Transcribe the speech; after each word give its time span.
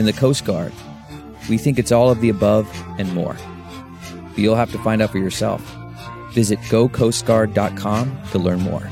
In 0.00 0.06
the 0.06 0.14
Coast 0.14 0.46
Guard, 0.46 0.72
we 1.50 1.58
think 1.58 1.78
it's 1.78 1.92
all 1.92 2.08
of 2.08 2.22
the 2.22 2.30
above 2.30 2.66
and 2.98 3.12
more. 3.12 3.36
But 4.30 4.38
you'll 4.38 4.56
have 4.56 4.72
to 4.72 4.78
find 4.78 5.02
out 5.02 5.10
for 5.10 5.18
yourself. 5.18 5.60
Visit 6.32 6.58
gocoastguard.com 6.70 8.18
to 8.30 8.38
learn 8.38 8.60
more. 8.60 8.88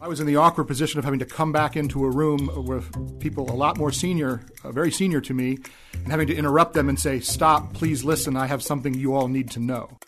I 0.00 0.06
was 0.06 0.20
in 0.20 0.28
the 0.28 0.36
awkward 0.36 0.68
position 0.68 1.00
of 1.00 1.04
having 1.04 1.18
to 1.18 1.26
come 1.26 1.50
back 1.50 1.76
into 1.76 2.04
a 2.04 2.10
room 2.10 2.48
with 2.68 3.18
people 3.18 3.50
a 3.50 3.56
lot 3.56 3.78
more 3.78 3.90
senior, 3.90 4.42
uh, 4.62 4.70
very 4.70 4.92
senior 4.92 5.20
to 5.22 5.34
me, 5.34 5.58
and 5.92 6.12
having 6.12 6.28
to 6.28 6.36
interrupt 6.36 6.74
them 6.74 6.88
and 6.88 7.00
say, 7.00 7.18
Stop, 7.18 7.74
please 7.74 8.04
listen, 8.04 8.36
I 8.36 8.46
have 8.46 8.62
something 8.62 8.94
you 8.94 9.16
all 9.16 9.26
need 9.26 9.50
to 9.50 9.58
know. 9.58 9.98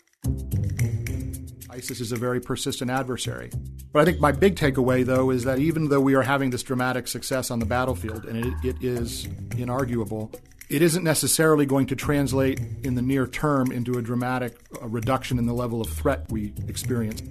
ISIS 1.79 2.01
is 2.01 2.11
a 2.11 2.15
very 2.15 2.39
persistent 2.39 2.91
adversary. 2.91 3.49
But 3.91 4.01
I 4.01 4.05
think 4.05 4.19
my 4.19 4.31
big 4.31 4.55
takeaway, 4.55 5.05
though, 5.05 5.29
is 5.31 5.45
that 5.45 5.59
even 5.59 5.89
though 5.89 6.01
we 6.01 6.13
are 6.13 6.21
having 6.21 6.49
this 6.49 6.61
dramatic 6.61 7.07
success 7.07 7.49
on 7.49 7.59
the 7.59 7.65
battlefield, 7.65 8.25
and 8.25 8.45
it, 8.45 8.53
it 8.63 8.83
is 8.83 9.27
inarguable, 9.51 10.33
it 10.69 10.81
isn't 10.81 11.03
necessarily 11.03 11.65
going 11.65 11.87
to 11.87 11.95
translate 11.95 12.59
in 12.83 12.95
the 12.95 13.01
near 13.01 13.25
term 13.25 13.71
into 13.71 13.97
a 13.97 14.01
dramatic 14.01 14.57
uh, 14.81 14.87
reduction 14.87 15.39
in 15.39 15.45
the 15.45 15.53
level 15.53 15.81
of 15.81 15.89
threat 15.89 16.25
we 16.29 16.53
experience. 16.67 17.23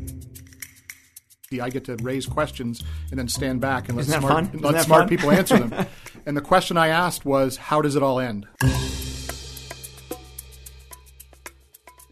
I 1.63 1.71
get 1.71 1.85
to 1.85 1.97
raise 2.03 2.27
questions 2.27 2.83
and 3.11 3.19
then 3.19 3.29
stand 3.29 3.61
back 3.61 3.89
and 3.89 3.97
let 3.97 4.07
Isn't 4.07 4.21
smart, 4.21 4.61
let 4.61 4.85
smart 4.85 5.03
fun? 5.03 5.09
people 5.09 5.31
answer 5.31 5.59
them. 5.59 5.87
and 6.27 6.37
the 6.37 6.43
question 6.43 6.77
I 6.77 6.89
asked 6.89 7.25
was, 7.25 7.57
how 7.57 7.81
does 7.81 7.97
it 7.97 8.03
all 8.03 8.21
end? 8.21 8.47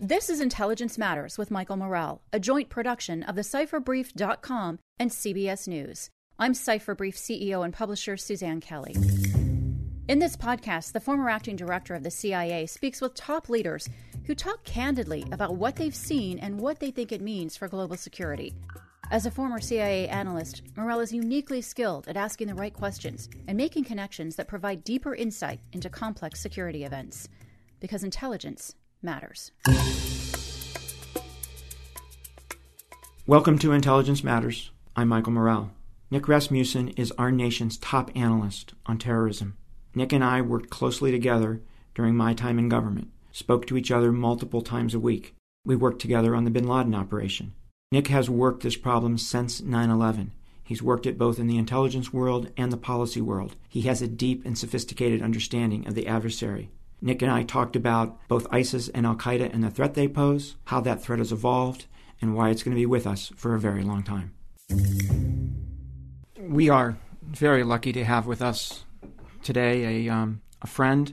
This 0.08 0.30
is 0.30 0.40
Intelligence 0.40 0.96
Matters 0.96 1.36
with 1.36 1.50
Michael 1.50 1.76
Morell, 1.76 2.20
a 2.32 2.38
joint 2.38 2.68
production 2.68 3.24
of 3.24 3.34
the 3.34 3.42
CipherBrief.com 3.42 4.78
and 5.00 5.10
CBS 5.10 5.66
News. 5.66 6.10
I'm 6.38 6.52
CipherBrief 6.52 7.16
CEO 7.16 7.64
and 7.64 7.74
publisher 7.74 8.16
Suzanne 8.16 8.60
Kelly. 8.60 8.94
In 10.06 10.20
this 10.20 10.36
podcast, 10.36 10.92
the 10.92 11.00
former 11.00 11.28
acting 11.28 11.56
director 11.56 11.92
of 11.92 12.04
the 12.04 12.12
CIA 12.12 12.66
speaks 12.66 13.00
with 13.00 13.14
top 13.14 13.48
leaders 13.48 13.88
who 14.26 14.36
talk 14.36 14.62
candidly 14.62 15.24
about 15.32 15.56
what 15.56 15.74
they've 15.74 15.92
seen 15.92 16.38
and 16.38 16.60
what 16.60 16.78
they 16.78 16.92
think 16.92 17.10
it 17.10 17.20
means 17.20 17.56
for 17.56 17.66
global 17.66 17.96
security. 17.96 18.54
As 19.10 19.26
a 19.26 19.30
former 19.32 19.58
CIA 19.58 20.06
analyst, 20.06 20.62
Morell 20.76 21.00
is 21.00 21.12
uniquely 21.12 21.60
skilled 21.60 22.06
at 22.06 22.16
asking 22.16 22.46
the 22.46 22.54
right 22.54 22.72
questions 22.72 23.28
and 23.48 23.56
making 23.56 23.82
connections 23.82 24.36
that 24.36 24.46
provide 24.46 24.84
deeper 24.84 25.16
insight 25.16 25.58
into 25.72 25.90
complex 25.90 26.40
security 26.40 26.84
events. 26.84 27.28
Because 27.80 28.04
intelligence 28.04 28.76
matters. 29.02 29.52
Welcome 33.26 33.58
to 33.58 33.72
Intelligence 33.72 34.22
Matters. 34.22 34.70
I'm 34.94 35.08
Michael 35.08 35.32
Morell. 35.32 35.72
Nick 36.10 36.28
Rasmussen 36.28 36.88
is 36.90 37.12
our 37.18 37.32
nation's 37.32 37.76
top 37.76 38.10
analyst 38.14 38.74
on 38.86 38.98
terrorism. 38.98 39.56
Nick 39.94 40.12
and 40.12 40.22
I 40.22 40.40
worked 40.40 40.70
closely 40.70 41.10
together 41.10 41.60
during 41.94 42.14
my 42.14 42.34
time 42.34 42.58
in 42.58 42.68
government, 42.68 43.08
spoke 43.32 43.66
to 43.66 43.76
each 43.76 43.90
other 43.90 44.12
multiple 44.12 44.62
times 44.62 44.94
a 44.94 45.00
week. 45.00 45.34
We 45.64 45.74
worked 45.74 46.00
together 46.00 46.36
on 46.36 46.44
the 46.44 46.50
bin 46.50 46.68
Laden 46.68 46.94
operation. 46.94 47.54
Nick 47.90 48.08
has 48.08 48.30
worked 48.30 48.62
this 48.62 48.76
problem 48.76 49.18
since 49.18 49.60
9 49.60 49.90
11. 49.90 50.32
He's 50.62 50.82
worked 50.82 51.06
it 51.06 51.18
both 51.18 51.38
in 51.38 51.46
the 51.46 51.58
intelligence 51.58 52.12
world 52.12 52.50
and 52.56 52.72
the 52.72 52.76
policy 52.76 53.20
world. 53.20 53.56
He 53.68 53.82
has 53.82 54.02
a 54.02 54.08
deep 54.08 54.44
and 54.44 54.58
sophisticated 54.58 55.22
understanding 55.22 55.86
of 55.86 55.94
the 55.94 56.06
adversary. 56.06 56.70
Nick 57.00 57.22
and 57.22 57.30
I 57.30 57.42
talked 57.42 57.76
about 57.76 58.18
both 58.28 58.46
ISIS 58.50 58.88
and 58.88 59.06
Al 59.06 59.16
Qaeda 59.16 59.52
and 59.52 59.62
the 59.62 59.70
threat 59.70 59.94
they 59.94 60.08
pose, 60.08 60.56
how 60.64 60.80
that 60.80 61.02
threat 61.02 61.18
has 61.18 61.32
evolved, 61.32 61.86
and 62.20 62.34
why 62.34 62.50
it's 62.50 62.62
going 62.62 62.74
to 62.74 62.80
be 62.80 62.86
with 62.86 63.06
us 63.06 63.32
for 63.36 63.54
a 63.54 63.60
very 63.60 63.82
long 63.82 64.02
time. 64.02 64.32
We 66.40 66.68
are 66.68 66.96
very 67.22 67.64
lucky 67.64 67.92
to 67.92 68.04
have 68.04 68.26
with 68.26 68.40
us 68.40 68.84
today 69.42 70.06
a, 70.06 70.12
um, 70.12 70.40
a 70.62 70.66
friend, 70.66 71.12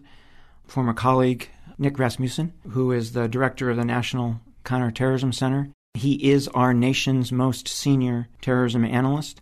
former 0.66 0.94
colleague, 0.94 1.50
Nick 1.78 2.00
Rasmussen, 2.00 2.54
who 2.70 2.92
is 2.92 3.12
the 3.12 3.28
director 3.28 3.70
of 3.70 3.78
the 3.78 3.86
National 3.86 4.40
Counterterrorism 4.64 5.34
Center. 5.34 5.70
He 5.94 6.32
is 6.32 6.48
our 6.50 6.74
nation's 6.74 7.32
most 7.32 7.68
senior 7.68 8.28
terrorism 8.42 8.86
analyst. 8.86 9.42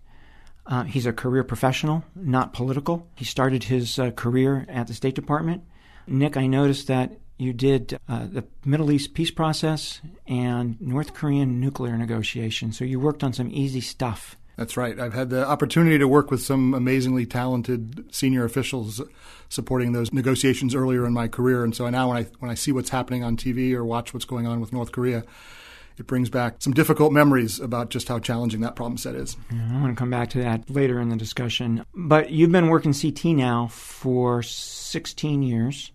Uh, 0.66 0.84
he's 0.84 1.06
a 1.06 1.14
career 1.14 1.44
professional, 1.44 2.04
not 2.16 2.54
political. 2.54 3.08
He 3.16 3.26
started 3.26 3.66
his 3.66 3.98
uh, 3.98 4.12
career 4.12 4.66
at 4.70 4.88
the 4.88 4.94
State 4.94 5.16
Department. 5.16 5.64
Nick, 6.08 6.38
I 6.38 6.48
noticed 6.48 6.88
that 6.88 7.20
you 7.38 7.54
did 7.54 8.00
uh, 8.08 8.28
the 8.32 8.46
Middle 8.64 8.92
East 8.92 9.14
peace 9.14 9.32
process 9.32 10.00
and 10.28 10.80
North 10.80 11.14
Korean 11.14 11.60
nuclear 11.60 11.98
negotiations, 11.98 12.78
so 12.78 12.86
you 12.86 13.00
worked 13.00 13.24
on 13.24 13.34
some 13.34 13.50
easy 13.52 13.82
stuff. 13.82 14.38
That's 14.58 14.78
right. 14.78 15.00
I've 15.00 15.14
had 15.14 15.32
the 15.32 15.48
opportunity 15.48 15.98
to 15.98 16.08
work 16.08 16.30
with 16.30 16.44
some 16.44 16.76
amazingly 16.76 17.26
talented 17.26 18.14
senior 18.14 18.44
officials 18.44 19.02
supporting 19.50 19.94
those 19.94 20.14
negotiations 20.14 20.76
earlier 20.76 21.06
in 21.06 21.14
my 21.14 21.28
career, 21.28 21.64
and 21.64 21.76
so 21.76 21.90
now 21.90 22.10
when 22.10 22.18
I 22.18 22.24
when 22.40 22.52
I 22.52 22.54
see 22.54 22.72
what's 22.72 22.90
happening 22.90 23.24
on 23.24 23.38
TV 23.38 23.74
or 23.74 23.84
watch 23.84 24.14
what's 24.14 24.26
going 24.26 24.46
on 24.46 24.60
with 24.62 24.72
North 24.72 24.92
Korea, 24.92 25.24
it 25.98 26.08
brings 26.08 26.30
back 26.30 26.56
some 26.60 26.74
difficult 26.74 27.12
memories 27.12 27.60
about 27.60 27.90
just 27.90 28.08
how 28.08 28.20
challenging 28.20 28.62
that 28.62 28.76
problem 28.76 28.98
set 28.98 29.16
is. 29.16 29.38
Yeah, 29.52 29.70
I 29.72 29.82
want 29.82 29.96
to 29.96 30.00
come 30.00 30.10
back 30.10 30.30
to 30.32 30.40
that 30.40 30.70
later 30.70 31.00
in 31.00 31.10
the 31.10 31.16
discussion. 31.16 31.86
But 31.94 32.32
you've 32.32 32.52
been 32.52 32.68
working 32.68 32.94
CT 32.94 33.26
now 33.26 33.68
for 33.68 34.42
16 34.42 35.44
years. 35.44 35.92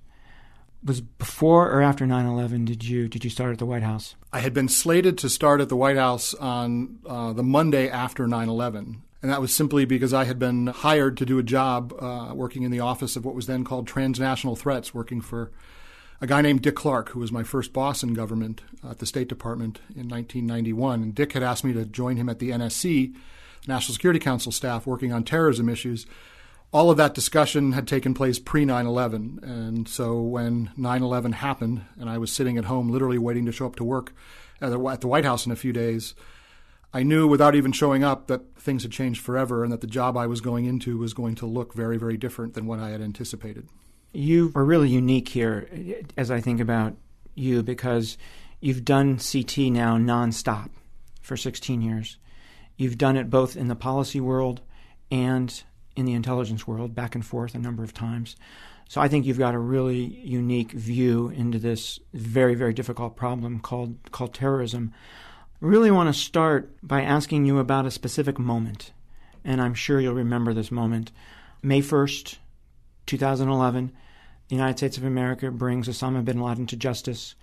Was 0.84 1.01
before 1.01 1.71
or 1.71 1.83
after 1.83 2.07
9/11 2.07 2.65
did 2.65 2.84
you 2.84 3.09
did 3.09 3.25
you 3.25 3.31
start 3.31 3.53
at 3.53 3.59
the 3.59 3.67
White 3.67 3.83
House? 3.83 4.15
I 4.33 4.41
had 4.41 4.55
been 4.55 4.69
slated 4.69 5.19
to 5.19 5.29
start 5.29 5.61
at 5.61 5.69
the 5.69 5.77
White 5.77 5.97
House 5.97 6.33
on 6.34 7.01
uh, 7.07 7.33
the 7.33 7.42
Monday 7.42 7.89
after 7.89 8.28
9 8.28 8.49
11. 8.49 9.03
And 9.22 9.33
that 9.33 9.41
was 9.41 9.53
simply 9.53 9.84
because 9.84 10.15
I 10.15 10.25
had 10.25 10.39
been 10.39 10.69
hired 10.69 11.16
to 11.16 11.27
do 11.27 11.39
a 11.39 11.42
job 11.42 11.92
uh, 11.99 12.33
working 12.34 12.63
in 12.63 12.71
the 12.71 12.81
office 12.81 13.16
of 13.16 13.25
what 13.25 13.34
was 13.34 13.47
then 13.47 13.65
called 13.65 13.89
Transnational 13.89 14.54
Threats, 14.54 14.95
working 14.95 15.21
for 15.21 15.51
a 16.21 16.27
guy 16.27 16.41
named 16.41 16.63
Dick 16.63 16.77
Clarke, 16.77 17.10
who 17.10 17.21
was 17.21 17.33
my 17.33 17.42
first 17.42 17.72
boss 17.72 18.03
in 18.03 18.15
government 18.15 18.63
at 18.89 18.98
the 18.98 19.07
State 19.07 19.28
Department 19.28 19.80
in 19.91 20.09
1991. 20.09 21.03
And 21.03 21.15
Dick 21.15 21.33
had 21.33 21.42
asked 21.42 21.65
me 21.65 21.72
to 21.74 21.84
join 21.84 22.16
him 22.16 22.28
at 22.28 22.39
the 22.39 22.51
NSC, 22.51 23.15
National 23.66 23.92
Security 23.92 24.21
Council 24.21 24.53
staff, 24.53 24.86
working 24.86 25.13
on 25.13 25.24
terrorism 25.24 25.68
issues. 25.68 26.07
All 26.72 26.91
of 26.91 26.97
that 26.97 27.15
discussion 27.15 27.72
had 27.72 27.86
taken 27.86 28.15
place 28.15 28.39
pre 28.39 28.65
9 28.65 28.86
11. 28.86 29.41
And 29.42 29.89
so 29.89 30.21
when 30.21 30.71
9 30.77 31.03
11 31.03 31.33
happened, 31.33 31.84
and 31.98 32.09
I 32.09 32.18
was 32.18 32.33
sitting 32.33 32.57
at 32.59 32.65
home 32.65 32.91
literally 32.91 33.18
waiting 33.18 33.47
to 33.47 33.53
show 33.53 33.66
up 33.66 33.77
to 33.77 33.84
work 33.84 34.13
at 34.60 34.71
the, 34.71 34.83
at 34.86 35.01
the 35.01 35.09
White 35.09 35.24
House 35.24 35.47
in 35.47 35.53
a 35.53 35.57
few 35.57 35.72
days, 35.72 36.15
I 36.95 37.03
knew 37.03 37.28
without 37.28 37.54
even 37.54 37.72
showing 37.72 38.04
up 38.04 38.27
that 38.28 38.57
things 38.57 38.83
had 38.83 38.92
changed 38.92 39.21
forever 39.21 39.63
and 39.63 39.72
that 39.72 39.83
the 39.83 39.86
job 39.86 40.16
I 40.16 40.27
was 40.27 40.41
going 40.41 40.65
into 40.65 40.97
was 40.97 41.13
going 41.13 41.34
to 41.36 41.47
look 41.47 41.74
very, 41.74 41.98
very 41.98 42.16
different 42.16 42.54
than 42.54 42.66
what 42.66 42.78
I 42.78 42.91
had 42.91 43.03
anticipated. 43.03 43.68
You 44.16 44.51
are 44.54 44.65
really 44.65 44.89
unique 44.89 45.28
here 45.28 45.68
as 46.16 46.30
I 46.30 46.41
think 46.41 46.59
about 46.59 46.97
you 47.34 47.63
because 47.63 48.16
you've 48.60 48.83
done 48.83 49.18
CT 49.18 49.59
now 49.71 49.98
nonstop 49.98 50.71
for 51.21 51.36
16 51.36 51.83
years. 51.83 52.16
You've 52.78 52.97
done 52.97 53.18
it 53.18 53.28
both 53.28 53.59
in 53.59 53.68
the 53.68 53.77
policy 53.77 54.18
world 54.18 54.63
and 55.10 55.63
in 55.97 56.07
the 56.07 56.15
intelligence 56.15 56.66
world, 56.66 56.95
back 56.95 57.15
and 57.15 57.27
forth 57.27 57.54
a 57.54 57.59
number 57.59 57.84
of 57.84 57.92
times. 57.92 58.36
So 58.89 59.03
I 59.03 59.09
think 59.09 59.27
you've 59.27 59.39
got 59.39 59.54
a 59.54 59.59
really 59.59 60.04
unique 60.04 60.72
view 60.72 61.28
into 61.28 61.59
this 61.59 62.01
very, 62.15 62.54
very 62.54 62.72
difficult 62.72 63.16
problem 63.16 63.60
called 63.60 63.98
called 64.13 64.33
terrorism. 64.33 64.95
I 65.60 65.66
really 65.66 65.91
want 65.91 66.09
to 66.09 66.18
start 66.18 66.74
by 66.83 67.03
asking 67.03 67.45
you 67.45 67.59
about 67.59 67.84
a 67.84 67.91
specific 67.91 68.39
moment, 68.39 68.92
and 69.45 69.60
I'm 69.60 69.74
sure 69.74 70.01
you'll 70.01 70.15
remember 70.15 70.54
this 70.54 70.71
moment. 70.71 71.13
May 71.63 71.83
1st, 71.83 72.39
2011, 73.04 73.92
the 74.48 74.54
United 74.54 74.78
States 74.78 74.97
of 74.97 75.04
America 75.04 75.51
brings 75.51 75.89
Osama 75.89 76.25
bin 76.25 76.41
Laden 76.41 76.66
to 76.66 76.77
justice. 76.77 77.34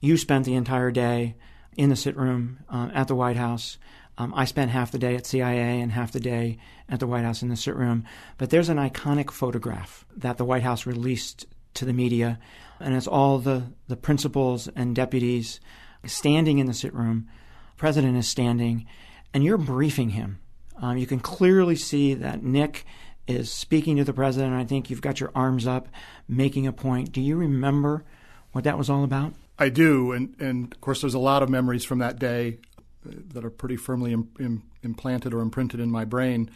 You 0.00 0.16
spent 0.16 0.44
the 0.44 0.54
entire 0.54 0.90
day 0.90 1.36
in 1.76 1.88
the 1.88 1.96
sit 1.96 2.16
room 2.16 2.60
uh, 2.68 2.90
at 2.92 3.08
the 3.08 3.14
White 3.14 3.36
House. 3.36 3.78
Um, 4.18 4.34
I 4.36 4.44
spent 4.44 4.70
half 4.70 4.92
the 4.92 4.98
day 4.98 5.14
at 5.14 5.26
CIA 5.26 5.80
and 5.80 5.92
half 5.92 6.12
the 6.12 6.20
day 6.20 6.58
at 6.88 7.00
the 7.00 7.06
White 7.06 7.24
House 7.24 7.42
in 7.42 7.48
the 7.48 7.56
sit 7.56 7.74
room. 7.74 8.04
But 8.36 8.50
there's 8.50 8.68
an 8.68 8.76
iconic 8.76 9.30
photograph 9.30 10.04
that 10.16 10.36
the 10.36 10.44
White 10.44 10.62
House 10.62 10.84
released 10.84 11.46
to 11.74 11.86
the 11.86 11.94
media, 11.94 12.38
and 12.78 12.94
it's 12.94 13.06
all 13.06 13.38
the, 13.38 13.72
the 13.88 13.96
principals 13.96 14.68
and 14.68 14.94
deputies 14.94 15.60
standing 16.04 16.58
in 16.58 16.66
the 16.66 16.74
sit 16.74 16.92
room. 16.92 17.28
The 17.70 17.78
President 17.78 18.16
is 18.18 18.28
standing, 18.28 18.86
and 19.32 19.42
you're 19.42 19.56
briefing 19.56 20.10
him. 20.10 20.40
Um, 20.76 20.98
you 20.98 21.06
can 21.06 21.20
clearly 21.20 21.76
see 21.76 22.12
that 22.14 22.42
Nick 22.42 22.84
is 23.32 23.50
speaking 23.50 23.96
to 23.96 24.04
the 24.04 24.12
president. 24.12 24.54
I 24.54 24.64
think 24.64 24.90
you've 24.90 25.00
got 25.00 25.20
your 25.20 25.32
arms 25.34 25.66
up, 25.66 25.88
making 26.28 26.66
a 26.66 26.72
point. 26.72 27.12
Do 27.12 27.20
you 27.20 27.36
remember 27.36 28.04
what 28.52 28.64
that 28.64 28.78
was 28.78 28.88
all 28.88 29.04
about? 29.04 29.34
I 29.58 29.68
do, 29.68 30.12
and 30.12 30.34
and 30.38 30.72
of 30.72 30.80
course, 30.80 31.00
there's 31.00 31.14
a 31.14 31.18
lot 31.18 31.42
of 31.42 31.48
memories 31.48 31.84
from 31.84 31.98
that 31.98 32.18
day 32.18 32.58
that 33.04 33.44
are 33.44 33.50
pretty 33.50 33.76
firmly 33.76 34.12
Im- 34.12 34.30
Im- 34.38 34.62
implanted 34.82 35.34
or 35.34 35.40
imprinted 35.40 35.80
in 35.80 35.90
my 35.90 36.04
brain. 36.04 36.50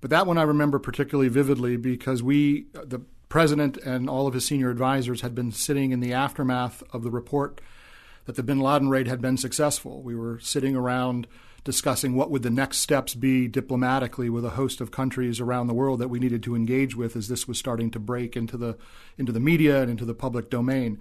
But 0.00 0.10
that 0.10 0.26
one 0.26 0.38
I 0.38 0.42
remember 0.42 0.78
particularly 0.78 1.28
vividly 1.28 1.76
because 1.76 2.22
we, 2.22 2.66
the 2.72 3.00
president 3.28 3.76
and 3.78 4.08
all 4.08 4.26
of 4.26 4.34
his 4.34 4.46
senior 4.46 4.70
advisors, 4.70 5.20
had 5.20 5.34
been 5.34 5.52
sitting 5.52 5.92
in 5.92 6.00
the 6.00 6.12
aftermath 6.12 6.82
of 6.92 7.02
the 7.02 7.10
report 7.10 7.60
that 8.24 8.36
the 8.36 8.42
bin 8.42 8.60
Laden 8.60 8.88
raid 8.88 9.08
had 9.08 9.20
been 9.20 9.36
successful. 9.36 10.02
We 10.02 10.14
were 10.14 10.38
sitting 10.40 10.74
around 10.74 11.26
discussing 11.64 12.14
what 12.14 12.30
would 12.30 12.42
the 12.42 12.50
next 12.50 12.78
steps 12.78 13.14
be 13.14 13.46
diplomatically 13.46 14.30
with 14.30 14.44
a 14.44 14.50
host 14.50 14.80
of 14.80 14.90
countries 14.90 15.40
around 15.40 15.66
the 15.66 15.74
world 15.74 16.00
that 16.00 16.08
we 16.08 16.18
needed 16.18 16.42
to 16.42 16.56
engage 16.56 16.96
with 16.96 17.16
as 17.16 17.28
this 17.28 17.46
was 17.46 17.58
starting 17.58 17.90
to 17.90 17.98
break 17.98 18.36
into 18.36 18.56
the 18.56 18.76
into 19.18 19.32
the 19.32 19.40
media 19.40 19.82
and 19.82 19.90
into 19.90 20.04
the 20.04 20.14
public 20.14 20.50
domain. 20.50 20.98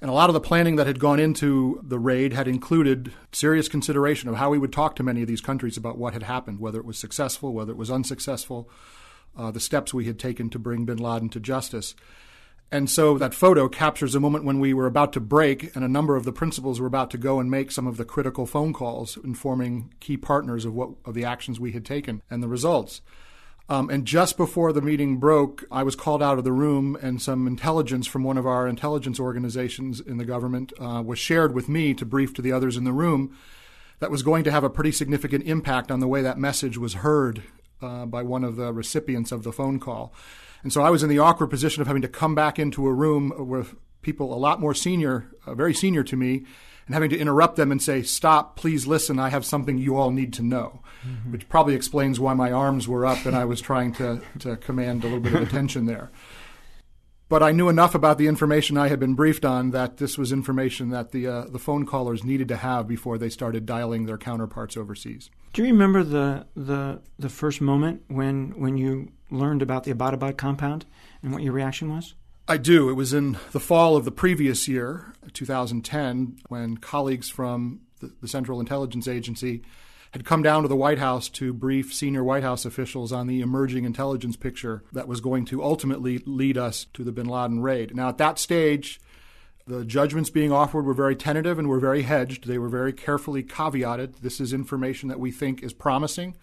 And 0.00 0.10
a 0.10 0.14
lot 0.14 0.28
of 0.28 0.34
the 0.34 0.40
planning 0.40 0.74
that 0.76 0.88
had 0.88 0.98
gone 0.98 1.20
into 1.20 1.80
the 1.80 1.98
raid 1.98 2.32
had 2.32 2.48
included 2.48 3.12
serious 3.30 3.68
consideration 3.68 4.28
of 4.28 4.34
how 4.34 4.50
we 4.50 4.58
would 4.58 4.72
talk 4.72 4.96
to 4.96 5.04
many 5.04 5.22
of 5.22 5.28
these 5.28 5.40
countries 5.40 5.76
about 5.76 5.96
what 5.96 6.12
had 6.12 6.24
happened, 6.24 6.58
whether 6.58 6.80
it 6.80 6.84
was 6.84 6.98
successful, 6.98 7.52
whether 7.52 7.70
it 7.70 7.78
was 7.78 7.90
unsuccessful, 7.90 8.68
uh, 9.38 9.52
the 9.52 9.60
steps 9.60 9.94
we 9.94 10.06
had 10.06 10.18
taken 10.18 10.50
to 10.50 10.58
bring 10.58 10.84
bin 10.84 10.98
Laden 10.98 11.28
to 11.28 11.38
justice. 11.38 11.94
And 12.72 12.88
so 12.88 13.18
that 13.18 13.34
photo 13.34 13.68
captures 13.68 14.14
a 14.14 14.20
moment 14.20 14.46
when 14.46 14.58
we 14.58 14.72
were 14.72 14.86
about 14.86 15.12
to 15.12 15.20
break, 15.20 15.76
and 15.76 15.84
a 15.84 15.88
number 15.88 16.16
of 16.16 16.24
the 16.24 16.32
principals 16.32 16.80
were 16.80 16.86
about 16.86 17.10
to 17.10 17.18
go 17.18 17.38
and 17.38 17.50
make 17.50 17.70
some 17.70 17.86
of 17.86 17.98
the 17.98 18.04
critical 18.06 18.46
phone 18.46 18.72
calls, 18.72 19.18
informing 19.22 19.92
key 20.00 20.16
partners 20.16 20.64
of 20.64 20.72
what 20.72 20.88
of 21.04 21.12
the 21.12 21.26
actions 21.26 21.60
we 21.60 21.72
had 21.72 21.84
taken 21.84 22.22
and 22.30 22.42
the 22.42 22.48
results. 22.48 23.02
Um, 23.68 23.90
and 23.90 24.06
just 24.06 24.38
before 24.38 24.72
the 24.72 24.80
meeting 24.80 25.18
broke, 25.18 25.64
I 25.70 25.82
was 25.82 25.94
called 25.94 26.22
out 26.22 26.38
of 26.38 26.44
the 26.44 26.52
room, 26.52 26.96
and 27.02 27.20
some 27.20 27.46
intelligence 27.46 28.06
from 28.06 28.24
one 28.24 28.38
of 28.38 28.46
our 28.46 28.66
intelligence 28.66 29.20
organizations 29.20 30.00
in 30.00 30.16
the 30.16 30.24
government 30.24 30.72
uh, 30.80 31.02
was 31.04 31.18
shared 31.18 31.54
with 31.54 31.68
me 31.68 31.92
to 31.92 32.06
brief 32.06 32.32
to 32.34 32.42
the 32.42 32.52
others 32.52 32.78
in 32.78 32.84
the 32.84 32.92
room 32.92 33.36
that 33.98 34.10
was 34.10 34.22
going 34.22 34.44
to 34.44 34.50
have 34.50 34.64
a 34.64 34.70
pretty 34.70 34.92
significant 34.92 35.44
impact 35.44 35.90
on 35.90 36.00
the 36.00 36.08
way 36.08 36.22
that 36.22 36.38
message 36.38 36.78
was 36.78 36.94
heard 36.94 37.42
uh, 37.82 38.06
by 38.06 38.22
one 38.22 38.44
of 38.44 38.56
the 38.56 38.72
recipients 38.72 39.30
of 39.30 39.42
the 39.42 39.52
phone 39.52 39.78
call. 39.78 40.14
And 40.62 40.72
so 40.72 40.82
I 40.82 40.90
was 40.90 41.02
in 41.02 41.08
the 41.08 41.18
awkward 41.18 41.48
position 41.48 41.80
of 41.80 41.86
having 41.86 42.02
to 42.02 42.08
come 42.08 42.34
back 42.34 42.58
into 42.58 42.86
a 42.86 42.92
room 42.92 43.32
with 43.36 43.74
people 44.02 44.34
a 44.34 44.36
lot 44.36 44.60
more 44.60 44.74
senior, 44.74 45.28
uh, 45.46 45.54
very 45.54 45.74
senior 45.74 46.02
to 46.04 46.16
me, 46.16 46.44
and 46.86 46.94
having 46.94 47.10
to 47.10 47.18
interrupt 47.18 47.56
them 47.56 47.70
and 47.70 47.80
say, 47.80 48.02
Stop, 48.02 48.56
please 48.56 48.86
listen, 48.86 49.18
I 49.18 49.30
have 49.30 49.44
something 49.44 49.78
you 49.78 49.96
all 49.96 50.10
need 50.10 50.32
to 50.34 50.42
know, 50.42 50.82
mm-hmm. 51.06 51.32
which 51.32 51.48
probably 51.48 51.74
explains 51.74 52.18
why 52.18 52.34
my 52.34 52.50
arms 52.50 52.88
were 52.88 53.06
up 53.06 53.24
and 53.24 53.36
I 53.36 53.44
was 53.44 53.60
trying 53.60 53.92
to, 53.94 54.20
to 54.40 54.56
command 54.56 55.02
a 55.02 55.06
little 55.06 55.20
bit 55.20 55.34
of 55.34 55.42
attention 55.42 55.86
there. 55.86 56.10
But 57.32 57.42
I 57.42 57.50
knew 57.52 57.70
enough 57.70 57.94
about 57.94 58.18
the 58.18 58.26
information 58.26 58.76
I 58.76 58.88
had 58.88 59.00
been 59.00 59.14
briefed 59.14 59.46
on 59.46 59.70
that 59.70 59.96
this 59.96 60.18
was 60.18 60.32
information 60.32 60.90
that 60.90 61.12
the, 61.12 61.26
uh, 61.26 61.44
the 61.46 61.58
phone 61.58 61.86
callers 61.86 62.22
needed 62.22 62.46
to 62.48 62.58
have 62.58 62.86
before 62.86 63.16
they 63.16 63.30
started 63.30 63.64
dialing 63.64 64.04
their 64.04 64.18
counterparts 64.18 64.76
overseas. 64.76 65.30
Do 65.54 65.62
you 65.62 65.72
remember 65.72 66.04
the, 66.04 66.46
the, 66.54 67.00
the 67.18 67.30
first 67.30 67.62
moment 67.62 68.02
when, 68.08 68.50
when 68.60 68.76
you 68.76 69.12
learned 69.30 69.62
about 69.62 69.84
the 69.84 69.94
Abbottabad 69.94 70.36
compound 70.36 70.84
and 71.22 71.32
what 71.32 71.42
your 71.42 71.54
reaction 71.54 71.90
was? 71.90 72.12
I 72.48 72.58
do. 72.58 72.90
It 72.90 72.96
was 72.96 73.14
in 73.14 73.38
the 73.52 73.60
fall 73.60 73.96
of 73.96 74.04
the 74.04 74.12
previous 74.12 74.68
year, 74.68 75.14
2010, 75.32 76.36
when 76.48 76.76
colleagues 76.76 77.30
from 77.30 77.80
the, 78.00 78.12
the, 78.20 78.28
Central 78.28 78.60
Intelligence 78.60 79.08
Agency 79.08 79.62
had 80.12 80.24
come 80.24 80.42
down 80.42 80.62
to 80.62 80.68
the 80.68 80.76
White 80.76 80.98
House 80.98 81.28
to 81.30 81.54
brief 81.54 81.92
senior 81.92 82.22
White 82.22 82.42
House 82.42 82.64
officials 82.64 83.12
on 83.12 83.26
the 83.26 83.40
emerging 83.40 83.84
intelligence 83.84 84.36
picture 84.36 84.82
that 84.92 85.08
was 85.08 85.20
going 85.20 85.46
to 85.46 85.62
ultimately 85.62 86.18
lead 86.26 86.58
us 86.58 86.86
to 86.92 87.02
the 87.02 87.12
bin 87.12 87.26
Laden 87.26 87.60
raid. 87.60 87.96
Now, 87.96 88.10
at 88.10 88.18
that 88.18 88.38
stage, 88.38 89.00
the 89.66 89.84
judgments 89.84 90.28
being 90.28 90.52
offered 90.52 90.84
were 90.84 90.92
very 90.92 91.16
tentative 91.16 91.58
and 91.58 91.68
were 91.68 91.80
very 91.80 92.02
hedged. 92.02 92.46
They 92.46 92.58
were 92.58 92.68
very 92.68 92.92
carefully 92.92 93.42
caveated. 93.42 94.20
This 94.20 94.38
is 94.38 94.52
information 94.52 95.08
that 95.08 95.20
we 95.20 95.30
think 95.30 95.62
is 95.62 95.72
promising, 95.72 96.36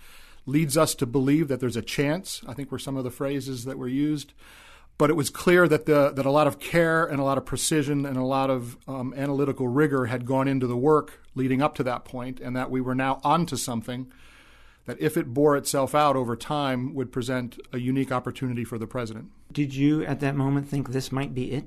leads 0.47 0.75
us 0.75 0.95
to 0.95 1.05
believe 1.05 1.47
that 1.47 1.59
there's 1.59 1.75
a 1.75 1.81
chance, 1.83 2.41
I 2.47 2.53
think 2.53 2.71
were 2.71 2.79
some 2.79 2.97
of 2.97 3.03
the 3.03 3.11
phrases 3.11 3.65
that 3.65 3.77
were 3.77 3.87
used 3.87 4.33
but 4.99 5.09
it 5.09 5.15
was 5.15 5.31
clear 5.31 5.67
that 5.67 5.87
the 5.87 6.11
that 6.11 6.25
a 6.25 6.29
lot 6.29 6.45
of 6.45 6.59
care 6.59 7.05
and 7.05 7.19
a 7.19 7.23
lot 7.23 7.39
of 7.39 7.45
precision 7.45 8.05
and 8.05 8.17
a 8.17 8.23
lot 8.23 8.51
of 8.51 8.77
um, 8.87 9.13
analytical 9.17 9.67
rigor 9.67 10.05
had 10.05 10.25
gone 10.25 10.47
into 10.47 10.67
the 10.67 10.77
work 10.77 11.23
leading 11.33 11.61
up 11.61 11.73
to 11.75 11.83
that 11.83 12.05
point, 12.05 12.39
and 12.39 12.55
that 12.55 12.69
we 12.69 12.81
were 12.81 12.93
now 12.93 13.19
onto 13.23 13.55
something 13.55 14.11
that, 14.85 14.97
if 14.99 15.15
it 15.15 15.33
bore 15.33 15.55
itself 15.55 15.95
out 15.95 16.15
over 16.15 16.35
time, 16.35 16.93
would 16.93 17.11
present 17.11 17.57
a 17.71 17.79
unique 17.79 18.11
opportunity 18.11 18.65
for 18.65 18.77
the 18.77 18.87
president. 18.87 19.31
Did 19.51 19.73
you, 19.73 20.03
at 20.03 20.19
that 20.19 20.35
moment, 20.35 20.67
think 20.67 20.89
this 20.89 21.11
might 21.11 21.33
be 21.33 21.53
it? 21.53 21.65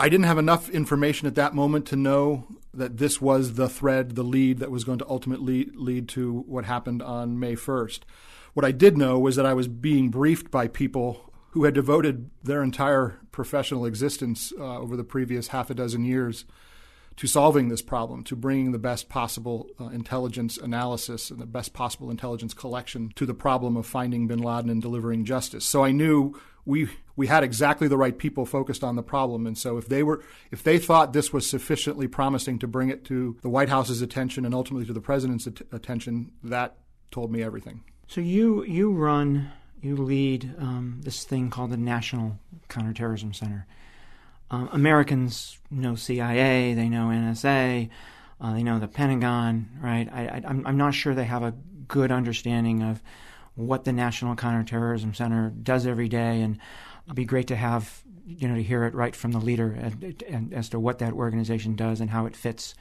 I 0.00 0.08
didn't 0.08 0.26
have 0.26 0.38
enough 0.38 0.68
information 0.68 1.28
at 1.28 1.36
that 1.36 1.54
moment 1.54 1.86
to 1.86 1.96
know 1.96 2.48
that 2.74 2.96
this 2.96 3.20
was 3.20 3.54
the 3.54 3.68
thread, 3.68 4.16
the 4.16 4.24
lead 4.24 4.58
that 4.58 4.70
was 4.70 4.82
going 4.82 4.98
to 4.98 5.08
ultimately 5.08 5.70
lead 5.74 6.08
to 6.10 6.40
what 6.48 6.64
happened 6.64 7.02
on 7.02 7.38
May 7.38 7.54
1st. 7.54 8.00
What 8.54 8.66
I 8.66 8.72
did 8.72 8.98
know 8.98 9.18
was 9.18 9.36
that 9.36 9.46
I 9.46 9.54
was 9.54 9.68
being 9.68 10.08
briefed 10.08 10.50
by 10.50 10.66
people 10.66 11.31
who 11.52 11.64
had 11.64 11.74
devoted 11.74 12.30
their 12.42 12.62
entire 12.62 13.18
professional 13.30 13.86
existence 13.86 14.52
uh, 14.58 14.78
over 14.78 14.96
the 14.96 15.04
previous 15.04 15.48
half 15.48 15.70
a 15.70 15.74
dozen 15.74 16.04
years 16.04 16.44
to 17.16 17.26
solving 17.26 17.68
this 17.68 17.82
problem, 17.82 18.24
to 18.24 18.34
bringing 18.34 18.72
the 18.72 18.78
best 18.78 19.10
possible 19.10 19.68
uh, 19.78 19.86
intelligence 19.88 20.56
analysis 20.56 21.30
and 21.30 21.38
the 21.38 21.46
best 21.46 21.74
possible 21.74 22.10
intelligence 22.10 22.54
collection 22.54 23.12
to 23.16 23.26
the 23.26 23.34
problem 23.34 23.76
of 23.76 23.86
finding 23.86 24.26
bin 24.26 24.38
Laden 24.38 24.70
and 24.70 24.80
delivering 24.80 25.24
justice. 25.24 25.64
So 25.64 25.84
I 25.84 25.92
knew 25.92 26.34
we 26.64 26.88
we 27.14 27.26
had 27.26 27.44
exactly 27.44 27.86
the 27.86 27.98
right 27.98 28.16
people 28.16 28.46
focused 28.46 28.82
on 28.82 28.96
the 28.96 29.02
problem 29.02 29.46
and 29.46 29.58
so 29.58 29.76
if 29.76 29.88
they 29.88 30.02
were 30.02 30.22
if 30.50 30.62
they 30.62 30.78
thought 30.78 31.12
this 31.12 31.32
was 31.32 31.48
sufficiently 31.48 32.06
promising 32.06 32.58
to 32.60 32.66
bring 32.66 32.88
it 32.88 33.04
to 33.04 33.36
the 33.42 33.48
White 33.48 33.68
House's 33.68 34.00
attention 34.00 34.46
and 34.46 34.54
ultimately 34.54 34.86
to 34.86 34.92
the 34.92 35.00
president's 35.00 35.46
at- 35.46 35.60
attention 35.72 36.32
that 36.42 36.76
told 37.10 37.30
me 37.30 37.42
everything. 37.42 37.82
So 38.06 38.20
you 38.20 38.64
you 38.64 38.92
run 38.92 39.50
you 39.82 39.96
lead 39.96 40.54
um, 40.58 41.00
this 41.02 41.24
thing 41.24 41.50
called 41.50 41.70
the 41.70 41.76
National 41.76 42.38
Counterterrorism 42.68 43.34
Center. 43.34 43.66
Um, 44.50 44.68
Americans 44.72 45.58
know 45.70 45.96
CIA, 45.96 46.74
they 46.74 46.88
know 46.88 47.06
NSA, 47.08 47.90
uh, 48.40 48.54
they 48.54 48.62
know 48.62 48.78
the 48.78 48.88
Pentagon, 48.88 49.68
right? 49.80 50.08
I, 50.12 50.42
am 50.44 50.76
not 50.76 50.94
sure 50.94 51.14
they 51.14 51.24
have 51.24 51.42
a 51.42 51.54
good 51.88 52.12
understanding 52.12 52.82
of 52.82 53.02
what 53.54 53.84
the 53.84 53.92
National 53.92 54.36
Counterterrorism 54.36 55.14
Center 55.14 55.50
does 55.50 55.86
every 55.86 56.08
day, 56.08 56.40
and 56.40 56.58
it'd 57.06 57.16
be 57.16 57.24
great 57.24 57.48
to 57.48 57.56
have 57.56 58.02
you 58.24 58.48
know 58.48 58.54
to 58.54 58.62
hear 58.62 58.84
it 58.84 58.94
right 58.94 59.16
from 59.16 59.32
the 59.32 59.40
leader 59.40 59.72
and, 59.72 60.22
and 60.28 60.54
as 60.54 60.68
to 60.68 60.78
what 60.78 61.00
that 61.00 61.12
organization 61.12 61.74
does 61.74 62.00
and 62.00 62.10
how 62.10 62.24
it 62.26 62.36
fits 62.36 62.74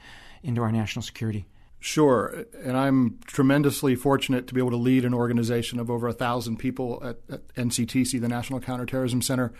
into 0.43 0.61
our 0.61 0.71
national 0.71 1.03
security. 1.03 1.47
Sure, 1.83 2.45
and 2.63 2.77
I'm 2.77 3.17
tremendously 3.25 3.95
fortunate 3.95 4.45
to 4.45 4.53
be 4.53 4.61
able 4.61 4.69
to 4.69 4.77
lead 4.77 5.03
an 5.03 5.15
organization 5.15 5.79
of 5.79 5.89
over 5.89 6.07
a 6.07 6.13
thousand 6.13 6.57
people 6.57 7.01
at, 7.03 7.17
at, 7.27 7.47
NCTC, 7.55 8.21
the 8.21 8.27
National 8.27 8.59
Counterterrorism 8.59 9.23
Center. 9.23 9.51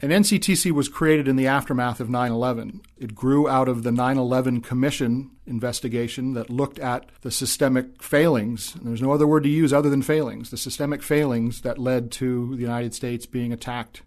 And 0.00 0.12
NCTC 0.12 0.70
was 0.70 0.88
created 0.88 1.26
in 1.26 1.34
the 1.34 1.48
aftermath 1.48 1.98
of 1.98 2.08
9 2.08 2.30
11. 2.30 2.82
It 2.98 3.16
grew 3.16 3.48
out 3.48 3.68
of 3.68 3.82
the 3.82 3.90
9 3.90 4.16
11 4.16 4.60
Commission 4.60 5.32
investigation 5.44 6.34
that 6.34 6.50
looked 6.50 6.78
at 6.78 7.06
the 7.22 7.32
systemic 7.32 8.00
failings, 8.00 8.74
there's 8.74 9.02
no 9.02 9.10
other 9.10 9.26
word 9.26 9.42
to 9.42 9.48
use 9.48 9.72
other 9.72 9.90
than 9.90 10.02
failings, 10.02 10.50
the 10.50 10.56
systemic 10.56 11.02
failings 11.02 11.62
that 11.62 11.78
led 11.78 12.12
to 12.12 12.54
the 12.54 12.62
United 12.62 12.94
States 12.94 13.26
being 13.26 13.52
attacked 13.52 14.02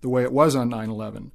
the 0.00 0.08
way 0.08 0.24
it 0.24 0.32
was 0.32 0.56
on 0.56 0.70
9 0.70 0.90
11. 0.90 1.30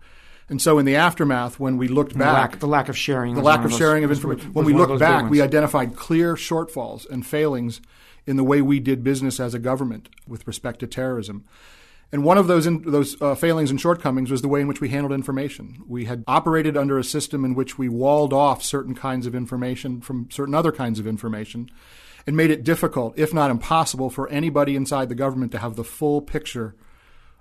And 0.49 0.59
so, 0.59 0.79
in 0.79 0.85
the 0.85 0.95
aftermath, 0.95 1.59
when 1.59 1.77
we 1.77 1.87
looked 1.87 2.13
the 2.13 2.19
back, 2.19 2.33
lack, 2.33 2.59
the 2.59 2.67
lack 2.67 2.89
of 2.89 2.97
sharing, 2.97 3.35
the 3.35 3.41
lack 3.41 3.63
of, 3.63 3.71
sharing 3.71 4.03
of 4.03 4.11
information. 4.11 4.51
When 4.51 4.65
we 4.65 4.73
looked 4.73 4.99
back, 4.99 5.29
we 5.29 5.41
identified 5.41 5.95
clear 5.95 6.33
shortfalls 6.33 7.07
and 7.09 7.25
failings 7.25 7.81
in 8.25 8.35
the 8.35 8.43
way 8.43 8.61
we 8.61 8.79
did 8.79 9.03
business 9.03 9.39
as 9.39 9.53
a 9.53 9.59
government 9.59 10.09
with 10.27 10.45
respect 10.47 10.79
to 10.79 10.87
terrorism. 10.87 11.45
And 12.11 12.23
one 12.23 12.39
of 12.39 12.47
those 12.47 12.65
in, 12.65 12.81
those 12.81 13.21
uh, 13.21 13.35
failings 13.35 13.69
and 13.69 13.79
shortcomings 13.79 14.31
was 14.31 14.41
the 14.41 14.47
way 14.47 14.61
in 14.61 14.67
which 14.67 14.81
we 14.81 14.89
handled 14.89 15.13
information. 15.13 15.83
We 15.87 16.05
had 16.05 16.23
operated 16.27 16.75
under 16.75 16.97
a 16.97 17.03
system 17.03 17.45
in 17.45 17.53
which 17.53 17.77
we 17.77 17.87
walled 17.87 18.33
off 18.33 18.63
certain 18.63 18.95
kinds 18.95 19.27
of 19.27 19.35
information 19.35 20.01
from 20.01 20.27
certain 20.31 20.55
other 20.55 20.71
kinds 20.71 20.99
of 20.99 21.05
information, 21.05 21.69
and 22.25 22.35
made 22.35 22.49
it 22.49 22.63
difficult, 22.63 23.13
if 23.17 23.33
not 23.33 23.51
impossible, 23.51 24.09
for 24.09 24.27
anybody 24.29 24.75
inside 24.75 25.09
the 25.09 25.15
government 25.15 25.51
to 25.51 25.59
have 25.59 25.75
the 25.75 25.83
full 25.83 26.21
picture 26.21 26.75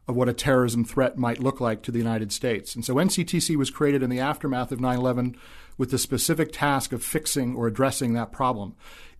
of 0.09 0.17
what 0.17 0.29
a 0.29 0.33
terrorism 0.33 0.85
threat 0.85 1.19
might 1.19 1.39
look 1.43 1.61
like 1.61 1.83
to 1.83 1.93
the 1.93 1.99
United 1.99 2.33
States. 2.33 2.75
And 2.75 2.85
so 2.85 2.95
NCTC 2.95 3.55
was 3.57 3.71
created 3.71 4.03
in 4.03 4.11
the 4.11 4.21
aftermath 4.21 4.73
of 4.73 4.81
9 4.81 4.99
11 4.99 5.37
with 5.77 5.91
the 5.91 5.99
specific 5.99 6.51
task 6.51 6.93
of 6.93 7.05
fixing 7.05 7.55
or 7.55 7.67
addressing 7.67 8.15
that 8.15 8.33
problem. 8.33 8.75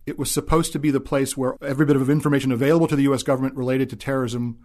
It 0.05 0.17
was 0.17 0.31
supposed 0.31 0.73
to 0.73 0.79
be 0.79 0.89
the 0.89 0.99
place 0.99 1.37
where 1.37 1.55
every 1.61 1.85
bit 1.85 1.95
of 1.95 2.09
information 2.09 2.51
available 2.51 2.87
to 2.87 2.95
the 2.95 3.03
U.S. 3.03 3.21
government 3.21 3.55
related 3.55 3.89
to 3.91 3.95
terrorism 3.95 4.57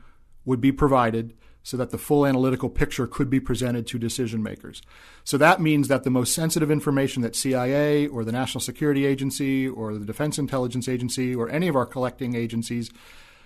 would 0.47 0.61
be 0.61 0.73
provided 0.73 1.35
so 1.63 1.77
that 1.79 1.91
the 1.91 1.99
full 1.99 2.27
analytical 2.27 2.69
picture 2.69 3.07
could 3.07 3.31
be 3.31 3.41
presented 3.41 3.87
to 3.87 3.99
decision 3.99 4.43
makers. 4.43 4.83
So 5.25 5.39
that 5.39 5.63
means 5.63 5.89
that 5.89 6.05
the 6.05 6.11
most 6.11 6.35
sensitive 6.35 6.71
information 6.71 7.23
that 7.23 7.35
CIA 7.35 8.07
or 8.07 8.23
the 8.23 8.33
National 8.33 8.61
Security 8.61 9.07
Agency 9.07 9.67
or 9.67 9.95
the 9.95 10.05
Defense 10.05 10.39
Intelligence 10.39 10.89
Agency 10.89 11.35
or 11.35 11.49
any 11.49 11.67
of 11.69 11.75
our 11.75 11.87
collecting 11.87 12.35
agencies, 12.35 12.91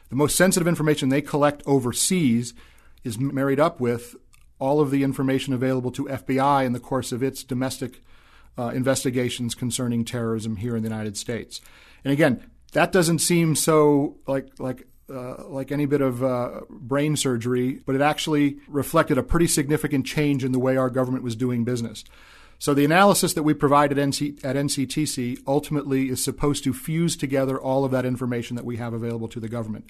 the 0.09 0.17
most 0.17 0.37
sensitive 0.37 0.67
information 0.67 1.09
they 1.09 1.23
collect 1.23 1.63
overseas 1.67 2.55
is 3.05 3.19
married 3.19 3.61
up 3.61 3.81
with 3.81 4.17
all 4.59 4.81
of 4.81 4.91
the 4.91 5.03
information 5.03 5.53
available 5.53 5.91
to 5.93 6.05
FBI 6.05 6.65
in 6.65 6.73
the 6.73 6.81
course 6.81 7.13
of 7.13 7.23
its 7.23 7.45
domestic 7.45 8.03
uh, 8.59 8.69
investigations 8.69 9.55
concerning 9.55 10.05
terrorism 10.05 10.57
here 10.57 10.77
in 10.77 10.83
the 10.83 10.89
United 10.89 11.17
States. 11.17 11.61
And 12.05 12.13
again, 12.13 12.45
that 12.73 12.93
doesn't 12.93 13.21
seem 13.21 13.55
so 13.55 14.17
like 14.27 14.49
like 14.59 14.87
uh, 15.11 15.45
like 15.49 15.73
any 15.73 15.87
bit 15.87 16.01
of 16.01 16.23
uh, 16.23 16.61
brain 16.69 17.17
surgery, 17.17 17.81
but 17.87 17.95
it 17.95 18.01
actually 18.03 18.59
reflected 18.69 19.17
a 19.17 19.23
pretty 19.23 19.47
significant 19.47 20.05
change 20.05 20.45
in 20.45 20.53
the 20.53 20.59
way 20.59 20.77
our 20.77 20.91
government 20.91 21.25
was 21.25 21.35
doing 21.35 21.65
business. 21.65 22.05
So 22.59 22.75
the 22.75 22.85
analysis 22.85 23.35
that 23.35 23.45
we 23.45 23.55
provide 23.55 23.93
at, 23.93 23.99
NC, 23.99 24.45
at 24.45 24.57
NCTC 24.57 25.41
ultimately 25.47 26.09
is 26.09 26.23
supposed 26.23 26.65
to 26.65 26.73
fuse 26.73 27.17
together 27.17 27.59
all 27.59 27.85
of 27.85 27.93
that 27.93 28.05
information 28.05 28.57
that 28.57 28.65
we 28.65 28.79
have 28.79 28.93
available 28.93 29.29
to 29.29 29.41
the 29.41 29.49
government. 29.49 29.89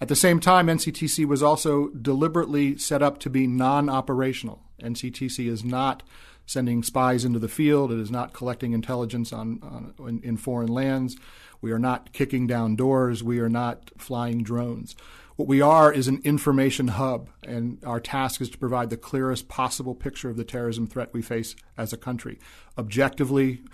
At 0.00 0.08
the 0.08 0.16
same 0.16 0.40
time, 0.40 0.66
NCTC 0.66 1.24
was 1.26 1.44
also 1.44 1.88
deliberately 1.90 2.76
set 2.76 3.02
up 3.02 3.20
to 3.20 3.30
be 3.30 3.46
non 3.46 3.88
operational. 3.88 4.60
NCTC 4.82 5.46
is 5.46 5.62
not 5.62 6.02
sending 6.44 6.82
spies 6.82 7.24
into 7.24 7.38
the 7.38 7.48
field, 7.48 7.92
it 7.92 8.00
is 8.00 8.10
not 8.10 8.32
collecting 8.32 8.72
intelligence 8.72 9.32
on, 9.32 9.60
on 9.62 10.08
in, 10.08 10.20
in 10.22 10.36
foreign 10.36 10.68
lands. 10.68 11.16
We 11.60 11.70
are 11.70 11.78
not 11.78 12.12
kicking 12.12 12.48
down 12.48 12.74
doors. 12.74 13.22
We 13.22 13.38
are 13.38 13.48
not 13.48 13.92
flying 13.96 14.42
drones. 14.42 14.96
What 15.42 15.48
we 15.48 15.60
are 15.60 15.92
is 15.92 16.06
an 16.06 16.20
information 16.22 16.86
hub, 16.86 17.28
and 17.42 17.82
our 17.84 17.98
task 17.98 18.40
is 18.40 18.48
to 18.50 18.58
provide 18.58 18.90
the 18.90 18.96
clearest 18.96 19.48
possible 19.48 19.92
picture 19.92 20.30
of 20.30 20.36
the 20.36 20.44
terrorism 20.44 20.86
threat 20.86 21.12
we 21.12 21.20
face 21.20 21.56
as 21.76 21.92
a 21.92 21.96
country, 21.96 22.38
objectively, 22.78 23.64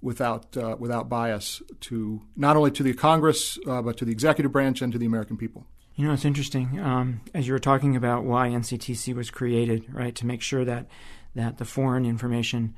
without 0.00 0.56
uh, 0.56 0.76
without 0.78 1.10
bias, 1.10 1.60
to 1.80 2.22
not 2.36 2.56
only 2.56 2.70
to 2.70 2.82
the 2.82 2.94
Congress 2.94 3.58
uh, 3.66 3.82
but 3.82 3.98
to 3.98 4.06
the 4.06 4.12
executive 4.12 4.50
branch 4.50 4.80
and 4.80 4.94
to 4.94 4.98
the 4.98 5.04
American 5.04 5.36
people. 5.36 5.66
You 5.94 6.06
know, 6.06 6.14
it's 6.14 6.24
interesting 6.24 6.80
um, 6.80 7.20
as 7.34 7.46
you 7.46 7.52
were 7.52 7.58
talking 7.58 7.96
about 7.96 8.24
why 8.24 8.48
NCTC 8.48 9.14
was 9.14 9.30
created, 9.30 9.92
right, 9.92 10.14
to 10.14 10.24
make 10.24 10.40
sure 10.40 10.64
that 10.64 10.86
that 11.34 11.58
the 11.58 11.66
foreign 11.66 12.06
information 12.06 12.74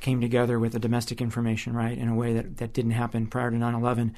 came 0.00 0.20
together 0.20 0.58
with 0.58 0.72
the 0.72 0.80
domestic 0.80 1.20
information, 1.20 1.72
right, 1.72 1.96
in 1.96 2.08
a 2.08 2.16
way 2.16 2.34
that, 2.34 2.56
that 2.56 2.72
didn't 2.72 2.90
happen 2.90 3.28
prior 3.28 3.52
to 3.52 3.56
9 3.56 3.74
11. 3.74 4.12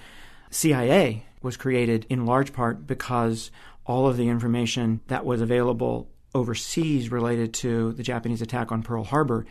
CIA 0.51 1.27
was 1.43 1.57
created 1.57 2.07
in 2.09 2.27
large 2.27 2.53
part 2.53 2.87
because 2.87 3.51
all 3.87 4.07
of 4.07 4.17
the 4.17 4.29
information 4.29 5.01
that 5.09 5.25
was 5.25 5.41
available 5.41 6.09
overseas 6.35 7.11
related 7.11 7.55
to 7.55 7.93
the 7.93 8.03
Japanese 8.03 8.43
attack 8.43 8.71
on 8.71 8.83
Pearl 8.83 9.05
Harbor 9.05 9.47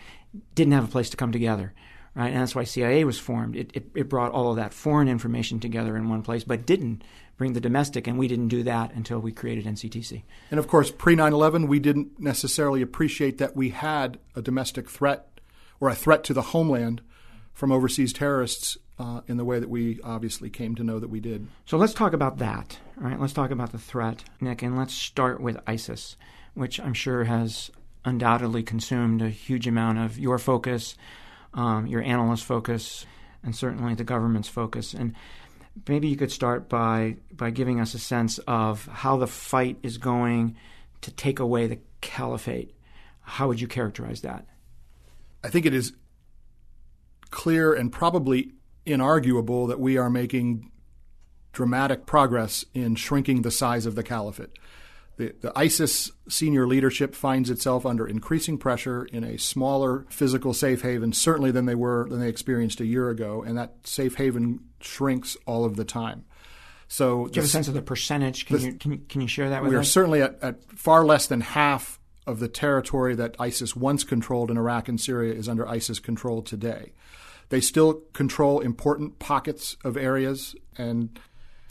didn't 0.53 0.73
have 0.73 0.85
a 0.85 0.91
place 0.91 1.09
to 1.09 1.17
come 1.17 1.31
together. 1.31 1.73
Right? 2.15 2.33
And 2.33 2.41
that's 2.41 2.55
why 2.55 2.63
CIA 2.63 3.03
was 3.03 3.19
formed. 3.19 3.55
It, 3.55 3.71
it, 3.75 3.91
it 3.93 4.09
brought 4.09 4.31
all 4.31 4.49
of 4.49 4.55
that 4.55 4.73
foreign 4.73 5.07
information 5.07 5.59
together 5.59 5.95
in 5.95 6.09
one 6.09 6.23
place, 6.23 6.43
but 6.43 6.65
didn't 6.65 7.03
bring 7.37 7.53
the 7.53 7.61
domestic, 7.61 8.07
and 8.07 8.17
we 8.17 8.27
didn't 8.27 8.47
do 8.47 8.63
that 8.63 8.91
until 8.93 9.19
we 9.19 9.31
created 9.31 9.65
NCTC. 9.65 10.23
And 10.49 10.59
of 10.59 10.67
course, 10.67 10.89
pre 10.89 11.13
9 11.13 11.31
11, 11.31 11.67
we 11.67 11.79
didn't 11.79 12.19
necessarily 12.19 12.81
appreciate 12.81 13.37
that 13.37 13.55
we 13.55 13.69
had 13.69 14.17
a 14.35 14.41
domestic 14.41 14.89
threat 14.89 15.39
or 15.79 15.89
a 15.89 15.95
threat 15.95 16.23
to 16.23 16.33
the 16.33 16.41
homeland 16.41 17.01
from 17.53 17.71
overseas 17.71 18.13
terrorists 18.13 18.77
uh, 18.99 19.21
in 19.27 19.37
the 19.37 19.45
way 19.45 19.59
that 19.59 19.69
we 19.69 19.99
obviously 20.03 20.49
came 20.49 20.75
to 20.75 20.83
know 20.83 20.99
that 20.99 21.09
we 21.09 21.19
did. 21.19 21.47
So 21.65 21.77
let's 21.77 21.93
talk 21.93 22.13
about 22.13 22.37
that. 22.39 22.79
All 22.97 23.07
right, 23.07 23.19
let's 23.19 23.33
talk 23.33 23.51
about 23.51 23.71
the 23.71 23.77
threat, 23.77 24.23
Nick, 24.41 24.63
and 24.63 24.77
let's 24.77 24.93
start 24.93 25.39
with 25.39 25.57
ISIS, 25.67 26.15
which 26.53 26.79
I'm 26.79 26.93
sure 26.93 27.23
has 27.25 27.69
undoubtedly 28.05 28.63
consumed 28.63 29.21
a 29.21 29.29
huge 29.29 29.67
amount 29.67 29.99
of 29.99 30.17
your 30.17 30.39
focus, 30.39 30.95
um, 31.53 31.87
your 31.87 32.01
analyst 32.01 32.45
focus, 32.45 33.05
and 33.43 33.55
certainly 33.55 33.93
the 33.93 34.03
government's 34.03 34.47
focus. 34.47 34.93
And 34.93 35.13
maybe 35.87 36.07
you 36.07 36.15
could 36.15 36.31
start 36.31 36.69
by 36.69 37.17
by 37.31 37.51
giving 37.51 37.79
us 37.79 37.93
a 37.93 37.99
sense 37.99 38.39
of 38.39 38.85
how 38.87 39.17
the 39.17 39.27
fight 39.27 39.77
is 39.83 39.97
going 39.97 40.55
to 41.01 41.11
take 41.11 41.39
away 41.39 41.67
the 41.67 41.79
caliphate. 42.01 42.73
How 43.21 43.47
would 43.47 43.61
you 43.61 43.67
characterize 43.67 44.21
that? 44.21 44.45
I 45.43 45.49
think 45.49 45.65
it 45.65 45.73
is 45.73 45.93
clear 47.29 47.73
and 47.73 47.91
probably 47.91 48.53
inarguable 48.87 49.67
that 49.67 49.79
we 49.79 49.97
are 49.97 50.09
making 50.09 50.71
dramatic 51.51 52.05
progress 52.05 52.65
in 52.73 52.95
shrinking 52.95 53.41
the 53.41 53.51
size 53.51 53.85
of 53.85 53.95
the 53.95 54.03
caliphate. 54.03 54.51
The, 55.17 55.33
the, 55.41 55.51
ISIS 55.57 56.11
senior 56.29 56.67
leadership 56.67 57.15
finds 57.15 57.49
itself 57.49 57.87
under 57.87 58.07
increasing 58.07 58.59
pressure 58.59 59.05
in 59.05 59.23
a 59.23 59.37
smaller 59.37 60.05
physical 60.09 60.53
safe 60.53 60.83
haven, 60.83 61.11
certainly 61.11 61.49
than 61.49 61.65
they 61.65 61.73
were 61.73 62.07
than 62.07 62.19
they 62.19 62.29
experienced 62.29 62.79
a 62.79 62.85
year 62.85 63.09
ago, 63.09 63.41
and 63.41 63.57
that 63.57 63.73
safe 63.83 64.15
haven 64.15 64.59
shrinks 64.79 65.35
all 65.47 65.65
of 65.65 65.75
the 65.75 65.83
time. 65.83 66.25
So, 66.87 67.25
do 67.25 67.37
you 67.37 67.41
have 67.41 67.45
a 67.45 67.51
sense 67.51 67.67
of 67.67 67.73
the 67.73 67.81
percentage? 67.81 68.45
Can, 68.45 68.57
the, 68.57 68.63
you, 68.63 68.73
can 68.73 68.97
can 69.09 69.21
you 69.21 69.27
share 69.27 69.49
that 69.49 69.63
with 69.63 69.71
we 69.71 69.75
us? 69.75 69.79
We 69.79 69.81
are 69.81 69.91
certainly 69.91 70.21
at, 70.21 70.37
at 70.43 70.63
far 70.77 71.03
less 71.03 71.25
than 71.25 71.41
half 71.41 71.99
of 72.27 72.39
the 72.39 72.47
territory 72.47 73.15
that 73.15 73.35
ISIS 73.39 73.75
once 73.75 74.03
controlled 74.03 74.51
in 74.51 74.57
Iraq 74.57 74.87
and 74.87 75.01
Syria 75.01 75.33
is 75.33 75.49
under 75.49 75.67
ISIS 75.67 75.97
control 75.97 76.43
today. 76.43 76.93
They 77.49 77.61
still 77.61 78.01
control 78.13 78.59
important 78.59 79.19
pockets 79.19 79.77
of 79.83 79.95
areas 79.97 80.55
and 80.77 81.19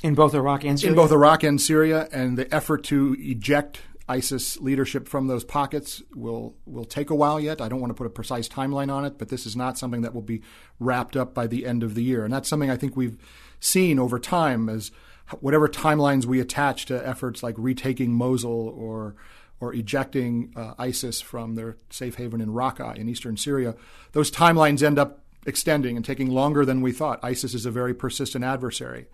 in 0.03 0.15
both 0.15 0.35
Iraq 0.35 0.65
and 0.65 0.79
Syria. 0.79 0.93
In 0.93 0.97
both 0.97 1.13
Iraq 1.13 1.43
and 1.43 1.61
Syria, 1.61 2.09
and 2.13 2.37
the 2.37 2.53
effort 2.55 2.85
to 2.85 3.17
eject 3.19 3.81
ISIS 4.09 4.59
leadership 4.61 5.09
from 5.09 5.27
those 5.27 5.43
pockets 5.45 6.03
will 6.15 6.55
will 6.65 6.85
take 6.85 7.11
a 7.11 7.15
while 7.15 7.41
yet. 7.41 7.61
I 7.61 7.69
don't 7.69 7.81
want 7.81 7.91
to 7.91 7.95
put 7.95 8.07
a 8.07 8.11
precise 8.11 8.49
timeline 8.49 8.93
on 8.93 9.05
it, 9.05 9.19
but 9.19 9.29
this 9.29 9.47
is 9.47 9.57
not 9.57 9.79
something 9.79 10.03
that 10.03 10.15
will 10.15 10.23
be 10.23 10.43
wrapped 10.79 11.17
up 11.17 11.35
by 11.35 11.47
the 11.47 11.67
end 11.67 11.83
of 11.83 11.95
the 11.95 12.03
year. 12.03 12.25
And 12.25 12.33
that's 12.33 12.49
something 12.49 12.71
I 12.71 12.77
think 12.77 12.97
we've 12.97 13.19
seen 13.59 13.99
over 13.99 14.19
time 14.19 14.69
as 14.69 14.93
whatever 15.41 15.69
timelines 15.69 16.25
we 16.25 16.41
attach 16.41 16.87
to 16.87 17.09
efforts 17.09 17.43
like 17.43 17.55
retaking 17.59 18.13
Mosul 18.13 18.69
or 18.69 19.17
or 19.59 19.73
ejecting 19.73 20.53
uh, 20.55 20.75
ISIS 20.79 21.21
from 21.21 21.55
their 21.55 21.79
safe 21.89 22.17
haven 22.17 22.43
in 22.43 22.51
Raqqa 22.51 22.95
in 22.97 23.09
eastern 23.09 23.39
Syria, 23.39 23.75
those 24.13 24.31
timelines 24.31 24.83
end 24.83 24.99
up 24.99 25.23
extending 25.47 25.97
and 25.97 26.05
taking 26.05 26.31
longer 26.31 26.65
than 26.65 26.81
we 26.83 26.93
thought. 26.93 27.21
ISIS 27.23 27.55
is 27.55 27.65
a 27.67 27.71
very 27.71 27.95
persistent 27.95 28.45
adversary. 28.45 29.07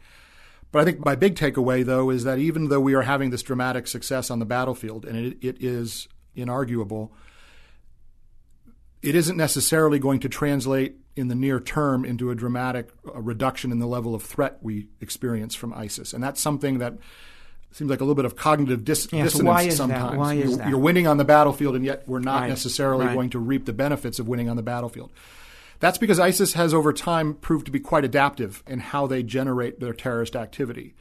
But 0.73 0.81
I 0.81 0.85
think 0.87 1.05
my 1.05 1.15
big 1.15 1.37
takeaway, 1.37 1.85
though, 1.85 2.11
is 2.11 2.25
that 2.25 2.39
even 2.39 2.69
though 2.69 2.81
we 2.81 2.95
are 2.95 3.03
having 3.03 3.31
this 3.31 3.43
dramatic 3.43 3.87
success 3.87 4.31
on 4.31 4.39
the 4.39 4.47
battlefield, 4.47 5.05
and 5.05 5.17
it, 5.17 5.39
it 5.43 5.63
is 5.63 6.09
inarguable, 6.35 7.11
it 9.03 9.15
isn't 9.15 9.37
necessarily 9.37 9.99
going 9.99 10.21
to 10.21 10.29
translate 10.29 10.97
in 11.15 11.29
the 11.29 11.35
near 11.35 11.61
term 11.61 12.05
into 12.05 12.31
a 12.31 12.35
dramatic 12.35 12.89
uh, 13.07 13.21
reduction 13.21 13.71
in 13.71 13.81
the 13.81 13.87
level 13.87 14.15
of 14.15 14.23
threat 14.23 14.59
we 14.63 14.89
experience 15.01 15.55
from 15.55 15.75
ISIS. 15.75 16.15
And 16.15 16.25
that's 16.25 16.41
something 16.41 16.79
that 16.79 16.95
seems 17.73 17.91
like 17.91 18.01
a 18.01 18.05
little 18.05 18.15
bit 18.15 18.25
of 18.25 18.37
cognitive 18.37 18.85
dis- 18.85 19.09
yeah, 19.13 19.25
dissonance 19.25 19.43
so 19.43 19.45
why 19.45 19.63
is 19.65 19.77
sometimes. 19.77 20.11
That? 20.13 20.19
Why 20.19 20.35
is 20.35 20.51
you're, 20.51 20.59
that? 20.59 20.69
you're 20.69 20.79
winning 20.79 21.07
on 21.07 21.17
the 21.17 21.25
battlefield, 21.25 21.77
and 21.77 21.85
yet 21.85 22.05
we're 22.07 22.21
not 22.21 22.43
right. 22.43 22.49
necessarily 22.49 23.07
right. 23.07 23.15
going 23.15 23.31
to 23.31 23.39
reap 23.39 23.67
the 23.67 23.73
benefits 23.73 24.19
of 24.19 24.29
winning 24.29 24.49
on 24.49 24.57
the 24.57 24.63
battlefield. 24.63 25.11
That's 25.83 25.99
because 25.99 26.21
ISIS 26.21 26.53
has 26.53 26.73
over 26.73 26.93
time 26.93 27.35
proved 27.35 27.67
to 27.67 27.73
be 27.73 27.81
quite 27.81 28.05
adaptive 28.05 28.63
in 28.69 28.79
how 28.79 29.09
they 29.09 29.25
generate 29.25 29.81
their 29.81 29.93
terrorist 29.93 30.37
activity. 30.37 30.95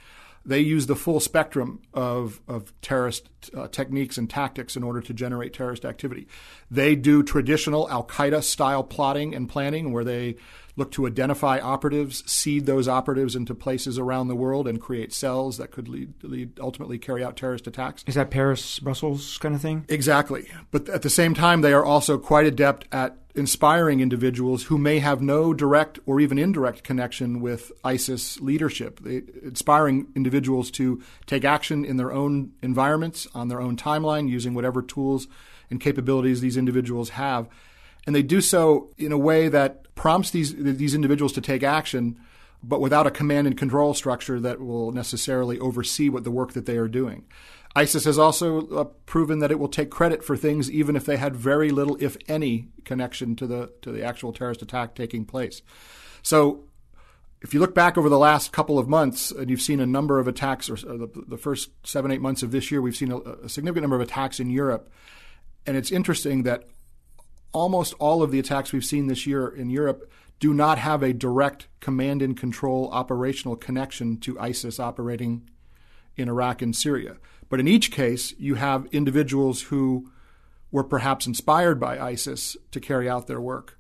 They 0.44 0.62
use 0.62 0.88
the 0.88 0.96
full 0.96 1.20
spectrum 1.20 1.84
of, 1.94 2.42
of 2.48 2.74
terrorist 2.82 3.30
uh, 3.56 3.68
techniques 3.68 4.18
and 4.18 4.28
tactics 4.28 4.76
in 4.76 4.82
order 4.82 5.00
to 5.00 5.14
generate 5.14 5.54
terrorist 5.54 5.86
activity. 5.86 6.28
They 6.72 6.96
do 6.96 7.22
traditional 7.22 7.88
Al 7.92 8.06
Qaeda 8.06 8.42
style 8.42 8.84
plotting 8.84 9.36
and 9.36 9.48
planning 9.48 9.94
where 9.94 10.04
they 10.04 10.38
look 10.76 10.92
to 10.92 11.08
identify 11.08 11.60
operatives, 11.60 12.24
seed 12.32 12.66
those 12.66 12.88
operatives 12.88 13.36
into 13.36 13.54
places 13.54 13.98
around 14.00 14.28
the 14.28 14.36
world, 14.36 14.68
and 14.68 14.80
create 14.80 15.14
cells 15.14 15.58
that 15.58 15.72
could 15.72 15.88
lead, 15.88 16.14
lead 16.24 16.60
ultimately 16.60 16.98
carry 16.98 17.24
out 17.24 17.38
terrorist 17.38 17.68
attacks. 17.68 18.04
Is 18.08 18.16
that 18.16 18.32
Paris, 18.32 18.80
Brussels 18.80 19.38
kind 19.38 19.56
of 19.56 19.62
thing? 19.62 19.86
Exactly. 19.90 20.48
But 20.72 20.90
at 20.90 21.02
the 21.02 21.10
same 21.10 21.34
time, 21.34 21.62
they 21.62 21.74
are 21.74 21.86
also 21.86 22.18
quite 22.18 22.46
adept 22.46 22.88
at 22.92 23.18
inspiring 23.36 24.02
individuals 24.02 24.64
who 24.64 24.78
may 24.78 25.00
have 25.00 25.22
no 25.22 25.54
direct 25.54 26.00
or 26.06 26.20
even 26.20 26.38
indirect 26.38 26.84
connection 26.84 27.40
with 27.40 27.72
ISIS 27.84 28.40
leadership, 28.42 29.00
they, 29.02 29.22
inspiring 29.44 30.08
individuals 30.16 30.70
to 30.72 31.02
take 31.28 31.46
action 31.46 31.86
in 31.86 31.98
their 31.98 32.12
own 32.12 32.52
environments, 32.62 33.28
on 33.34 33.48
their 33.48 33.62
own 33.62 33.78
timeline, 33.78 34.30
using 34.30 34.54
whatever 34.54 34.82
tools 34.82 35.28
and 35.70 35.80
capabilities 35.80 36.42
these 36.42 36.58
individuals 36.58 37.12
have. 37.12 37.48
And 38.06 38.16
they 38.16 38.24
do 38.24 38.42
so 38.42 38.90
in 38.98 39.12
a 39.12 39.18
way 39.18 39.48
that 39.48 39.94
prompts 39.96 40.32
these, 40.32 40.56
these 40.56 40.96
individuals 40.96 41.34
to 41.34 41.42
take 41.42 41.64
action, 41.64 42.20
but 42.64 42.82
without 42.82 43.08
a 43.08 43.12
command 43.12 43.48
and 43.48 43.58
control 43.58 43.94
structure 43.94 44.40
that 44.40 44.60
will 44.60 44.92
necessarily 44.92 45.60
oversee 45.60 46.10
what 46.10 46.24
the 46.24 46.32
work 46.32 46.54
that 46.54 46.66
they 46.66 46.78
are 46.78 46.88
doing. 46.88 47.26
ISIS 47.76 48.04
has 48.04 48.20
also 48.20 48.68
uh, 48.70 48.84
proven 49.06 49.40
that 49.40 49.52
it 49.52 49.60
will 49.60 49.70
take 49.70 49.90
credit 49.90 50.24
for 50.24 50.36
things 50.36 50.70
even 50.70 50.96
if 50.96 51.06
they 51.06 51.18
had 51.18 51.36
very 51.36 51.70
little, 51.70 51.98
if 52.02 52.18
any, 52.28 52.68
connection 52.84 53.36
to 53.38 53.48
the 53.48 53.72
to 53.82 53.92
the 53.92 54.04
actual 54.04 54.34
terrorist 54.34 54.62
attack 54.62 54.94
taking 54.94 55.24
place. 55.24 55.62
So, 56.22 56.66
if 57.42 57.54
you 57.54 57.60
look 57.60 57.74
back 57.74 57.98
over 57.98 58.10
the 58.10 58.20
last 58.20 58.52
couple 58.52 58.78
of 58.78 58.88
months, 58.88 59.32
and 59.32 59.50
you've 59.50 59.62
seen 59.62 59.80
a 59.80 59.86
number 59.86 60.20
of 60.20 60.28
attacks, 60.28 60.70
or, 60.70 60.74
or 60.74 60.98
the, 60.98 61.24
the, 61.28 61.38
first 61.38 61.72
seven 61.84 62.12
eight 62.12 62.22
months 62.22 62.44
of 62.44 62.52
this 62.52 62.70
year, 62.72 62.82
we've 62.82 62.96
seen 62.96 63.12
a, 63.12 63.18
a 63.18 63.50
significant 63.50 63.84
number 63.84 63.96
of 63.96 64.02
attacks 64.02 64.40
in 64.40 64.50
Europe, 64.50 64.92
and 65.66 65.78
it's 65.78 65.92
interesting 65.92 66.44
that 66.44 66.66
almost 67.52 67.94
all 68.00 68.24
of 68.24 68.32
the 68.32 68.40
attacks 68.40 68.72
we've 68.72 68.86
seen 68.86 69.08
this 69.08 69.26
year 69.28 69.48
in 69.48 69.70
Europe 69.70 70.12
do 70.40 70.54
not 70.54 70.78
have 70.80 71.04
a 71.04 71.14
direct 71.14 71.68
command 71.80 72.22
and 72.22 72.36
control 72.36 72.90
operational 72.92 73.56
connection 73.56 74.18
to 74.18 74.40
ISIS 74.40 74.80
operating 74.80 75.48
in 76.18 76.28
Iraq 76.28 76.62
and 76.62 76.76
Syria. 76.76 77.18
But 77.50 77.60
in 77.60 77.68
each 77.68 77.92
case, 77.92 78.34
you 78.40 78.56
have 78.56 78.88
individuals 78.92 79.64
who 79.64 80.10
were 80.72 80.84
perhaps 80.84 81.28
inspired 81.28 81.80
by 81.80 82.00
ISIS 82.00 82.58
to 82.72 82.80
carry 82.80 83.10
out 83.10 83.28
their 83.28 83.42
work. 83.42 83.78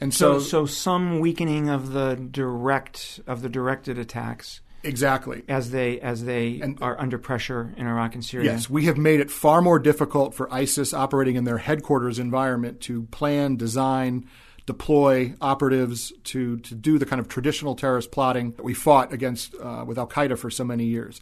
And 0.00 0.14
so, 0.14 0.38
so, 0.38 0.46
so 0.46 0.66
some 0.66 1.20
weakening 1.20 1.68
of 1.68 1.92
the 1.92 2.16
direct 2.16 3.20
of 3.26 3.42
the 3.42 3.50
directed 3.50 3.98
attacks. 3.98 4.62
Exactly. 4.82 5.42
As 5.48 5.70
they 5.70 6.00
as 6.00 6.24
they 6.24 6.60
and, 6.60 6.78
are 6.80 6.98
under 6.98 7.18
pressure 7.18 7.74
in 7.76 7.86
Iraq 7.86 8.14
and 8.14 8.24
Syria. 8.24 8.52
Yes, 8.52 8.70
we 8.70 8.86
have 8.86 8.96
made 8.96 9.20
it 9.20 9.30
far 9.30 9.60
more 9.60 9.78
difficult 9.78 10.34
for 10.34 10.52
ISIS 10.52 10.94
operating 10.94 11.36
in 11.36 11.44
their 11.44 11.58
headquarters 11.58 12.18
environment 12.18 12.80
to 12.82 13.02
plan, 13.04 13.56
design, 13.56 14.26
deploy 14.66 15.34
operatives 15.40 16.12
to 16.24 16.58
to 16.60 16.74
do 16.74 16.98
the 16.98 17.06
kind 17.06 17.20
of 17.20 17.28
traditional 17.28 17.74
terrorist 17.76 18.10
plotting 18.10 18.52
that 18.52 18.62
we 18.62 18.74
fought 18.74 19.12
against 19.12 19.54
uh, 19.56 19.84
with 19.86 19.98
Al 19.98 20.06
Qaeda 20.06 20.38
for 20.38 20.50
so 20.50 20.64
many 20.64 20.84
years 20.84 21.20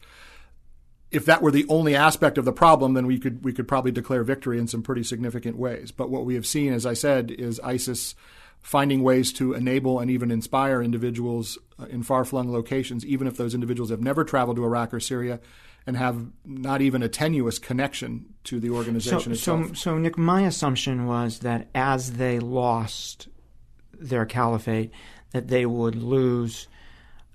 if 1.10 1.24
that 1.24 1.40
were 1.40 1.50
the 1.50 1.66
only 1.68 1.94
aspect 1.94 2.38
of 2.38 2.44
the 2.44 2.52
problem, 2.52 2.94
then 2.94 3.06
we 3.06 3.18
could 3.18 3.44
we 3.44 3.52
could 3.52 3.66
probably 3.66 3.90
declare 3.90 4.22
victory 4.22 4.58
in 4.58 4.66
some 4.66 4.82
pretty 4.82 5.02
significant 5.02 5.56
ways. 5.56 5.90
But 5.90 6.10
what 6.10 6.24
we 6.24 6.34
have 6.34 6.46
seen, 6.46 6.72
as 6.72 6.84
I 6.84 6.94
said, 6.94 7.30
is 7.30 7.60
ISIS 7.60 8.14
finding 8.60 9.02
ways 9.02 9.32
to 9.32 9.54
enable 9.54 9.98
and 9.98 10.10
even 10.10 10.30
inspire 10.30 10.82
individuals 10.82 11.58
uh, 11.78 11.86
in 11.86 12.02
far-flung 12.02 12.52
locations, 12.52 13.04
even 13.06 13.26
if 13.26 13.36
those 13.36 13.54
individuals 13.54 13.90
have 13.90 14.00
never 14.00 14.24
traveled 14.24 14.56
to 14.56 14.64
Iraq 14.64 14.92
or 14.92 15.00
Syria 15.00 15.40
and 15.86 15.96
have 15.96 16.26
not 16.44 16.82
even 16.82 17.02
a 17.02 17.08
tenuous 17.08 17.58
connection 17.58 18.34
to 18.44 18.60
the 18.60 18.70
organization 18.70 19.34
so, 19.34 19.56
itself. 19.56 19.68
So, 19.68 19.74
so 19.74 19.98
Nick, 19.98 20.18
my 20.18 20.42
assumption 20.42 21.06
was 21.06 21.38
that 21.38 21.68
as 21.74 22.12
they 22.14 22.38
lost 22.38 23.28
their 23.98 24.26
caliphate, 24.26 24.90
that 25.32 25.48
they 25.48 25.64
would 25.64 25.94
lose 25.94 26.68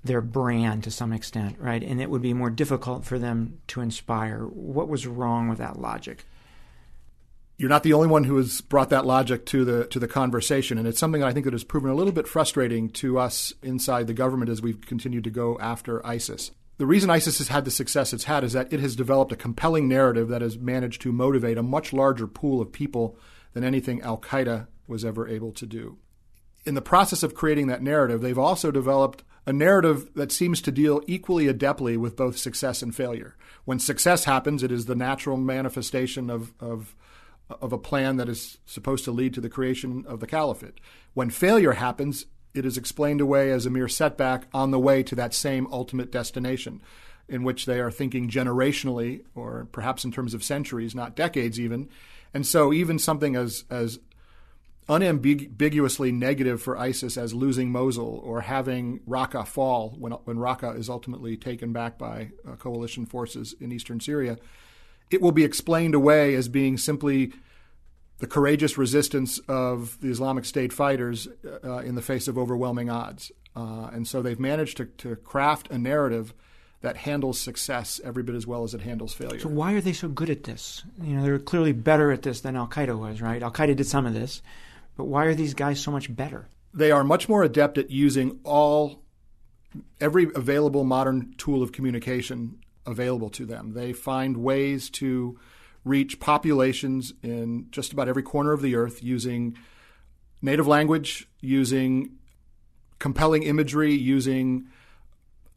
their 0.03 0.22
brand 0.22 0.84
to 0.84 0.92
some 0.92 1.13
extent, 1.13 1.56
right? 1.60 1.82
And 1.82 2.01
it 2.01 2.10
would 2.10 2.22
be 2.22 2.34
more 2.34 2.50
difficult 2.50 3.06
for 3.06 3.18
them 3.18 3.60
to 3.68 3.82
inspire. 3.82 4.42
What 4.46 4.89
was 4.89 5.08
wrong 5.08 5.48
with 5.48 5.60
that 5.60 5.80
logic? 5.80 6.25
You're 7.57 7.69
not 7.69 7.83
the 7.83 7.93
only 7.93 8.07
one 8.07 8.24
who 8.24 8.38
has 8.38 8.62
brought 8.62 8.89
that 8.89 9.05
logic 9.05 9.45
to 9.48 9.63
the 9.63 9.86
to 9.88 10.00
the 10.00 10.07
conversation, 10.07 10.77
and 10.77 10.88
it's 10.88 11.00
something 11.00 11.24
I 11.24 11.31
think 11.31 11.45
that 11.45 11.53
has 11.53 11.63
proven 11.63 11.91
a 11.91 11.95
little 11.95 12.12
bit 12.12 12.27
frustrating 12.27 12.89
to 12.91 13.19
us 13.19 13.53
inside 13.62 14.07
the 14.07 14.13
government 14.13 14.50
as 14.50 14.62
we've 14.62 14.81
continued 14.81 15.24
to 15.25 15.29
go 15.29 15.57
after 15.60 16.05
ISIS. 16.05 16.51
The 16.77 16.88
reason 16.88 17.12
ISIS 17.12 17.38
has 17.38 17.50
had 17.50 17.65
the 17.65 17.72
success 17.72 18.13
it's 18.13 18.24
had 18.24 18.43
is 18.43 18.53
that 18.53 18.74
it 18.74 18.79
has 18.79 18.95
developed 18.95 19.31
a 19.31 19.38
compelling 19.38 19.87
narrative 19.87 20.27
that 20.29 20.42
has 20.42 20.57
managed 20.57 21.01
to 21.03 21.11
motivate 21.11 21.57
a 21.57 21.63
much 21.63 21.94
larger 21.94 22.25
pool 22.25 22.59
of 22.59 22.72
people 22.72 23.16
than 23.53 23.63
anything 23.63 24.01
Al 24.01 24.18
Qaeda 24.18 24.68
was 24.87 25.05
ever 25.05 25.27
able 25.27 25.51
to 25.51 25.68
do. 25.68 25.98
In 26.66 26.74
the 26.74 26.81
process 26.81 27.24
of 27.24 27.35
creating 27.35 27.68
that 27.68 27.83
narrative, 27.83 28.22
they've 28.22 28.39
also 28.39 28.72
developed 28.72 29.24
a 29.46 29.53
narrative 29.53 30.09
that 30.16 30.31
seems 30.31 30.61
to 30.61 30.72
deal 30.72 31.01
equally 31.07 31.46
adeptly 31.46 31.98
with 31.98 32.16
both 32.16 32.37
success 32.37 32.81
and 32.81 32.96
failure. 32.96 33.35
When 33.66 33.79
success 33.79 34.24
happens, 34.24 34.63
it 34.63 34.72
is 34.72 34.85
the 34.85 34.96
natural 34.96 35.37
manifestation 35.37 36.29
of, 36.29 36.53
of, 36.59 36.96
of 37.61 37.74
a 37.74 37.77
plan 37.77 38.18
that 38.18 38.29
is 38.29 38.57
supposed 38.66 39.05
to 39.05 39.11
lead 39.11 39.33
to 39.33 39.42
the 39.42 39.50
creation 39.50 40.05
of 40.07 40.20
the 40.20 40.27
caliphate. 40.27 40.79
When 41.13 41.29
failure 41.29 41.74
happens, 41.74 42.25
it 42.53 42.66
is 42.66 42.77
explained 42.77 43.22
away 43.22 43.51
as 43.51 43.66
a 43.66 43.70
mere 43.70 43.87
setback 43.87 44.48
on 44.53 44.72
the 44.72 44.79
way 44.79 45.03
to 45.03 45.16
that 45.16 45.33
same 45.33 45.68
ultimate 45.72 46.11
destination, 46.11 46.81
in 47.27 47.44
which 47.44 47.66
they 47.66 47.79
are 47.79 47.92
thinking 47.92 48.29
generationally, 48.29 49.24
or 49.33 49.68
perhaps 49.72 50.05
in 50.05 50.11
terms 50.11 50.33
of 50.33 50.44
centuries, 50.44 50.94
not 50.94 51.16
decades 51.16 51.59
even. 51.59 51.89
And 52.33 52.46
so, 52.46 52.74
even 52.74 53.00
something 53.00 53.35
as, 53.35 53.63
as 53.70 54.00
unambiguously 54.89 56.11
negative 56.11 56.61
for 56.61 56.77
ISIS 56.77 57.18
as 57.18 57.33
losing 57.33 57.72
Mosul 57.72 58.22
or 58.24 58.42
having 58.42 59.00
Raqqa 59.07 59.48
fall 59.48 59.96
when, 59.98 60.11
when 60.11 60.37
Raqqa 60.37 60.77
is 60.77 60.89
ultimately 60.89 61.37
taken 61.37 61.72
back 61.72 61.98
by 61.98 62.31
uh, 62.48 62.55
coalition 62.55 63.05
forces 63.05 63.55
in 63.59 63.72
eastern 63.72 64.00
Syria, 64.00 64.37
it 65.09 65.22
will 65.22 65.31
be 65.31 65.44
explained 65.44 65.96
away 65.96 66.35
as 66.35 66.48
being 66.48 66.77
simply 66.77 67.33
the 68.20 68.27
courageous 68.27 68.77
resistance 68.77 69.39
of 69.48 70.00
the 70.01 70.09
Islamic 70.09 70.46
State 70.46 70.72
fighters 70.72 71.27
uh, 71.63 71.77
in 71.79 71.96
the 71.96 72.01
face 72.01 72.27
of 72.27 72.37
overwhelming 72.37 72.89
odds. 72.89 73.31
Uh, 73.55 73.89
and 73.94 74.07
so 74.07 74.22
they've 74.22 74.39
managed 74.39 74.77
to, 74.77 74.85
to 74.85 75.16
craft 75.18 75.70
a 75.70 75.77
narrative 75.77 76.33
that 76.81 76.98
handles 76.98 77.39
success 77.39 78.01
every 78.03 78.24
bit 78.24 78.35
as 78.35 78.46
well 78.46 78.63
as 78.63 78.74
it 78.74 78.81
handles 78.81 79.13
failure. 79.13 79.39
So 79.39 79.50
why 79.50 79.74
are 79.74 79.81
they 79.81 79.94
so 79.94 80.09
good 80.09 80.29
at 80.29 80.44
this? 80.44 80.83
You 81.01 81.16
know, 81.16 81.24
they're 81.24 81.39
clearly 81.39 81.72
better 81.72 82.11
at 82.11 82.24
this 82.24 82.42
than 82.42 82.55
Al 82.55 82.68
Qaeda 82.68 82.98
was, 82.98 83.22
right? 83.22 83.42
Al 83.42 83.51
Qaeda 83.51 83.75
did 83.75 83.87
some 83.87 84.05
of 84.05 84.13
this, 84.13 84.42
but 84.98 85.05
why 85.05 85.25
are 85.25 85.33
these 85.33 85.53
guys 85.53 85.79
so 85.79 85.92
much 85.92 86.13
better? 86.13 86.50
They 86.74 86.92
are 86.92 87.03
much 87.03 87.29
more 87.29 87.44
adept 87.44 87.77
at 87.77 87.89
using 87.89 88.39
all 88.44 89.03
every 90.00 90.27
available 90.35 90.83
modern 90.83 91.33
tool 91.37 91.63
of 91.63 91.72
communication 91.72 92.62
available 92.85 93.29
to 93.31 93.46
them. 93.46 93.74
They 93.74 93.93
find 93.93 94.37
ways 94.37 94.89
to 94.91 95.39
reach 95.83 96.19
populations 96.19 97.13
in 97.22 97.67
just 97.72 97.91
about 97.91 98.07
every 98.07 98.24
corner 98.24 98.53
of 98.53 98.61
the 98.61 98.75
earth 98.75 99.03
using 99.03 99.57
native 100.41 100.67
language, 100.67 101.27
using 101.41 102.17
compelling 103.00 103.43
imagery, 103.43 103.93
using, 103.93 104.67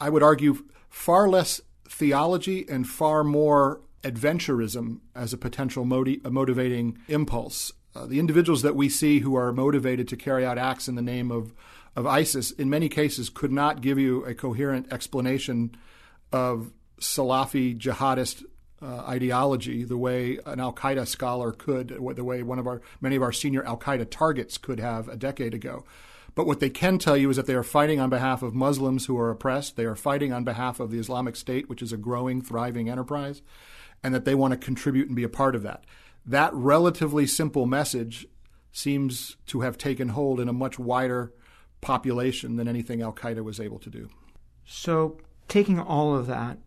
I 0.00 0.10
would 0.10 0.22
argue, 0.22 0.64
far 0.88 1.28
less 1.28 1.60
theology 1.88 2.66
and 2.68 2.88
far 2.88 3.22
more 3.22 3.80
adventurism 4.02 5.00
as 5.14 5.32
a 5.32 5.38
potential 5.38 5.82
a 5.82 6.30
motivating 6.30 6.98
impulse. 7.08 7.72
Uh, 7.94 8.06
the 8.06 8.18
individuals 8.18 8.62
that 8.62 8.76
we 8.76 8.88
see 8.88 9.20
who 9.20 9.34
are 9.36 9.52
motivated 9.52 10.06
to 10.08 10.16
carry 10.16 10.44
out 10.44 10.58
acts 10.58 10.86
in 10.86 10.94
the 10.94 11.02
name 11.02 11.30
of, 11.30 11.54
of 11.94 12.06
ISIS, 12.06 12.50
in 12.50 12.68
many 12.68 12.88
cases, 12.88 13.30
could 13.30 13.52
not 13.52 13.80
give 13.80 13.98
you 13.98 14.24
a 14.24 14.34
coherent 14.34 14.92
explanation 14.92 15.74
of 16.32 16.72
Salafi 17.00 17.78
jihadist 17.78 18.44
uh, 18.82 19.04
ideology 19.09 19.85
the 19.85 19.96
way 19.96 20.38
an 20.44 20.61
Al 20.61 20.72
Qaeda 20.72 21.06
scholar 21.06 21.52
could, 21.52 21.88
the 21.88 22.24
way 22.24 22.42
one 22.42 22.59
of 22.59 22.66
our 22.66 22.80
many 23.00 23.16
of 23.16 23.22
our 23.22 23.32
senior 23.32 23.64
Al 23.64 23.78
Qaeda 23.78 24.11
targets 24.11 24.59
could 24.59 24.80
have 24.80 25.09
a 25.09 25.16
decade 25.16 25.54
ago. 25.54 25.85
But 26.35 26.46
what 26.46 26.61
they 26.61 26.68
can 26.68 26.98
tell 26.98 27.16
you 27.16 27.30
is 27.30 27.37
that 27.37 27.46
they 27.46 27.54
are 27.54 27.62
fighting 27.62 27.98
on 27.98 28.11
behalf 28.11 28.42
of 28.42 28.54
Muslims 28.54 29.06
who 29.06 29.18
are 29.18 29.30
oppressed. 29.30 29.76
They 29.76 29.87
are 29.87 29.96
fighting 29.96 30.35
on 30.35 30.44
behalf 30.44 30.80
of 30.80 30.90
the 30.90 30.98
Islamic 30.98 31.35
State, 31.35 31.70
which 31.70 31.80
is 31.80 31.94
a 31.94 31.96
growing, 31.96 32.42
thriving 32.42 32.90
enterprise, 32.90 33.40
and 34.02 34.14
that 34.14 34.26
they 34.26 34.35
want 34.35 34.52
to 34.52 34.59
contribute 34.59 35.06
and 35.06 35.16
be 35.16 35.24
a 35.24 35.30
part 35.30 35.54
of 35.54 35.62
that 35.62 35.85
that 36.26 36.52
relatively 36.52 37.26
simple 37.26 37.66
message 37.66 38.26
seems 38.72 39.37
to 39.46 39.61
have 39.61 39.78
taken 39.78 40.09
hold 40.09 40.40
in 40.40 40.48
a 40.48 40.52
much 40.52 40.78
wider 40.78 41.32
population 41.80 42.56
than 42.56 42.68
anything 42.68 43.00
Al 43.00 43.12
Qaeda 43.12 43.42
was 43.44 43.61
able 43.61 43.78
to 43.78 43.88
do. 43.88 44.09
So, 44.66 45.18
taking 45.48 45.78
all 45.78 46.14
of 46.14 46.26
that, 46.26 46.59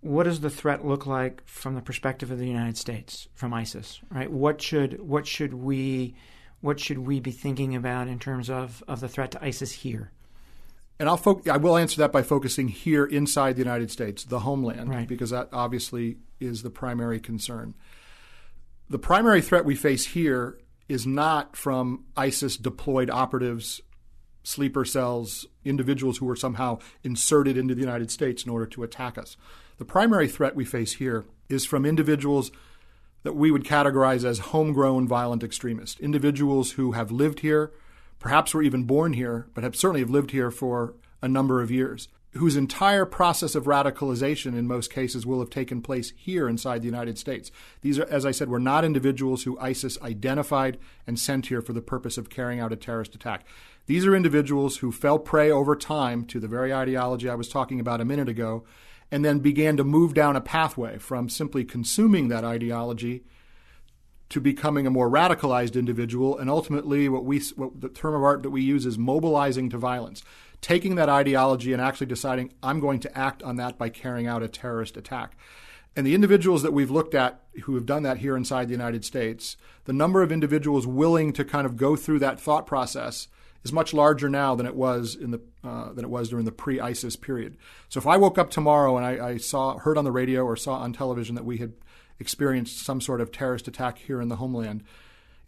what 0.00 0.24
does 0.24 0.40
the 0.40 0.50
threat 0.50 0.84
look 0.84 1.06
like 1.06 1.42
from 1.46 1.74
the 1.74 1.80
perspective 1.80 2.30
of 2.30 2.38
the 2.38 2.46
United 2.46 2.76
States 2.76 3.28
from 3.34 3.52
ISIS? 3.52 4.00
Right? 4.10 4.30
What 4.30 4.60
should 4.62 5.00
what 5.00 5.26
should 5.26 5.54
we 5.54 6.14
what 6.60 6.80
should 6.80 6.98
we 6.98 7.20
be 7.20 7.32
thinking 7.32 7.76
about 7.76 8.08
in 8.08 8.18
terms 8.18 8.48
of, 8.48 8.82
of 8.88 9.00
the 9.00 9.08
threat 9.08 9.32
to 9.32 9.44
ISIS 9.44 9.72
here? 9.72 10.10
And 10.98 11.08
I'll 11.08 11.18
fo- 11.18 11.42
I 11.50 11.58
will 11.58 11.76
answer 11.76 11.98
that 11.98 12.12
by 12.12 12.22
focusing 12.22 12.68
here 12.68 13.04
inside 13.04 13.56
the 13.56 13.62
United 13.62 13.90
States, 13.90 14.24
the 14.24 14.40
homeland, 14.40 14.88
right. 14.88 15.06
because 15.06 15.30
that 15.30 15.50
obviously 15.52 16.16
is 16.40 16.62
the 16.62 16.70
primary 16.70 17.20
concern 17.20 17.74
the 18.88 18.98
primary 18.98 19.42
threat 19.42 19.64
we 19.64 19.74
face 19.74 20.06
here 20.06 20.58
is 20.88 21.06
not 21.06 21.56
from 21.56 22.04
ISIS 22.16 22.56
deployed 22.56 23.10
operatives 23.10 23.80
sleeper 24.44 24.84
cells, 24.84 25.44
individuals 25.64 26.18
who 26.18 26.26
were 26.26 26.36
somehow 26.36 26.78
inserted 27.02 27.56
into 27.56 27.74
the 27.74 27.80
United 27.80 28.12
States 28.12 28.44
in 28.44 28.50
order 28.50 28.64
to 28.64 28.84
attack 28.84 29.18
us. 29.18 29.36
The 29.78 29.84
primary 29.84 30.26
threat 30.26 30.56
we 30.56 30.64
face 30.64 30.94
here 30.94 31.26
is 31.50 31.66
from 31.66 31.84
individuals 31.84 32.50
that 33.24 33.34
we 33.34 33.50
would 33.50 33.64
categorize 33.64 34.24
as 34.24 34.38
homegrown 34.38 35.06
violent 35.06 35.42
extremists, 35.42 36.00
individuals 36.00 36.72
who 36.72 36.92
have 36.92 37.10
lived 37.10 37.40
here, 37.40 37.72
perhaps 38.18 38.54
were 38.54 38.62
even 38.62 38.84
born 38.84 39.12
here, 39.12 39.48
but 39.52 39.64
have 39.64 39.76
certainly 39.76 40.00
have 40.00 40.08
lived 40.08 40.30
here 40.30 40.50
for 40.50 40.94
a 41.20 41.28
number 41.28 41.60
of 41.60 41.70
years, 41.70 42.08
whose 42.32 42.56
entire 42.56 43.04
process 43.04 43.54
of 43.54 43.64
radicalization 43.64 44.56
in 44.56 44.66
most 44.66 44.90
cases 44.90 45.26
will 45.26 45.40
have 45.40 45.50
taken 45.50 45.82
place 45.82 46.12
here 46.16 46.48
inside 46.48 46.80
the 46.80 46.86
United 46.86 47.18
States. 47.18 47.50
These 47.82 47.98
are, 47.98 48.06
as 48.06 48.24
I 48.24 48.30
said, 48.30 48.48
were 48.48 48.58
not 48.58 48.84
individuals 48.84 49.42
who 49.42 49.58
ISIS 49.58 50.00
identified 50.00 50.78
and 51.06 51.18
sent 51.18 51.46
here 51.46 51.60
for 51.60 51.74
the 51.74 51.82
purpose 51.82 52.16
of 52.16 52.30
carrying 52.30 52.60
out 52.60 52.72
a 52.72 52.76
terrorist 52.76 53.14
attack. 53.14 53.44
These 53.86 54.06
are 54.06 54.16
individuals 54.16 54.78
who 54.78 54.90
fell 54.90 55.18
prey 55.18 55.50
over 55.50 55.76
time 55.76 56.24
to 56.26 56.40
the 56.40 56.48
very 56.48 56.72
ideology 56.72 57.28
I 57.28 57.34
was 57.34 57.48
talking 57.48 57.78
about 57.78 58.00
a 58.00 58.06
minute 58.06 58.28
ago 58.28 58.64
and 59.10 59.24
then 59.24 59.38
began 59.38 59.76
to 59.76 59.84
move 59.84 60.14
down 60.14 60.36
a 60.36 60.40
pathway 60.40 60.98
from 60.98 61.28
simply 61.28 61.64
consuming 61.64 62.28
that 62.28 62.44
ideology 62.44 63.24
to 64.28 64.40
becoming 64.40 64.86
a 64.86 64.90
more 64.90 65.08
radicalized 65.08 65.76
individual. 65.76 66.36
And 66.36 66.50
ultimately 66.50 67.08
what 67.08 67.24
we 67.24 67.40
what 67.56 67.80
the 67.80 67.88
term 67.88 68.14
of 68.14 68.22
art 68.22 68.42
that 68.42 68.50
we 68.50 68.62
use 68.62 68.86
is 68.86 68.98
mobilizing 68.98 69.70
to 69.70 69.78
violence 69.78 70.22
taking 70.60 70.94
that 70.96 71.08
ideology 71.08 71.72
and 71.72 71.82
actually 71.82 72.06
deciding 72.06 72.52
I'm 72.62 72.80
going 72.80 73.00
to 73.00 73.18
act 73.18 73.42
on 73.42 73.56
that 73.56 73.78
by 73.78 73.88
carrying 73.88 74.26
out 74.26 74.42
a 74.42 74.48
terrorist 74.48 74.96
attack. 74.96 75.36
And 75.94 76.06
the 76.06 76.14
individuals 76.14 76.62
that 76.62 76.72
we've 76.72 76.90
looked 76.90 77.14
at 77.14 77.42
who 77.64 77.74
have 77.74 77.86
done 77.86 78.02
that 78.02 78.18
here 78.18 78.36
inside 78.36 78.68
the 78.68 78.72
United 78.72 79.04
States 79.04 79.56
the 79.84 79.92
number 79.92 80.22
of 80.22 80.32
individuals 80.32 80.86
willing 80.86 81.32
to 81.34 81.44
kind 81.44 81.66
of 81.66 81.76
go 81.76 81.94
through 81.94 82.18
that 82.18 82.40
thought 82.40 82.66
process 82.66 83.28
is 83.66 83.72
much 83.72 83.92
larger 83.92 84.28
now 84.28 84.54
than 84.54 84.64
it 84.64 84.76
was 84.76 85.16
in 85.16 85.32
the 85.32 85.40
uh, 85.64 85.92
than 85.92 86.04
it 86.04 86.10
was 86.10 86.28
during 86.28 86.44
the 86.44 86.52
pre-ISIS 86.52 87.16
period. 87.16 87.56
So 87.88 87.98
if 87.98 88.06
I 88.06 88.16
woke 88.16 88.38
up 88.38 88.48
tomorrow 88.48 88.96
and 88.96 89.04
I, 89.04 89.28
I, 89.30 89.36
saw 89.38 89.76
heard 89.78 89.98
on 89.98 90.04
the 90.04 90.12
radio 90.12 90.44
or 90.44 90.56
saw 90.56 90.74
on 90.74 90.92
television 90.92 91.34
that 91.34 91.44
we 91.44 91.56
had 91.56 91.72
experienced 92.20 92.84
some 92.84 93.00
sort 93.00 93.20
of 93.20 93.32
terrorist 93.32 93.66
attack 93.66 93.98
here 93.98 94.20
in 94.20 94.28
the 94.28 94.36
homeland, 94.36 94.84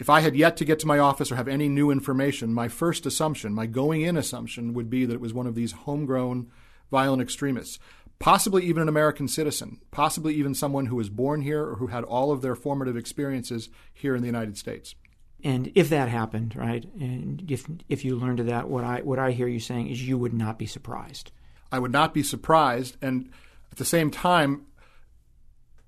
if 0.01 0.11
I 0.11 0.21
had 0.21 0.35
yet 0.35 0.57
to 0.57 0.65
get 0.65 0.81
to 0.81 0.87
my 0.89 0.99
office 0.99 1.31
or 1.31 1.37
have 1.37 1.47
any 1.47 1.69
new 1.69 1.93
information, 1.93 2.53
my 2.53 2.67
first 2.67 3.07
assumption, 3.07 3.55
my 3.55 3.67
going 3.67 4.03
in 4.03 4.17
assumption, 4.17 4.75
would 4.75 4.91
be 4.91 5.05
that 5.05 5.15
it 5.15 5.21
was 5.21 5.33
one 5.33 5.47
of 5.47 5.55
these 5.55 5.73
homegrown 5.73 6.51
violent 6.91 7.23
extremists. 7.23 7.79
Possibly 8.19 8.65
even 8.65 8.83
an 8.83 8.89
American 8.89 9.29
citizen, 9.29 9.79
possibly 9.93 10.35
even 10.35 10.53
someone 10.53 10.87
who 10.87 10.97
was 10.97 11.09
born 11.09 11.43
here 11.43 11.65
or 11.65 11.77
who 11.77 11.87
had 11.87 12.03
all 12.03 12.33
of 12.33 12.43
their 12.43 12.57
formative 12.57 12.97
experiences 12.97 13.69
here 13.93 14.17
in 14.17 14.23
the 14.23 14.27
United 14.29 14.59
States. 14.59 14.97
And 15.45 15.71
if 15.75 15.91
that 15.91 16.09
happened, 16.09 16.57
right, 16.57 16.85
and 16.99 17.49
if 17.49 17.65
if 17.89 18.05
you 18.05 18.17
learned 18.17 18.41
of 18.41 18.47
that, 18.47 18.69
what 18.69 18.83
I 18.83 19.03
what 19.03 19.21
I 19.21 19.31
hear 19.31 19.47
you 19.47 19.61
saying 19.61 19.89
is 19.89 20.07
you 20.07 20.19
would 20.19 20.35
not 20.35 20.59
be 20.59 20.67
surprised. 20.67 21.31
I 21.71 21.79
would 21.79 21.93
not 21.93 22.13
be 22.13 22.23
surprised, 22.25 22.97
and 23.01 23.31
at 23.71 23.79
the 23.79 23.85
same 23.85 24.11
time, 24.11 24.67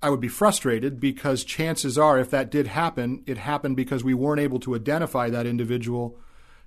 I 0.03 0.11
would 0.11 0.21
be 0.21 0.29
frustrated 0.29 1.01
because 1.01 1.45
chances 1.45 1.99
are, 1.99 2.19
if 2.19 2.31
that 2.31 2.51
did 2.51 2.69
happen, 2.69 3.23
it 3.27 3.39
happened 3.39 3.77
because 3.77 4.05
we 4.05 4.15
weren't 4.15 4.41
able 4.41 4.61
to 4.61 4.75
identify 4.77 5.31
that 5.31 5.47
individual 5.47 6.19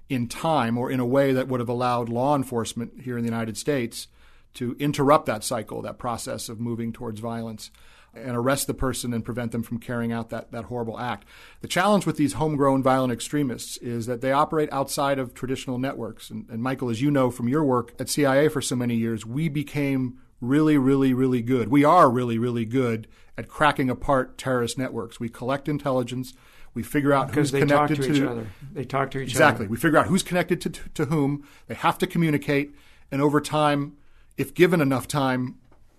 in 0.09 0.27
time 0.27 0.77
or 0.77 0.91
in 0.91 0.99
a 0.99 1.05
way 1.05 1.31
that 1.31 1.47
would 1.47 1.59
have 1.59 1.69
allowed 1.69 2.09
law 2.09 2.35
enforcement 2.35 3.01
here 3.01 3.17
in 3.17 3.23
the 3.23 3.29
United 3.29 3.57
States 3.57 4.07
to 4.55 4.75
interrupt 4.77 5.25
that 5.25 5.43
cycle, 5.43 5.81
that 5.81 5.97
process 5.97 6.49
of 6.49 6.59
moving 6.59 6.93
towards 6.93 7.19
violence 7.19 7.71
and 8.15 8.35
arrest 8.35 8.67
the 8.67 8.73
person 8.73 9.13
and 9.13 9.25
prevent 9.25 9.51
them 9.51 9.63
from 9.63 9.79
carrying 9.79 10.11
out 10.11 10.29
that, 10.29 10.51
that 10.51 10.65
horrible 10.65 10.99
act. 10.99 11.27
The 11.61 11.67
challenge 11.67 12.05
with 12.05 12.17
these 12.17 12.33
homegrown 12.33 12.83
violent 12.83 13.11
extremists 13.11 13.77
is 13.77 14.05
that 14.05 14.21
they 14.21 14.31
operate 14.31 14.69
outside 14.71 15.19
of 15.19 15.33
traditional 15.33 15.79
networks. 15.79 16.29
And, 16.29 16.47
and 16.49 16.61
Michael, 16.61 16.89
as 16.89 17.01
you 17.01 17.09
know 17.09 17.31
from 17.31 17.47
your 17.47 17.63
work 17.63 17.93
at 17.99 18.09
CIA 18.09 18.49
for 18.49 18.61
so 18.61 18.75
many 18.75 18.95
years, 18.95 19.25
we 19.25 19.49
became 19.49 20.19
really, 20.41 20.77
really, 20.77 21.13
really 21.13 21.41
good. 21.41 21.69
We 21.69 21.83
are 21.83 22.09
really, 22.09 22.37
really 22.37 22.65
good 22.65 23.07
at 23.37 23.47
cracking 23.47 23.89
apart 23.89 24.37
terrorist 24.37 24.77
networks. 24.77 25.19
We 25.19 25.29
collect 25.29 25.67
intelligence. 25.67 26.33
We 26.73 26.83
figure 26.83 27.13
out 27.13 27.27
because 27.27 27.51
who's 27.51 27.61
connected 27.61 27.95
to, 27.95 28.03
to, 28.03 28.13
each 28.13 28.21
other. 28.21 28.47
They 28.71 28.85
talk 28.85 29.11
to 29.11 29.19
each 29.19 29.29
exactly. 29.29 29.37
other. 29.37 29.51
Exactly. 29.53 29.67
We 29.67 29.77
figure 29.77 29.97
out 29.97 30.07
who's 30.07 30.23
connected 30.23 30.61
to, 30.61 30.69
to, 30.69 30.89
to 30.89 31.05
whom. 31.05 31.47
They 31.67 31.75
have 31.75 31.97
to 31.99 32.07
communicate. 32.07 32.75
And 33.11 33.21
over 33.21 33.41
time, 33.41 33.97
if 34.37 34.53
given 34.53 34.81
enough 34.81 35.07
time, 35.07 35.57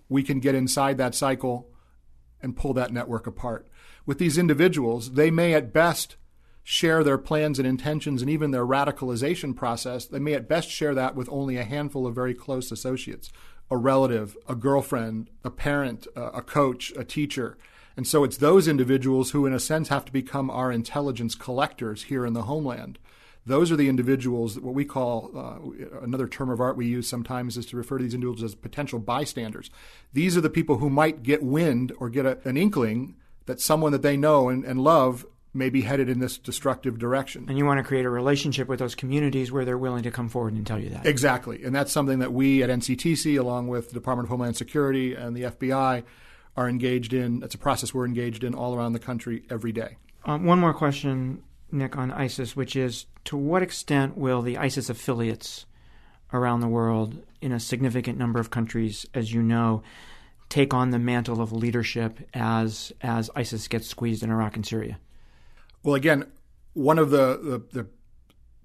we 0.09 0.23
can 0.23 0.41
get 0.41 0.55
inside 0.55 0.99
that 0.99 1.15
cycle 1.15 1.69
and 2.45 2.57
pull 2.57 2.73
that 2.75 2.93
network 2.93 3.27
apart. 3.27 3.67
With 4.07 4.19
these 4.19 4.39
individuals, 4.39 5.13
they 5.13 5.31
may 5.31 5.55
at 5.55 5.73
best 5.73 6.17
share 6.63 7.03
their 7.03 7.19
plans 7.19 7.59
and 7.59 7.67
intentions 7.67 8.23
and 8.23 8.31
even 8.31 8.51
their 8.51 8.67
radicalization 8.67 9.57
process. 9.57 10.07
They 10.07 10.19
may 10.19 10.35
at 10.35 10.49
best 10.49 10.69
share 10.69 10.95
that 10.95 11.15
with 11.15 11.29
only 11.31 11.57
a 11.57 11.65
handful 11.65 12.07
of 12.07 12.15
very 12.15 12.35
close 12.35 12.71
associates 12.71 13.31
a 13.71 13.77
relative, 13.79 14.37
a 14.47 14.55
girlfriend, 14.55 15.31
a 15.43 15.51
parent, 15.51 16.07
uh, 16.15 16.31
a 16.35 16.43
coach, 16.43 16.93
a 16.97 17.05
teacher. 17.05 17.57
And 17.97 18.07
so 18.07 18.23
it's 18.23 18.37
those 18.37 18.69
individuals 18.69 19.31
who, 19.31 19.47
in 19.47 19.55
a 19.55 19.59
sense, 19.59 19.89
have 19.89 20.05
to 20.05 20.13
become 20.13 20.51
our 20.51 20.71
intelligence 20.71 21.35
collectors 21.35 22.05
here 22.05 22.27
in 22.27 22.35
the 22.35 22.43
homeland. 22.43 22.99
Those 23.47 23.71
are 23.71 23.77
the 23.77 23.89
individuals, 23.89 24.55
that 24.55 24.65
what 24.65 24.75
we 24.75 24.85
call 24.85 25.31
uh, 25.37 26.01
another 26.03 26.27
term 26.27 26.49
of 26.49 26.61
art 26.61 26.77
we 26.77 26.87
use 26.87 27.07
sometimes 27.07 27.57
is 27.57 27.67
to 27.67 27.77
refer 27.77 27.99
to 27.99 28.05
these 28.05 28.15
individuals 28.15 28.43
as 28.43 28.55
potential 28.55 28.99
bystanders. 28.99 29.71
These 30.13 30.37
are 30.37 30.41
the 30.41 30.51
people 30.51 30.79
who 30.79 30.89
might 30.89 31.23
get 31.23 31.43
wind 31.43 31.93
or 31.99 32.09
get 32.09 32.25
a, 32.25 32.39
an 32.49 32.57
inkling 32.57 33.17
that 33.47 33.61
someone 33.61 33.93
that 33.93 34.03
they 34.03 34.17
know 34.17 34.49
and, 34.49 34.65
and 34.65 34.81
love 34.81 35.27
may 35.53 35.71
be 35.71 35.83
headed 35.83 36.09
in 36.09 36.19
this 36.19 36.37
destructive 36.37 36.99
direction. 36.99 37.47
And 37.49 37.57
you 37.57 37.65
want 37.65 37.79
to 37.79 37.85
create 37.85 38.05
a 38.05 38.11
relationship 38.11 38.67
with 38.67 38.81
those 38.81 38.95
communities 38.95 39.53
where 39.53 39.65
they're 39.65 39.79
willing 39.79 40.03
to 40.03 40.11
come 40.11 40.29
forward 40.29 40.55
and 40.55 40.67
tell 40.67 40.81
you 40.81 40.91
that. 40.91 41.07
Exactly. 41.07 41.63
And 41.63 41.75
that's 41.75 41.93
something 41.93 42.19
that 42.19 42.33
we 42.33 42.63
at 42.63 42.71
NCTC, 42.71 43.39
along 43.39 43.69
with 43.69 43.89
the 43.89 43.95
Department 43.95 44.27
of 44.27 44.31
Homeland 44.31 44.57
Security 44.57 45.15
and 45.15 45.37
the 45.37 45.43
FBI, 45.43 46.03
are 46.57 46.69
engaged 46.69 47.13
in. 47.13 47.43
It's 47.43 47.55
a 47.55 47.59
process 47.59 47.95
we're 47.95 48.07
engaged 48.07 48.43
in 48.43 48.55
all 48.55 48.75
around 48.75 48.95
the 48.95 48.99
country 48.99 49.45
every 49.49 49.73
day. 49.73 49.97
Um, 50.25 50.45
one 50.45 50.59
more 50.59 50.75
question 50.75 51.43
Nick, 51.75 51.97
on 51.97 52.11
ISIS, 52.11 52.57
which 52.57 52.77
is 52.77 53.07
to 53.25 53.37
what 53.37 53.63
extent 53.63 54.17
will 54.17 54.43
the 54.43 54.57
ISIS 54.57 54.89
affiliates 54.89 55.67
around 56.33 56.61
the 56.61 56.69
world, 56.69 57.23
in 57.41 57.53
a 57.53 57.61
significant 57.61 58.19
number 58.19 58.41
of 58.41 58.51
countries, 58.51 59.07
as 59.15 59.33
you 59.33 59.43
know, 59.43 59.83
take 60.49 60.73
on 60.73 60.91
the 60.91 60.99
mantle 60.99 61.41
of 61.41 61.53
leadership 61.53 62.19
as 62.33 62.93
as 63.01 63.31
ISIS 63.37 63.69
gets 63.69 63.89
squeezed 63.89 64.23
in 64.23 64.31
Iraq 64.31 64.57
and 64.57 64.67
Syria? 64.67 64.99
Well, 65.83 65.95
again, 65.95 66.27
one 66.73 66.99
of 66.99 67.11
the, 67.11 67.39
the, 67.73 67.83
the 67.83 67.87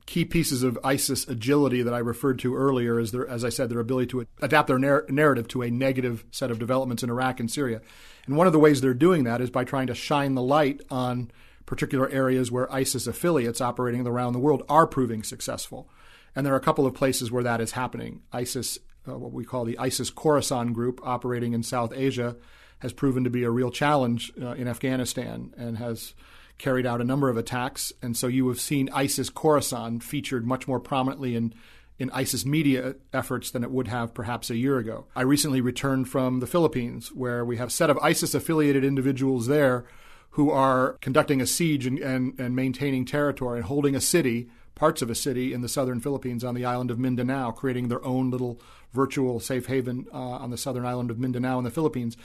key 0.06 0.26
pieces 0.26 0.64
of 0.64 0.80
ISIS 0.84 1.28
agility 1.28 1.84
that 1.84 1.94
I 1.94 2.00
referred 2.00 2.40
to 2.40 2.56
earlier 2.56 3.00
is 3.00 3.12
their, 3.12 3.28
as 3.28 3.46
I 3.46 3.50
said, 3.50 3.70
their 3.70 3.80
ability 3.80 4.08
to 4.08 4.26
adapt 4.42 4.68
their 4.68 4.80
narr- 4.80 5.06
narrative 5.10 5.48
to 5.50 5.62
a 5.62 5.70
negative 5.70 6.24
set 6.32 6.50
of 6.50 6.58
developments 6.58 7.04
in 7.04 7.10
Iraq 7.12 7.40
and 7.40 7.52
Syria. 7.52 7.82
And 8.26 8.36
one 8.36 8.48
of 8.48 8.54
the 8.54 8.60
ways 8.60 8.82
they're 8.82 8.94
doing 8.96 9.26
that 9.26 9.42
is 9.42 9.52
by 9.52 9.66
trying 9.66 9.88
to 9.88 9.96
shine 9.96 10.34
the 10.34 10.42
light 10.42 10.82
on 10.90 11.30
particular 11.70 12.10
areas 12.10 12.52
where 12.52 12.74
ISIS 12.74 13.06
affiliates 13.06 13.62
operating 13.62 14.06
around 14.08 14.34
the 14.34 14.40
world 14.40 14.64
are 14.68 14.88
proving 14.88 15.22
successful. 15.22 15.88
And 16.36 16.44
there 16.44 16.54
are 16.54 16.58
a 16.58 16.62
couple 16.62 16.88
of 16.88 16.96
places 16.96 17.32
where 17.32 17.44
that 17.44 17.62
is 17.62 17.74
happening. 17.74 18.24
ISIS, 18.34 18.80
uh, 19.08 19.20
what 19.20 19.32
we 19.32 19.46
call 19.46 19.66
the 19.66 19.78
ISIS 19.78 20.10
Khorasan 20.10 20.74
group 20.74 21.00
operating 21.04 21.54
in 21.54 21.62
South 21.62 21.94
Asia, 21.96 22.36
has 22.80 22.92
proven 22.92 23.24
to 23.24 23.30
be 23.30 23.44
a 23.44 23.52
real 23.52 23.70
challenge 23.70 24.34
uh, 24.42 24.54
in 24.54 24.68
Afghanistan 24.68 25.54
and 25.58 25.78
has 25.78 26.16
carried 26.58 26.88
out 26.88 27.02
a 27.02 27.06
number 27.06 27.30
of 27.30 27.38
attacks. 27.38 27.94
And 28.02 28.18
so 28.18 28.26
you 28.26 28.48
have 28.48 28.60
seen 28.60 28.90
ISIS 28.92 29.30
Khorasan 29.30 30.02
featured 30.02 30.48
much 30.48 30.68
more 30.68 30.80
prominently 30.80 31.36
in 31.36 31.54
in 32.00 32.10
ISIS 32.12 32.46
media 32.46 32.96
efforts 33.12 33.52
than 33.52 33.62
it 33.62 33.70
would 33.70 33.90
have 33.90 34.14
perhaps 34.14 34.50
a 34.50 34.56
year 34.56 34.78
ago. 34.78 35.06
I 35.18 35.22
recently 35.22 35.60
returned 35.60 36.08
from 36.08 36.40
the 36.40 36.48
Philippines, 36.48 37.12
where 37.14 37.44
we 37.44 37.58
have 37.58 37.68
a 37.68 37.72
set 37.72 37.90
of 37.90 37.98
ISIS 37.98 38.34
affiliated 38.34 38.86
individuals 38.86 39.48
there 39.48 39.86
who 40.32 40.52
are 40.52 40.94
conducting 41.02 41.42
a 41.42 41.48
siege 41.48 41.86
and, 41.86 42.00
and, 42.00 42.40
and 42.40 42.56
maintaining 42.56 43.06
territory 43.06 43.60
and 43.60 43.66
holding 43.66 43.96
a 43.96 44.02
city, 44.02 44.50
parts 44.76 45.02
of 45.02 45.10
a 45.10 45.16
city 45.16 45.54
in 45.54 45.62
the 45.62 45.70
southern 45.70 46.00
Philippines 46.00 46.44
on 46.44 46.56
the 46.56 46.66
island 46.66 46.92
of 46.92 47.00
Mindanao, 47.00 47.52
creating 47.52 47.88
their 47.88 48.04
own 48.06 48.30
little 48.30 48.62
virtual 48.94 49.40
safe 49.40 49.66
haven 49.66 50.08
uh, 50.14 50.18
on 50.18 50.52
the 50.52 50.58
southern 50.58 50.86
island 50.86 51.12
of 51.12 51.20
Mindanao 51.20 51.58
in 51.58 51.64
the 51.64 51.72
Philippines. 51.72 52.16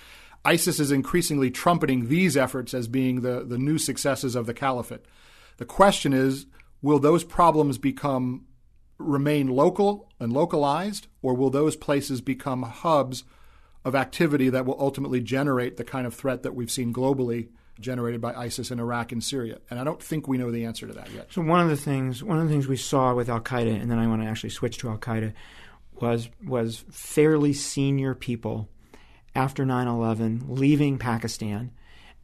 ISIS 0.45 0.79
is 0.79 0.93
increasingly 0.93 1.51
trumpeting 1.51 2.09
these 2.09 2.37
efforts 2.37 2.75
as 2.75 2.87
being 2.87 3.23
the, 3.23 3.45
the 3.45 3.59
new 3.59 3.79
successes 3.79 4.35
of 4.35 4.47
the 4.47 4.55
caliphate. 4.55 5.05
The 5.57 5.65
question 5.65 6.13
is 6.13 6.47
will 6.83 6.99
those 6.99 7.25
problems 7.25 7.79
become 7.79 8.45
remain 8.99 9.49
local 9.49 10.11
and 10.21 10.33
localized, 10.33 11.07
or 11.23 11.35
will 11.35 11.51
those 11.51 11.77
places 11.77 12.21
become 12.21 12.63
hubs 12.63 13.25
of 13.85 13.95
activity 13.95 14.49
that 14.51 14.67
will 14.67 14.77
ultimately 14.79 15.21
generate 15.21 15.77
the 15.77 15.85
kind 15.85 16.07
of 16.07 16.15
threat 16.15 16.43
that 16.43 16.55
we've 16.55 16.71
seen 16.71 16.93
globally 16.93 17.49
generated 17.81 18.21
by 18.21 18.35
ISIS 18.35 18.71
in 18.71 18.81
Iraq 18.81 19.13
and 19.13 19.23
Syria? 19.23 19.59
And 19.71 19.79
I 19.79 19.85
don't 19.85 20.03
think 20.03 20.29
we 20.29 20.39
know 20.39 20.51
the 20.51 20.65
answer 20.65 20.87
to 20.87 20.93
that 20.95 21.11
yet. 21.11 21.33
So 21.33 21.43
one 21.43 21.61
of 21.61 21.69
the 21.69 21.77
things 21.77 22.23
one 22.23 22.39
of 22.39 22.45
the 22.47 22.51
things 22.51 22.67
we 22.67 22.77
saw 22.77 23.15
with 23.15 23.29
Al 23.29 23.41
Qaeda, 23.41 23.81
and 23.81 23.91
then 23.91 23.99
I 23.99 24.07
want 24.07 24.23
to 24.23 24.29
actually 24.29 24.51
switch 24.51 24.79
to 24.79 24.89
Al 24.89 24.99
Qaeda, 24.99 25.33
was 26.01 26.29
was 26.45 26.85
fairly 26.91 27.53
senior 27.53 28.15
people 28.15 28.69
after 29.35 29.65
9/11 29.65 30.45
leaving 30.49 30.99
Pakistan 30.99 31.73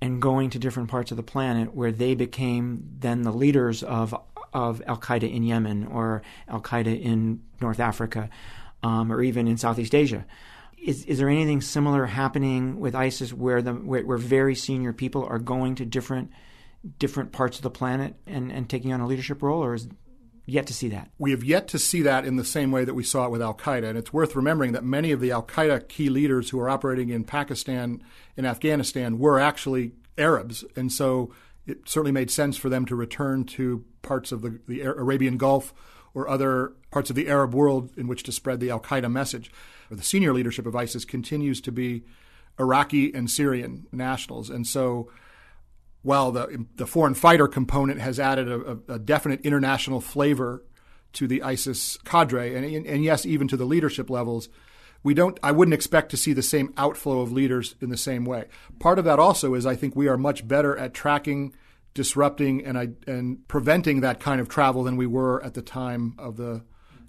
and 0.01 0.23
going 0.23 0.51
to 0.51 0.59
different 0.59 0.89
parts 0.89 1.11
of 1.11 1.17
the 1.17 1.23
planet 1.23 1.75
where 1.75 1.93
they 1.93 2.15
became 2.15 2.85
then 2.99 3.23
the 3.23 3.33
leaders 3.33 3.83
of 3.83 4.15
of 4.53 4.83
Al 4.87 4.97
Qaeda 4.97 5.33
in 5.33 5.43
Yemen 5.43 5.87
or 5.87 6.23
Al 6.49 6.61
Qaeda 6.61 7.01
in 7.01 7.43
North 7.61 7.81
Africa 7.81 8.29
um, 8.83 9.13
or 9.13 9.23
even 9.23 9.47
in 9.47 9.57
Southeast 9.57 9.95
Asia. 9.95 10.25
Is, 10.83 11.05
is 11.05 11.19
there 11.19 11.29
anything 11.29 11.61
similar 11.61 12.07
happening 12.07 12.81
with 12.81 12.95
ISIS 12.95 13.33
where 13.33 13.61
the 13.61 13.73
where, 13.73 14.03
where 14.05 14.19
very 14.19 14.55
senior 14.55 14.93
people 14.93 15.25
are 15.25 15.39
going 15.39 15.75
to 15.77 15.85
different 15.85 16.31
different 16.99 17.33
parts 17.33 17.59
of 17.59 17.63
the 17.63 17.71
planet 17.71 18.15
and, 18.27 18.51
and 18.51 18.69
taking 18.69 18.93
on 18.93 19.01
a 19.01 19.07
leadership 19.07 19.43
role, 19.43 19.63
or 19.63 19.75
is 19.75 19.89
yet 20.47 20.67
to 20.67 20.75
see 20.75 20.89
that? 20.89 21.11
We 21.19 21.31
have 21.31 21.45
yet 21.45 21.69
to 21.69 21.79
see 21.79 22.03
that 22.03 22.25
in 22.25 22.37
the 22.37 22.45
same 22.45 22.71
way 22.71 22.85
that 22.85 22.95
we 22.95 23.05
saw 23.05 23.27
it 23.27 23.31
with 23.31 23.43
Al 23.43 23.55
Qaeda. 23.55 23.89
And 23.89 23.99
it's 23.99 24.13
worth 24.13 24.35
remembering 24.35 24.73
that 24.73 24.85
many 24.85 25.13
of 25.13 25.21
the 25.21 25.31
Al 25.31 25.43
Qaeda 25.43 25.89
key 25.89 26.09
leaders 26.09 26.51
who 26.51 26.61
are 26.61 26.69
operating 26.69 27.11
in 27.11 27.25
Pakistan 27.25 28.03
and 28.37 28.47
Afghanistan 28.47 29.19
were 29.19 29.39
actually 29.39 29.93
Arabs. 30.19 30.65
And 30.77 30.93
so 30.93 31.33
it 31.67 31.89
certainly 31.89 32.13
made 32.13 32.31
sense 32.31 32.57
for 32.57 32.69
them 32.69 32.85
to 32.87 32.97
return 32.97 33.45
to 33.45 33.85
parts 34.03 34.33
of 34.33 34.43
the, 34.43 34.61
the 34.67 34.81
Arabian 34.81 35.37
Gulf 35.37 35.73
or 36.15 36.29
other 36.29 36.73
parts 36.91 37.11
of 37.11 37.17
the 37.17 37.29
Arab 37.29 37.55
world 37.55 37.91
in 37.97 38.09
which 38.09 38.25
to 38.25 38.33
spread 38.33 38.61
the 38.61 38.71
Al 38.71 38.81
Qaeda 38.81 39.11
message. 39.11 39.53
The 39.91 40.03
senior 40.03 40.33
leadership 40.33 40.67
of 40.67 40.77
ISIS 40.77 41.05
continues 41.05 41.61
to 41.63 41.73
be 41.73 42.05
Iraqi 42.59 43.13
and 43.13 43.31
Syrian 43.31 43.87
nationals. 43.93 44.51
And 44.51 44.67
so 44.67 45.11
while 46.03 46.33
the, 46.33 46.67
the 46.77 46.87
foreign 46.87 47.15
fighter 47.15 47.49
component 47.49 48.01
has 48.01 48.19
added 48.21 48.49
a, 48.49 48.79
a 48.95 48.99
definite 48.99 49.41
international 49.43 50.01
flavor 50.01 50.65
to 51.15 51.27
the 51.27 51.43
ISIS 51.43 51.99
cadre, 52.05 52.55
and, 52.55 52.87
and 52.87 53.05
yes, 53.05 53.27
even 53.27 53.49
to 53.49 53.57
the 53.57 53.65
leadership 53.65 54.09
levels, 54.09 54.49
we 55.03 55.15
don't 55.15 55.39
i 55.43 55.51
wouldn't 55.51 55.75
expect 55.75 56.11
to 56.11 56.17
see 56.17 56.33
the 56.33 56.43
same 56.43 56.73
outflow 56.77 57.21
of 57.21 57.33
leaders 57.33 57.75
in 57.81 57.91
the 57.91 57.97
same 57.97 58.25
way 58.25 58.47
part 58.79 58.99
of 58.99 59.05
that 59.05 59.19
also 59.19 59.55
is 59.55 59.67
i 59.67 59.75
think 59.75 59.97
we 59.97 60.09
are 60.09 60.17
much 60.19 60.47
better 60.47 60.77
at 60.77 60.93
tracking 60.93 61.55
disrupting 61.95 62.65
and 62.65 62.97
and 63.07 63.49
preventing 63.49 64.01
that 64.01 64.21
kind 64.21 64.41
of 64.41 64.49
travel 64.49 64.83
than 64.83 64.97
we 64.97 65.07
were 65.07 65.43
at 65.43 65.55
the 65.55 65.63
time 65.63 66.15
of 66.19 66.37
the 66.37 66.63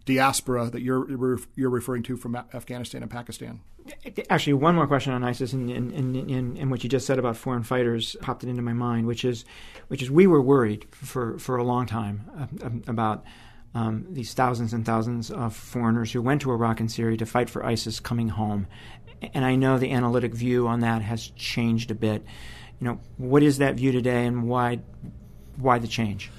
diaspora 0.05 0.69
that 0.69 0.81
you're 0.81 1.39
you're 1.55 1.69
referring 1.69 2.03
to 2.03 2.17
from 2.17 2.35
Afghanistan 2.35 3.01
and 3.01 3.11
Pakistan. 3.11 3.61
Actually, 4.29 4.53
one 4.53 4.75
more 4.75 4.85
question 4.85 5.11
on 5.11 5.23
ISIS 5.23 5.53
and, 5.53 5.69
and, 5.69 5.91
and, 6.15 6.57
and, 6.57 6.69
what 6.69 6.83
you 6.83 6.89
just 6.89 7.07
said 7.07 7.17
about 7.17 7.35
foreign 7.35 7.63
fighters 7.63 8.15
popped 8.21 8.43
it 8.43 8.49
into 8.49 8.61
my 8.61 8.73
mind, 8.73 9.07
which 9.07 9.25
is, 9.25 9.43
which 9.87 10.03
is 10.03 10.11
we 10.11 10.27
were 10.27 10.41
worried 10.41 10.85
for, 10.91 11.39
for 11.39 11.57
a 11.57 11.63
long 11.63 11.87
time 11.87 12.29
uh, 12.63 12.69
about 12.87 13.23
um, 13.73 14.05
these 14.09 14.33
thousands 14.33 14.73
and 14.73 14.85
thousands 14.85 15.31
of 15.31 15.55
foreigners 15.55 16.11
who 16.11 16.21
went 16.21 16.41
to 16.41 16.51
Iraq 16.51 16.79
and 16.79 16.91
Syria 16.91 17.17
to 17.17 17.25
fight 17.25 17.49
for 17.49 17.65
ISIS 17.65 17.99
coming 17.99 18.29
home. 18.29 18.67
And 19.33 19.45
I 19.45 19.55
know 19.55 19.77
the 19.77 19.91
analytic 19.91 20.33
view 20.33 20.67
on 20.67 20.81
that 20.81 21.01
has 21.01 21.27
changed 21.29 21.89
a 21.89 21.95
bit. 21.95 22.23
You 22.79 22.87
know, 22.87 22.99
what 23.17 23.43
is 23.43 23.59
that 23.59 23.75
view 23.75 23.91
today, 23.91 24.25
and 24.25 24.47
why 24.47 24.79
why 25.57 25.79
the 25.79 25.87
change? 25.87 26.31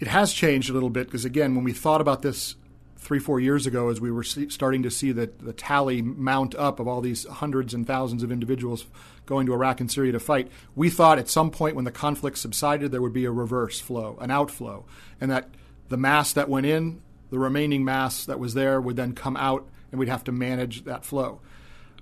It 0.00 0.08
has 0.08 0.32
changed 0.32 0.68
a 0.68 0.72
little 0.72 0.90
bit 0.90 1.06
because 1.06 1.24
again, 1.24 1.54
when 1.54 1.64
we 1.64 1.72
thought 1.72 2.00
about 2.00 2.22
this 2.22 2.56
three, 3.04 3.18
four 3.18 3.38
years 3.38 3.66
ago, 3.66 3.90
as 3.90 4.00
we 4.00 4.10
were 4.10 4.24
see, 4.24 4.48
starting 4.48 4.82
to 4.82 4.90
see 4.90 5.12
the, 5.12 5.30
the 5.40 5.52
tally 5.52 6.00
mount 6.00 6.54
up 6.54 6.80
of 6.80 6.88
all 6.88 7.02
these 7.02 7.26
hundreds 7.26 7.74
and 7.74 7.86
thousands 7.86 8.22
of 8.22 8.32
individuals 8.32 8.86
going 9.26 9.46
to 9.46 9.52
Iraq 9.52 9.80
and 9.80 9.90
Syria 9.90 10.12
to 10.12 10.20
fight, 10.20 10.50
we 10.74 10.88
thought 10.88 11.18
at 11.18 11.28
some 11.28 11.50
point 11.50 11.76
when 11.76 11.84
the 11.84 11.92
conflict 11.92 12.38
subsided, 12.38 12.90
there 12.90 13.02
would 13.02 13.12
be 13.12 13.26
a 13.26 13.30
reverse 13.30 13.78
flow, 13.78 14.18
an 14.20 14.30
outflow, 14.30 14.86
and 15.20 15.30
that 15.30 15.50
the 15.88 15.96
mass 15.98 16.32
that 16.32 16.48
went 16.48 16.66
in, 16.66 17.02
the 17.30 17.38
remaining 17.38 17.84
mass 17.84 18.24
that 18.24 18.38
was 18.38 18.54
there, 18.54 18.80
would 18.80 18.96
then 18.96 19.12
come 19.12 19.36
out, 19.36 19.68
and 19.92 19.98
we'd 19.98 20.08
have 20.08 20.24
to 20.24 20.32
manage 20.32 20.84
that 20.84 21.04
flow. 21.04 21.40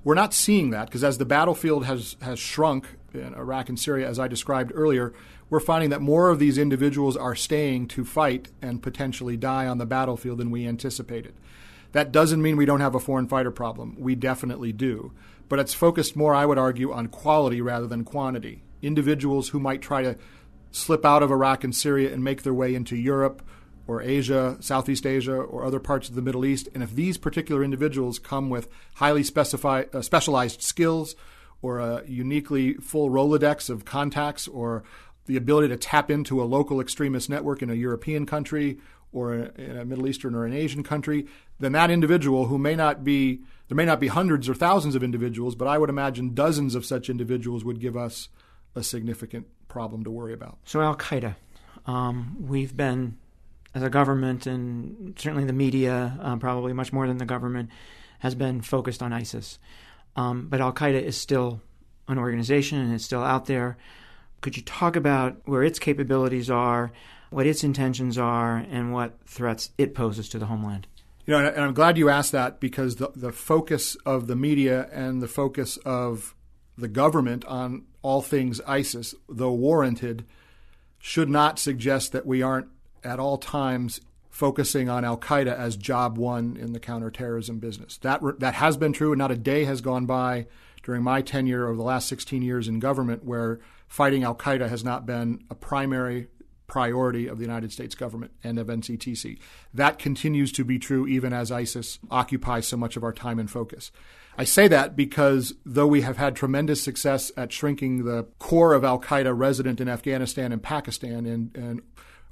We're 0.05 0.15
not 0.15 0.33
seeing 0.35 0.71
that 0.71 0.87
because 0.87 1.05
as 1.05 1.19
the 1.19 1.25
battlefield 1.25 1.85
has, 1.85 2.17
has 2.23 2.39
shrunk 2.39 2.87
in 3.13 3.35
Iraq 3.35 3.69
and 3.69 3.79
Syria, 3.79 4.09
as 4.09 4.19
I 4.19 4.29
described 4.29 4.73
earlier, 4.75 5.13
we're 5.53 5.61
finding 5.61 5.91
that 5.91 6.01
more 6.01 6.31
of 6.31 6.39
these 6.39 6.57
individuals 6.57 7.15
are 7.15 7.35
staying 7.35 7.87
to 7.87 8.07
fight 8.07 8.49
and 8.63 8.83
potentially 8.83 9.37
die 9.37 9.67
on 9.67 9.77
the 9.77 9.85
battlefield 9.85 10.39
than 10.39 10.51
we 10.51 10.67
anticipated. 10.67 11.35
That 11.93 12.11
doesn't 12.11 12.41
mean 12.41 12.57
we 12.57 12.65
don't 12.65 12.81
have 12.81 12.95
a 12.95 12.99
foreign 12.99 13.29
fighter 13.29 13.51
problem. 13.51 13.95
We 13.99 14.15
definitely 14.15 14.73
do. 14.73 15.13
But 15.51 15.59
it's 15.59 15.75
focused 15.75 16.17
more, 16.17 16.35
I 16.35 16.47
would 16.47 16.57
argue, 16.57 16.91
on 16.91 17.09
quality 17.09 17.61
rather 17.61 17.87
than 17.87 18.03
quantity. 18.03 18.63
Individuals 18.81 19.51
who 19.51 19.61
might 19.61 19.83
try 19.83 20.01
to 20.01 20.17
slip 20.71 21.05
out 21.05 21.23
of 21.23 21.31
Iraq 21.31 21.65
and 21.65 21.77
Syria 21.77 22.15
and 22.15 22.25
make 22.25 22.45
their 22.45 22.55
way 22.55 22.75
into 22.75 22.97
Europe 22.97 23.47
or 23.87 24.01
Asia, 24.01 24.57
Southeast 24.61 25.05
Asia, 25.05 25.37
or 25.37 25.67
other 25.67 25.81
parts 25.81 26.09
of 26.09 26.15
the 26.15 26.23
Middle 26.23 26.47
East. 26.47 26.71
And 26.73 26.83
if 26.83 26.95
these 26.95 27.19
particular 27.19 27.63
individuals 27.63 28.19
come 28.19 28.49
with 28.49 28.71
highly 28.95 29.23
specified, 29.23 29.95
uh, 29.95 30.01
specialized 30.01 30.63
skills 30.63 31.15
or 31.61 31.79
a 31.79 32.05
uniquely 32.07 32.73
full 32.75 33.11
Rolodex 33.11 33.69
of 33.69 33.85
contacts 33.85 34.49
or 34.49 34.83
the 35.27 35.37
ability 35.37 35.69
to 35.69 35.77
tap 35.77 36.11
into 36.11 36.43
a 36.43 36.45
local 36.45 36.81
extremist 36.81 37.31
network 37.31 37.63
in 37.63 37.71
a 37.71 37.75
European 37.75 38.27
country 38.27 38.79
or 39.13 39.35
in 39.35 39.77
a 39.77 39.85
Middle 39.85 40.09
Eastern 40.09 40.35
or 40.35 40.45
an 40.45 40.55
Asian 40.55 40.83
country, 40.83 41.27
then 41.61 41.73
that 41.73 41.91
individual 41.91 42.47
who 42.47 42.59
may 42.59 42.75
not 42.75 43.05
be 43.05 43.41
there 43.69 43.77
may 43.77 43.85
not 43.85 44.01
be 44.01 44.09
hundreds 44.09 44.49
or 44.49 44.55
thousands 44.55 44.95
of 44.95 45.03
individuals, 45.03 45.55
but 45.55 45.67
I 45.67 45.79
would 45.79 45.89
imagine 45.89 46.35
dozens 46.35 46.75
of 46.75 46.85
such 46.85 47.09
individuals 47.09 47.65
would 47.65 47.81
give 47.81 47.97
us 47.97 48.29
a 48.75 48.83
significant 48.83 49.47
problem 49.69 50.05
to 50.05 50.11
worry 50.11 50.35
about. 50.35 50.59
So 50.65 50.81
Al 50.83 50.97
Qaeda, 50.97 51.37
um, 51.87 52.37
we've 52.39 52.77
been 52.77 53.17
as 53.75 53.83
a 53.83 53.89
government 53.89 54.47
and 54.47 55.15
certainly 55.19 55.45
the 55.45 55.53
media, 55.53 56.19
uh, 56.21 56.37
probably 56.37 56.73
much 56.73 56.93
more 56.93 57.07
than 57.07 57.17
the 57.17 57.25
government, 57.25 57.71
has 58.19 58.35
been 58.35 58.61
focused 58.61 59.03
on 59.03 59.13
ISIS. 59.13 59.59
Um, 60.17 60.49
but 60.49 60.61
Al 60.61 60.73
Qaeda 60.73 61.01
is 61.01 61.17
still 61.17 61.61
an 62.09 62.19
organization 62.19 62.79
and 62.79 62.93
it's 62.93 63.05
still 63.05 63.23
out 63.23 63.47
there. 63.47 63.79
Could 64.43 64.57
you 64.57 64.63
talk 64.63 64.97
about 64.97 65.37
where 65.47 65.63
its 65.63 65.79
capabilities 65.79 66.51
are, 66.51 66.93
what 67.31 67.47
its 67.47 67.65
intentions 67.65 68.19
are, 68.19 68.57
and 68.57 68.93
what 68.93 69.19
threats 69.25 69.71
it 69.79 69.95
poses 69.95 70.29
to 70.31 70.39
the 70.39 70.47
homeland? 70.47 70.87
You 71.25 71.33
know, 71.35 71.47
and 71.47 71.65
I'm 71.65 71.73
glad 71.73 71.97
you 71.97 72.09
asked 72.09 72.33
that 72.33 72.61
because 72.61 72.97
the, 72.97 73.11
the 73.15 73.33
focus 73.33 73.97
of 74.05 74.27
the 74.27 74.37
media 74.37 74.89
and 74.93 75.23
the 75.23 75.29
focus 75.29 75.77
of 75.79 76.35
the 76.77 76.89
government 76.89 77.45
on 77.45 77.85
all 78.03 78.21
things 78.21 78.61
ISIS, 78.67 79.15
though 79.29 79.53
warranted, 79.53 80.25
should 80.99 81.29
not 81.31 81.61
suggest 81.61 82.11
that 82.13 82.27
we 82.27 82.43
aren't 82.43 82.67
at 83.05 83.21
all 83.21 83.39
times 83.39 84.01
focusing 84.29 84.89
on 84.89 85.05
Al 85.05 85.17
Qaeda 85.17 85.55
as 85.57 85.77
job 85.77 86.19
one 86.19 86.57
in 86.57 86.73
the 86.73 86.81
counterterrorism 86.81 87.61
business. 87.61 87.99
That 87.99 88.21
that 88.41 88.55
has 88.55 88.77
been 88.77 88.93
true, 88.93 89.13
and 89.13 89.19
not 89.19 89.31
a 89.31 89.37
day 89.37 89.65
has 89.65 89.81
gone 89.81 90.07
by 90.07 90.47
during 90.83 91.03
my 91.05 91.23
tenure 91.23 91.69
over 91.69 91.77
the 91.77 91.83
last 91.83 92.09
16 92.09 92.43
years 92.43 92.67
in 92.67 92.81
government 92.81 93.25
where 93.25 93.61
fighting 93.93 94.25
Al 94.25 94.35
Qaeda 94.35 94.71
has 94.71 94.83
not 94.83 95.05
been 95.05 95.45
a 95.51 95.55
primary 95.55 96.27
priority 96.67 97.27
of 97.27 97.37
the 97.37 97.45
United 97.45 97.71
States 97.71 97.95
government 97.95 98.33
and 98.43 98.59
of 98.59 98.69
NCTC. 98.69 99.39
That 99.75 99.99
continues 99.99 100.51
to 100.53 100.65
be 100.65 100.79
true 100.79 101.07
even 101.07 101.35
as 101.35 101.53
ISIS 101.53 101.99
occupies 102.11 102.67
so 102.67 102.79
much 102.79 102.97
of 102.97 103.05
our 103.05 103.13
time 103.13 103.39
and 103.39 103.51
focus. 103.51 103.93
I 104.39 104.45
say 104.45 104.67
that 104.69 104.97
because 104.97 105.53
though 105.67 105.87
we 105.87 106.01
have 106.01 106.17
had 106.17 106.35
tremendous 106.35 106.83
success 106.83 107.31
at 107.37 107.53
shrinking 107.53 108.07
the 108.07 108.29
core 108.39 108.73
of 108.73 108.83
Al 108.83 108.99
Qaeda 108.99 109.37
resident 109.37 109.79
in 109.79 109.91
Afghanistan 109.91 110.53
and 110.53 110.63
Pakistan 110.63 111.27
and, 111.27 111.55
and 111.55 111.83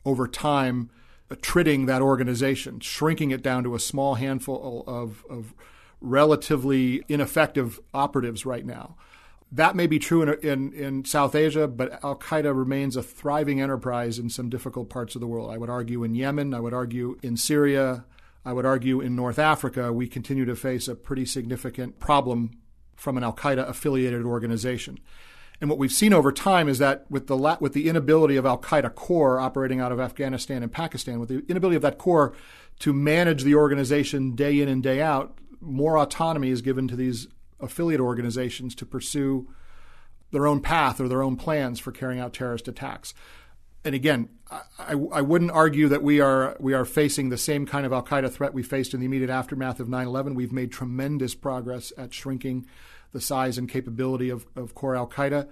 over 0.07 0.27
time 0.27 0.89
uh, 1.31 1.35
tridding 1.43 1.85
that 1.85 2.01
organization, 2.01 2.81
shrinking 2.81 3.33
it 3.33 3.43
down 3.43 3.65
to 3.65 3.75
a 3.75 3.79
small 3.79 4.15
handful 4.15 4.83
of, 4.87 5.27
of 5.29 5.53
relatively 6.01 7.03
ineffective 7.07 7.79
operatives 7.93 8.47
right 8.47 8.65
now. 8.65 8.97
That 9.53 9.75
may 9.75 9.89
be 9.89 9.99
true 9.99 10.23
in, 10.23 10.35
in, 10.43 10.73
in 10.73 11.05
South 11.05 11.35
Asia, 11.35 11.67
but 11.67 12.03
Al 12.05 12.17
Qaeda 12.17 12.57
remains 12.57 12.97
a 12.97 13.03
thriving 13.03 13.61
enterprise 13.61 14.19
in 14.19 14.31
some 14.31 14.49
difficult 14.49 14.89
parts 14.89 15.17
of 15.17 15.21
the 15.21 15.27
world. 15.27 15.51
I 15.51 15.59
would 15.59 15.71
argue 15.71 16.05
in 16.05 16.15
Yemen, 16.15 16.55
I 16.55 16.61
would 16.61 16.75
argue 16.75 17.19
in 17.23 17.37
Syria, 17.37 18.05
I 18.45 18.53
would 18.53 18.65
argue 18.65 19.01
in 19.01 19.17
North 19.17 19.39
Africa, 19.39 19.93
we 19.93 20.07
continue 20.07 20.45
to 20.45 20.55
face 20.55 20.87
a 20.87 20.95
pretty 20.95 21.27
significant 21.27 21.99
problem 21.99 22.53
from 22.95 23.17
an 23.17 23.25
Al 23.25 23.33
Qaeda 23.33 23.69
affiliated 23.69 24.25
organization. 24.25 25.01
And 25.61 25.69
what 25.69 25.79
we've 25.79 25.93
seen 25.93 26.15
over 26.15 26.33
time 26.33 26.69
is 26.69 26.79
that 26.79 27.05
with 27.11 27.27
the 27.27 27.37
la- 27.37 27.59
with 27.61 27.75
the 27.75 27.89
inability 27.89 28.37
of 28.37 28.47
Al 28.47 28.59
Qaeda 28.59 28.95
core 28.95 29.39
operating 29.41 29.81
out 29.81 29.93
of 29.93 30.01
Afghanistan 30.01 30.63
and 30.63 30.73
Pakistan, 30.73 31.19
with 31.19 31.29
the 31.29 31.45
inability 31.49 31.77
of 31.77 31.83
that 31.83 31.99
core 31.99 32.35
to 32.79 32.93
manage 32.93 33.43
the 33.43 33.55
organization 33.55 34.35
day 34.35 34.61
in 34.61 34.69
and 34.69 34.83
day 34.83 35.03
out, 35.03 35.37
more 35.61 35.99
autonomy 35.99 36.51
is 36.51 36.63
given 36.63 36.89
to 36.89 36.97
these 36.97 37.27
affiliate 37.61 38.01
organizations 38.01 38.75
to 38.77 38.87
pursue 38.87 39.49
their 40.31 40.47
own 40.47 40.61
path 40.61 41.01
or 41.01 41.09
their 41.09 41.23
own 41.23 41.37
plans 41.37 41.81
for 41.81 41.93
carrying 41.93 42.21
out 42.21 42.33
terrorist 42.33 42.69
attacks. 42.69 43.15
And 43.85 43.95
again, 43.95 44.29
I, 44.79 44.93
I 45.13 45.23
wouldn't 45.23 45.51
argue 45.53 45.89
that 45.89 46.03
we 46.03 46.21
are 46.21 46.57
we 46.61 46.75
are 46.75 46.85
facing 46.85 47.31
the 47.31 47.39
same 47.39 47.65
kind 47.65 47.87
of 47.87 47.93
Al 47.93 48.03
Qaeda 48.03 48.31
threat 48.31 48.53
we 48.53 48.63
faced 48.63 48.93
in 48.93 49.01
the 49.01 49.07
immediate 49.07 49.31
aftermath 49.31 49.81
of 49.81 49.89
9/11. 49.89 50.35
We've 50.35 50.53
made 50.53 50.71
tremendous 50.71 51.35
progress 51.35 51.93
at 51.97 52.13
shrinking 52.13 52.67
the 53.13 53.21
size 53.21 53.59
and 53.59 53.69
capability 53.69 54.29
of, 54.29 54.47
of 54.55 54.75
core 54.75 54.97
Al 54.97 55.09
Qaeda. 55.09 55.49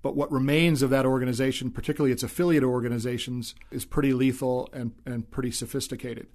But 0.00 0.14
what 0.14 0.30
remains 0.30 0.82
of 0.82 0.90
that 0.90 1.04
organization, 1.04 1.72
particularly 1.72 2.12
its 2.12 2.22
affiliate 2.22 2.62
organizations, 2.62 3.56
is 3.72 3.84
pretty 3.84 4.12
lethal 4.12 4.68
and, 4.72 4.92
and 5.04 5.28
pretty 5.28 5.50
sophisticated 5.50 6.28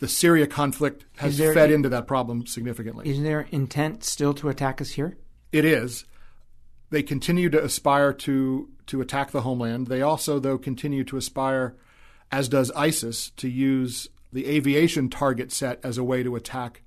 the 0.00 0.08
Syria 0.08 0.46
conflict 0.46 1.04
has 1.18 1.38
there, 1.38 1.54
fed 1.54 1.70
into 1.70 1.88
that 1.90 2.06
problem 2.06 2.46
significantly. 2.46 3.08
Is 3.08 3.22
there 3.22 3.46
intent 3.50 4.02
still 4.04 4.34
to 4.34 4.48
attack 4.48 4.80
us 4.80 4.90
here? 4.90 5.16
It 5.52 5.64
is. 5.64 6.04
They 6.90 7.02
continue 7.02 7.48
to 7.50 7.62
aspire 7.62 8.12
to 8.12 8.68
to 8.86 9.00
attack 9.00 9.30
the 9.30 9.42
homeland. 9.42 9.86
They 9.86 10.02
also, 10.02 10.40
though, 10.40 10.58
continue 10.58 11.04
to 11.04 11.16
aspire 11.16 11.76
as 12.32 12.48
does 12.48 12.70
ISIS, 12.72 13.30
to 13.30 13.48
use 13.48 14.08
the 14.32 14.46
aviation 14.46 15.08
target 15.08 15.50
set 15.50 15.80
as 15.82 15.98
a 15.98 16.04
way 16.04 16.22
to 16.22 16.36
attack 16.36 16.82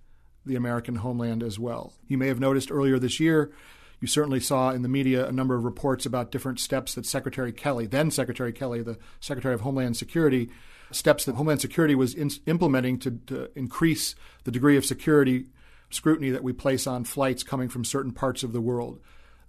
the 0.46 0.56
American 0.56 0.96
homeland 0.96 1.44
as 1.44 1.60
well. 1.60 1.94
You 2.08 2.18
may 2.18 2.28
have 2.28 2.40
noticed 2.40 2.72
earlier 2.72 3.00
this 3.00 3.20
year, 3.20 3.52
you 4.00 4.08
certainly 4.08 4.40
saw 4.40 4.72
in 4.72 4.82
the 4.82 4.90
media 4.90 5.28
a 5.28 5.32
number 5.32 5.56
of 5.56 5.64
reports 5.64 6.06
about 6.06 6.32
different 6.32 6.60
steps 6.60 6.96
that 6.96 7.06
Secretary 7.06 7.52
Kelly, 7.52 7.86
then 7.86 8.12
Secretary 8.12 8.52
Kelly, 8.52 8.82
the 8.82 8.98
Secretary 9.20 9.54
of 9.54 9.62
Homeland 9.62 9.98
Security, 9.98 10.50
steps 10.94 11.26
that 11.26 11.36
Homeland 11.36 11.62
Security 11.62 11.96
was 11.96 12.14
in, 12.14 12.30
implementing 12.46 13.00
to, 13.00 13.12
to 13.28 13.50
increase 13.56 14.16
the 14.44 14.52
degree 14.52 14.78
of 14.78 14.86
security 14.86 15.46
scrutiny 15.90 16.32
that 16.32 16.44
we 16.44 16.54
place 16.54 16.88
on 16.88 17.04
flights 17.04 17.44
coming 17.44 17.70
from 17.70 17.86
certain 17.86 18.12
parts 18.12 18.44
of 18.44 18.54
the 18.54 18.62
world. 18.62 19.00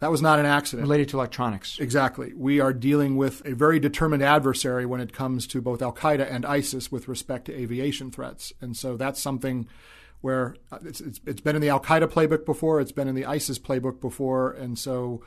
That 0.00 0.10
was 0.10 0.20
not 0.20 0.38
an 0.38 0.46
accident. 0.46 0.82
Related 0.82 1.08
to 1.10 1.16
electronics. 1.16 1.78
Exactly. 1.78 2.34
We 2.34 2.60
are 2.60 2.72
dealing 2.72 3.16
with 3.16 3.40
a 3.46 3.54
very 3.54 3.78
determined 3.78 4.22
adversary 4.22 4.84
when 4.84 5.00
it 5.00 5.12
comes 5.12 5.46
to 5.48 5.62
both 5.62 5.80
Al 5.80 5.92
Qaeda 5.92 6.30
and 6.30 6.44
ISIS 6.44 6.92
with 6.92 7.08
respect 7.08 7.46
to 7.46 7.54
aviation 7.54 8.10
threats. 8.10 8.52
And 8.60 8.76
so 8.76 8.96
that's 8.96 9.20
something 9.20 9.66
where 10.20 10.56
uh, 10.72 10.78
it's, 10.84 11.00
it's, 11.00 11.20
it's 11.26 11.40
been 11.40 11.56
in 11.56 11.62
the 11.62 11.68
Al 11.68 11.80
Qaeda 11.80 12.08
playbook 12.08 12.44
before, 12.44 12.80
it's 12.80 12.92
been 12.92 13.08
in 13.08 13.14
the 13.14 13.26
ISIS 13.26 13.58
playbook 13.58 14.00
before. 14.00 14.52
And 14.52 14.78
so. 14.78 15.22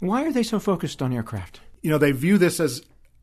Why 0.00 0.24
are 0.24 0.32
they 0.32 0.42
so 0.42 0.58
focused 0.58 1.02
on 1.02 1.12
aircraft? 1.12 1.60
You 1.82 1.90
know, 1.90 1.98
they 1.98 2.12
view 2.12 2.38
this 2.38 2.58
as 2.58 2.82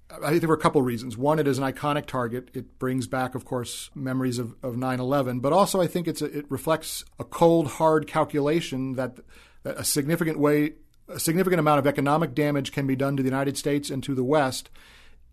I 0.10 0.30
think 0.30 0.42
there 0.42 0.50
were 0.50 0.56
a 0.56 0.60
couple 0.60 0.82
reasons. 0.82 1.18
One, 1.18 1.40
it 1.40 1.48
is 1.48 1.58
an 1.58 1.64
iconic 1.64 2.06
target. 2.06 2.50
It 2.54 2.78
brings 2.78 3.08
back, 3.08 3.34
of 3.34 3.44
course, 3.44 3.90
memories 3.96 4.38
of, 4.38 4.56
of 4.62 4.76
9-11. 4.76 5.42
But 5.42 5.52
also, 5.52 5.82
I 5.82 5.88
think 5.88 6.08
it's 6.08 6.22
a, 6.22 6.26
it 6.26 6.46
reflects 6.50 7.04
a 7.18 7.24
cold, 7.24 7.68
hard 7.68 8.06
calculation 8.08 8.94
that, 8.94 9.18
that 9.64 9.78
a 9.78 9.84
significant 9.84 10.40
way, 10.40 10.74
a 11.08 11.20
significant 11.20 11.60
amount 11.60 11.80
of 11.80 11.88
economic 11.88 12.36
damage 12.36 12.72
can 12.72 12.86
be 12.86 12.96
done 12.96 13.18
to 13.18 13.24
the 13.24 13.30
United 13.30 13.58
States 13.58 13.90
and 13.90 14.04
to 14.04 14.14
the 14.14 14.24
West 14.24 14.70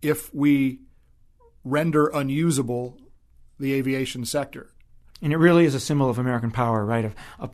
if 0.00 0.34
we 0.34 0.80
render 1.64 2.06
unusable 2.08 2.98
the 3.58 3.74
aviation 3.74 4.24
sector. 4.24 4.70
And 5.20 5.32
it 5.32 5.36
really 5.36 5.66
is 5.66 5.74
a 5.74 5.80
symbol 5.80 6.10
of 6.10 6.18
American 6.18 6.50
power, 6.50 6.84
right? 6.84 7.12
A, 7.38 7.48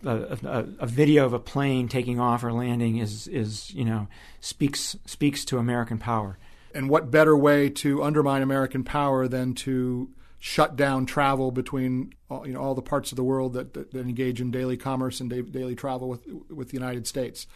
a, 0.80 0.86
video 0.86 1.26
of 1.26 1.34
a 1.34 1.38
plane 1.38 1.86
taking 1.86 2.18
off 2.18 2.42
or 2.42 2.50
landing 2.50 2.96
is, 2.96 3.28
is 3.28 3.70
you 3.74 3.84
know, 3.84 4.08
speaks 4.40 4.96
speaks 5.04 5.44
to 5.46 5.58
American 5.58 5.98
power. 5.98 6.38
And 6.74 6.90
what 6.90 7.10
better 7.10 7.36
way 7.36 7.70
to 7.70 8.02
undermine 8.02 8.42
American 8.42 8.84
power 8.84 9.26
than 9.26 9.54
to 9.54 10.10
shut 10.38 10.76
down 10.76 11.06
travel 11.06 11.50
between 11.50 12.14
all, 12.30 12.46
you 12.46 12.52
know, 12.52 12.60
all 12.60 12.74
the 12.74 12.82
parts 12.82 13.10
of 13.10 13.16
the 13.16 13.24
world 13.24 13.54
that, 13.54 13.74
that, 13.74 13.90
that 13.92 14.00
engage 14.00 14.40
in 14.40 14.50
daily 14.50 14.76
commerce 14.76 15.20
and 15.20 15.30
da- 15.30 15.42
daily 15.42 15.74
travel 15.74 16.08
with, 16.08 16.26
with 16.48 16.68
the 16.68 16.74
United 16.74 17.06
States? 17.06 17.46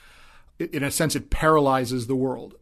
in 0.58 0.82
a 0.82 0.90
sense, 0.90 1.16
it 1.16 1.30
paralyzes 1.30 2.06
the 2.06 2.16
world. 2.16 2.54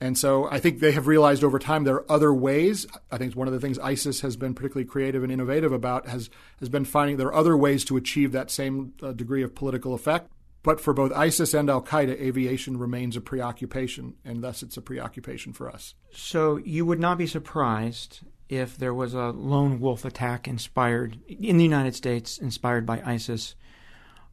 And 0.00 0.16
so 0.16 0.48
I 0.50 0.60
think 0.60 0.78
they 0.78 0.92
have 0.92 1.08
realized 1.08 1.42
over 1.42 1.58
time 1.58 1.84
there 1.84 1.96
are 1.96 2.12
other 2.12 2.32
ways. 2.32 2.86
I 3.10 3.18
think 3.18 3.34
one 3.34 3.48
of 3.48 3.54
the 3.54 3.60
things 3.60 3.78
ISIS 3.80 4.20
has 4.20 4.36
been 4.36 4.54
particularly 4.54 4.86
creative 4.86 5.24
and 5.24 5.32
innovative 5.32 5.72
about 5.72 6.06
has, 6.06 6.30
has 6.60 6.68
been 6.68 6.84
finding 6.84 7.16
there 7.16 7.26
are 7.28 7.34
other 7.34 7.56
ways 7.56 7.84
to 7.86 7.96
achieve 7.96 8.30
that 8.32 8.50
same 8.50 8.92
uh, 9.02 9.12
degree 9.12 9.42
of 9.42 9.56
political 9.56 9.94
effect. 9.94 10.30
But 10.62 10.80
for 10.80 10.92
both 10.92 11.12
ISIS 11.12 11.54
and 11.54 11.70
Al 11.70 11.82
Qaeda, 11.82 12.20
aviation 12.20 12.78
remains 12.78 13.16
a 13.16 13.20
preoccupation, 13.20 14.14
and 14.24 14.42
thus 14.42 14.62
it's 14.62 14.76
a 14.76 14.82
preoccupation 14.82 15.52
for 15.52 15.70
us. 15.70 15.94
So 16.12 16.56
you 16.56 16.84
would 16.84 16.98
not 16.98 17.18
be 17.18 17.26
surprised 17.26 18.20
if 18.48 18.76
there 18.76 18.94
was 18.94 19.14
a 19.14 19.28
lone 19.28 19.78
wolf 19.78 20.04
attack 20.04 20.48
inspired 20.48 21.18
in 21.28 21.58
the 21.58 21.64
United 21.64 21.94
States, 21.94 22.38
inspired 22.38 22.86
by 22.86 23.02
ISIS. 23.04 23.54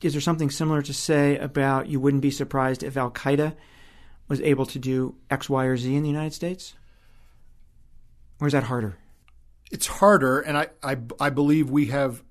Is 0.01 0.13
there 0.13 0.21
something 0.21 0.49
similar 0.49 0.81
to 0.81 0.93
say 0.93 1.37
about 1.37 1.87
you 1.87 1.99
wouldn't 1.99 2.23
be 2.23 2.31
surprised 2.31 2.83
if 2.83 2.97
Al 2.97 3.11
Qaeda 3.11 3.55
was 4.27 4.41
able 4.41 4.65
to 4.67 4.79
do 4.79 5.15
X, 5.29 5.49
Y, 5.49 5.65
or 5.65 5.77
Z 5.77 5.95
in 5.95 6.03
the 6.03 6.09
United 6.09 6.33
States? 6.33 6.73
Or 8.39 8.47
is 8.47 8.53
that 8.53 8.63
harder? 8.63 8.97
It's 9.71 9.87
harder, 9.87 10.39
and 10.39 10.57
I, 10.57 10.67
I, 10.83 10.97
I 11.19 11.29
believe 11.29 11.69
we 11.69 11.87
have 11.87 12.23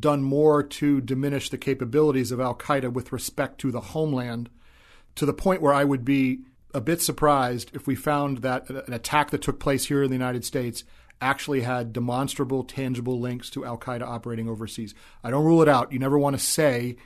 done 0.00 0.22
more 0.22 0.62
to 0.62 1.00
diminish 1.00 1.50
the 1.50 1.58
capabilities 1.58 2.32
of 2.32 2.40
Al 2.40 2.54
Qaeda 2.54 2.92
with 2.92 3.12
respect 3.12 3.58
to 3.60 3.70
the 3.70 3.80
homeland 3.80 4.50
to 5.14 5.26
the 5.26 5.34
point 5.34 5.62
where 5.62 5.74
I 5.74 5.84
would 5.84 6.04
be 6.04 6.40
a 6.72 6.80
bit 6.80 7.00
surprised 7.00 7.70
if 7.74 7.86
we 7.86 7.94
found 7.94 8.38
that 8.38 8.68
an 8.68 8.92
attack 8.92 9.30
that 9.30 9.42
took 9.42 9.60
place 9.60 9.86
here 9.86 10.02
in 10.02 10.10
the 10.10 10.16
United 10.16 10.44
States 10.44 10.84
actually 11.20 11.60
had 11.60 11.92
demonstrable, 11.92 12.64
tangible 12.64 13.20
links 13.20 13.48
to 13.50 13.64
Al 13.64 13.78
Qaeda 13.78 14.02
operating 14.02 14.48
overseas. 14.48 14.94
I 15.22 15.30
don't 15.30 15.44
rule 15.44 15.62
it 15.62 15.68
out. 15.68 15.92
You 15.92 15.98
never 15.98 16.18
want 16.18 16.36
to 16.36 16.42
say 16.42 16.96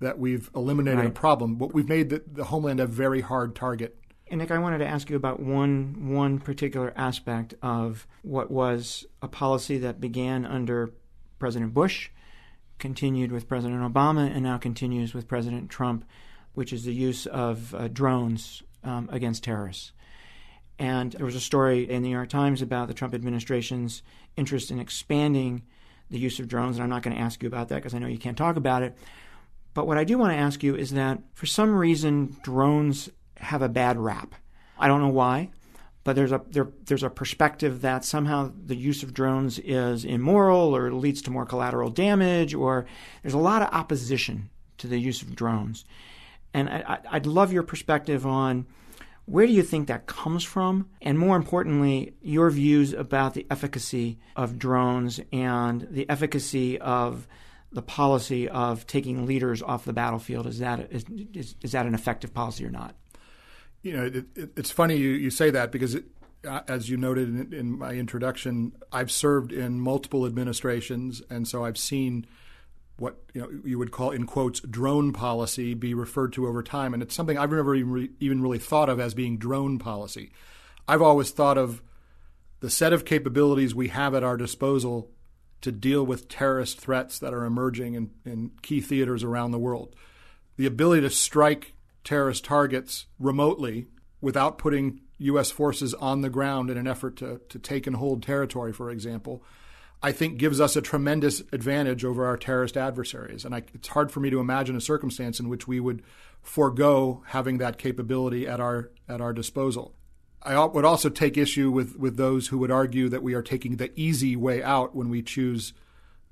that 0.00 0.18
we've 0.18 0.48
eliminated 0.54 1.00
right. 1.00 1.08
a 1.08 1.10
problem, 1.10 1.56
but 1.56 1.74
we've 1.74 1.88
made 1.88 2.10
the, 2.10 2.22
the 2.26 2.44
homeland 2.44 2.80
a 2.80 2.86
very 2.86 3.20
hard 3.20 3.54
target. 3.54 3.96
And 4.30 4.38
Nick, 4.38 4.52
I 4.52 4.58
wanted 4.58 4.78
to 4.78 4.86
ask 4.86 5.10
you 5.10 5.16
about 5.16 5.40
one 5.40 6.10
one 6.14 6.38
particular 6.38 6.92
aspect 6.96 7.54
of 7.62 8.06
what 8.22 8.48
was 8.50 9.04
a 9.20 9.28
policy 9.28 9.78
that 9.78 10.00
began 10.00 10.46
under 10.46 10.92
President 11.40 11.74
Bush, 11.74 12.10
continued 12.78 13.32
with 13.32 13.48
President 13.48 13.82
Obama, 13.82 14.30
and 14.32 14.44
now 14.44 14.58
continues 14.58 15.12
with 15.12 15.26
President 15.26 15.68
Trump, 15.68 16.04
which 16.54 16.72
is 16.72 16.84
the 16.84 16.94
use 16.94 17.26
of 17.26 17.74
uh, 17.74 17.88
drones 17.88 18.62
um, 18.84 19.08
against 19.10 19.42
terrorists. 19.42 19.92
And 20.78 21.12
there 21.12 21.26
was 21.26 21.34
a 21.34 21.40
story 21.40 21.90
in 21.90 22.02
the 22.02 22.08
New 22.08 22.14
York 22.14 22.28
Times 22.28 22.62
about 22.62 22.88
the 22.88 22.94
Trump 22.94 23.14
administration's 23.14 24.02
interest 24.36 24.70
in 24.70 24.78
expanding 24.78 25.62
the 26.10 26.18
use 26.18 26.38
of 26.38 26.48
drones, 26.48 26.76
and 26.76 26.84
I'm 26.84 26.90
not 26.90 27.02
going 27.02 27.16
to 27.16 27.22
ask 27.22 27.42
you 27.42 27.48
about 27.48 27.68
that 27.68 27.76
because 27.76 27.94
I 27.94 27.98
know 27.98 28.06
you 28.06 28.18
can't 28.18 28.38
talk 28.38 28.56
about 28.56 28.82
it. 28.82 28.96
But 29.74 29.86
what 29.86 29.98
I 29.98 30.04
do 30.04 30.18
want 30.18 30.32
to 30.32 30.38
ask 30.38 30.62
you 30.62 30.74
is 30.74 30.92
that 30.92 31.20
for 31.34 31.46
some 31.46 31.74
reason, 31.74 32.36
drones 32.42 33.10
have 33.36 33.62
a 33.62 33.68
bad 33.68 33.98
rap. 33.98 34.34
I 34.78 34.88
don't 34.88 35.00
know 35.00 35.08
why 35.08 35.50
but 36.10 36.16
there's 36.16 36.32
a 36.32 36.42
there, 36.50 36.72
there's 36.86 37.04
a 37.04 37.08
perspective 37.08 37.82
that 37.82 38.04
somehow 38.04 38.50
the 38.66 38.74
use 38.74 39.04
of 39.04 39.14
drones 39.14 39.60
is 39.60 40.04
immoral 40.04 40.74
or 40.74 40.92
leads 40.92 41.22
to 41.22 41.30
more 41.30 41.46
collateral 41.46 41.88
damage, 41.88 42.52
or 42.52 42.84
there's 43.22 43.32
a 43.32 43.38
lot 43.38 43.62
of 43.62 43.68
opposition 43.72 44.50
to 44.78 44.88
the 44.88 44.98
use 44.98 45.22
of 45.22 45.36
drones. 45.36 45.84
And 46.52 46.68
I, 46.68 46.98
I'd 47.08 47.26
love 47.26 47.52
your 47.52 47.62
perspective 47.62 48.26
on 48.26 48.66
where 49.26 49.46
do 49.46 49.52
you 49.52 49.62
think 49.62 49.86
that 49.86 50.06
comes 50.06 50.42
from, 50.42 50.88
and 51.00 51.16
more 51.16 51.36
importantly, 51.36 52.14
your 52.20 52.50
views 52.50 52.92
about 52.92 53.34
the 53.34 53.46
efficacy 53.48 54.18
of 54.34 54.58
drones 54.58 55.20
and 55.32 55.86
the 55.92 56.10
efficacy 56.10 56.80
of 56.80 57.28
the 57.70 57.82
policy 57.82 58.48
of 58.48 58.84
taking 58.88 59.26
leaders 59.26 59.62
off 59.62 59.84
the 59.84 59.92
battlefield. 59.92 60.48
Is 60.48 60.58
that 60.58 60.90
is, 60.90 61.04
is, 61.32 61.54
is 61.62 61.70
that 61.70 61.86
an 61.86 61.94
effective 61.94 62.34
policy 62.34 62.66
or 62.66 62.70
not? 62.70 62.96
You 63.82 63.96
know, 63.96 64.04
it, 64.04 64.16
it, 64.34 64.50
it's 64.56 64.70
funny 64.70 64.96
you, 64.96 65.10
you 65.10 65.30
say 65.30 65.50
that 65.50 65.72
because, 65.72 65.94
it, 65.94 66.04
uh, 66.46 66.60
as 66.68 66.88
you 66.88 66.96
noted 66.96 67.28
in, 67.28 67.52
in, 67.52 67.78
my 67.78 67.92
introduction, 67.92 68.72
I've 68.92 69.10
served 69.10 69.52
in 69.52 69.80
multiple 69.80 70.24
administrations, 70.24 71.22
and 71.28 71.46
so 71.46 71.64
I've 71.64 71.78
seen 71.78 72.26
what 72.96 73.22
you 73.32 73.40
know 73.40 73.48
you 73.64 73.78
would 73.78 73.90
call 73.90 74.10
in 74.10 74.26
quotes 74.26 74.60
drone 74.60 75.12
policy 75.12 75.72
be 75.74 75.94
referred 75.94 76.32
to 76.34 76.46
over 76.46 76.62
time, 76.62 76.94
and 76.94 77.02
it's 77.02 77.14
something 77.14 77.36
I've 77.36 77.50
never 77.50 77.74
even, 77.74 77.90
re, 77.90 78.10
even 78.20 78.42
really 78.42 78.58
thought 78.58 78.88
of 78.88 79.00
as 79.00 79.14
being 79.14 79.36
drone 79.36 79.78
policy. 79.78 80.32
I've 80.88 81.02
always 81.02 81.30
thought 81.30 81.58
of 81.58 81.82
the 82.60 82.70
set 82.70 82.92
of 82.92 83.04
capabilities 83.04 83.74
we 83.74 83.88
have 83.88 84.14
at 84.14 84.24
our 84.24 84.36
disposal 84.36 85.10
to 85.60 85.72
deal 85.72 86.04
with 86.04 86.28
terrorist 86.28 86.80
threats 86.80 87.18
that 87.18 87.34
are 87.34 87.44
emerging 87.44 87.94
in, 87.94 88.10
in 88.24 88.50
key 88.62 88.80
theaters 88.80 89.22
around 89.22 89.50
the 89.50 89.58
world. 89.58 89.94
The 90.56 90.66
ability 90.66 91.02
to 91.02 91.10
strike 91.10 91.74
terrorist 92.10 92.44
targets 92.44 93.06
remotely 93.20 93.86
without 94.20 94.58
putting 94.58 95.00
U.S. 95.18 95.52
forces 95.52 95.94
on 95.94 96.22
the 96.22 96.28
ground 96.28 96.68
in 96.68 96.76
an 96.76 96.88
effort 96.88 97.14
to, 97.18 97.40
to 97.48 97.56
take 97.56 97.86
and 97.86 97.94
hold 97.94 98.20
territory, 98.20 98.72
for 98.72 98.90
example, 98.90 99.44
I 100.02 100.10
think 100.10 100.36
gives 100.36 100.60
us 100.60 100.74
a 100.74 100.82
tremendous 100.82 101.38
advantage 101.52 102.04
over 102.04 102.26
our 102.26 102.36
terrorist 102.36 102.76
adversaries. 102.76 103.44
And 103.44 103.54
I, 103.54 103.62
it's 103.74 103.86
hard 103.86 104.10
for 104.10 104.18
me 104.18 104.28
to 104.30 104.40
imagine 104.40 104.74
a 104.74 104.80
circumstance 104.80 105.38
in 105.38 105.48
which 105.48 105.68
we 105.68 105.78
would 105.78 106.02
forego 106.42 107.22
having 107.26 107.58
that 107.58 107.78
capability 107.78 108.44
at 108.44 108.58
our 108.58 108.90
at 109.08 109.20
our 109.20 109.32
disposal. 109.32 109.94
I 110.42 110.64
would 110.64 110.84
also 110.84 111.10
take 111.10 111.36
issue 111.36 111.70
with, 111.70 111.96
with 111.96 112.16
those 112.16 112.48
who 112.48 112.58
would 112.58 112.72
argue 112.72 113.08
that 113.10 113.22
we 113.22 113.34
are 113.34 113.42
taking 113.42 113.76
the 113.76 113.92
easy 113.94 114.34
way 114.34 114.64
out 114.64 114.96
when 114.96 115.10
we 115.10 115.22
choose 115.22 115.74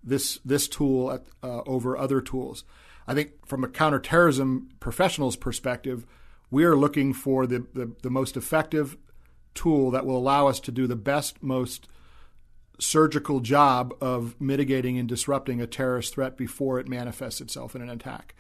this 0.03 0.41
this 0.45 0.67
tool 0.67 1.13
at, 1.13 1.23
uh, 1.45 1.61
over 1.67 1.97
other 1.97 2.21
tools. 2.21 2.65
I 3.09 3.15
think 3.15 3.47
from 3.47 3.65
a 3.65 3.69
counterterrorism 3.69 4.69
professional's 4.81 5.35
perspective, 5.35 6.07
we 6.51 6.65
are 6.65 6.77
looking 6.77 7.15
for 7.15 7.47
the, 7.47 7.67
the, 7.73 7.91
the 8.03 8.11
most 8.11 8.37
effective 8.37 8.99
tool 9.55 9.91
that 9.93 10.05
will 10.05 10.17
allow 10.17 10.47
us 10.47 10.61
to 10.61 10.71
do 10.71 10.87
the 10.87 10.95
best, 10.95 11.43
most 11.43 11.89
surgical 12.79 13.41
job 13.41 13.95
of 14.03 14.39
mitigating 14.39 14.99
and 14.99 15.09
disrupting 15.09 15.61
a 15.61 15.67
terrorist 15.67 16.15
threat 16.15 16.37
before 16.37 16.79
it 16.79 16.87
manifests 16.87 17.41
itself 17.41 17.75
in 17.75 17.81
an 17.81 17.89
attack. 17.89 18.35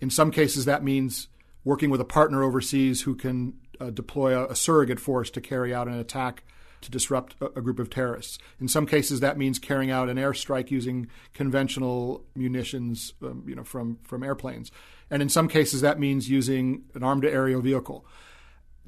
In 0.00 0.10
some 0.10 0.32
cases, 0.32 0.64
that 0.64 0.82
means 0.82 1.28
working 1.64 1.88
with 1.88 2.00
a 2.00 2.04
partner 2.04 2.42
overseas 2.42 3.02
who 3.02 3.14
can 3.14 3.54
uh, 3.80 3.90
deploy 3.90 4.36
a, 4.36 4.48
a, 4.48 4.56
surrogate 4.56 5.00
force 5.00 5.30
to 5.30 5.40
carry 5.40 5.72
out 5.72 5.86
an 5.86 5.94
attack 5.94 6.42
to 6.80 6.90
disrupt 6.90 7.34
a, 7.40 7.60
group 7.60 7.78
of 7.78 7.90
terrorists. 7.90 8.38
In 8.60 8.68
some 8.68 8.86
cases, 8.86 9.20
that 9.20 9.38
means 9.38 9.58
carrying 9.58 9.90
out 9.90 10.08
an 10.08 10.16
airstrike 10.16 10.70
using 10.70 11.08
conventional 11.34 12.24
munitions, 12.34 13.14
um, 13.22 13.44
you 13.46 13.54
know, 13.54 13.64
from 13.64 13.98
from 14.04 14.22
airplanes, 14.22 14.70
and 15.10 15.22
in 15.22 15.28
some 15.28 15.48
cases, 15.48 15.80
that 15.80 15.98
means 15.98 16.28
using 16.28 16.84
an 16.94 17.02
armed 17.02 17.24
aerial 17.24 17.60
vehicle. 17.60 18.04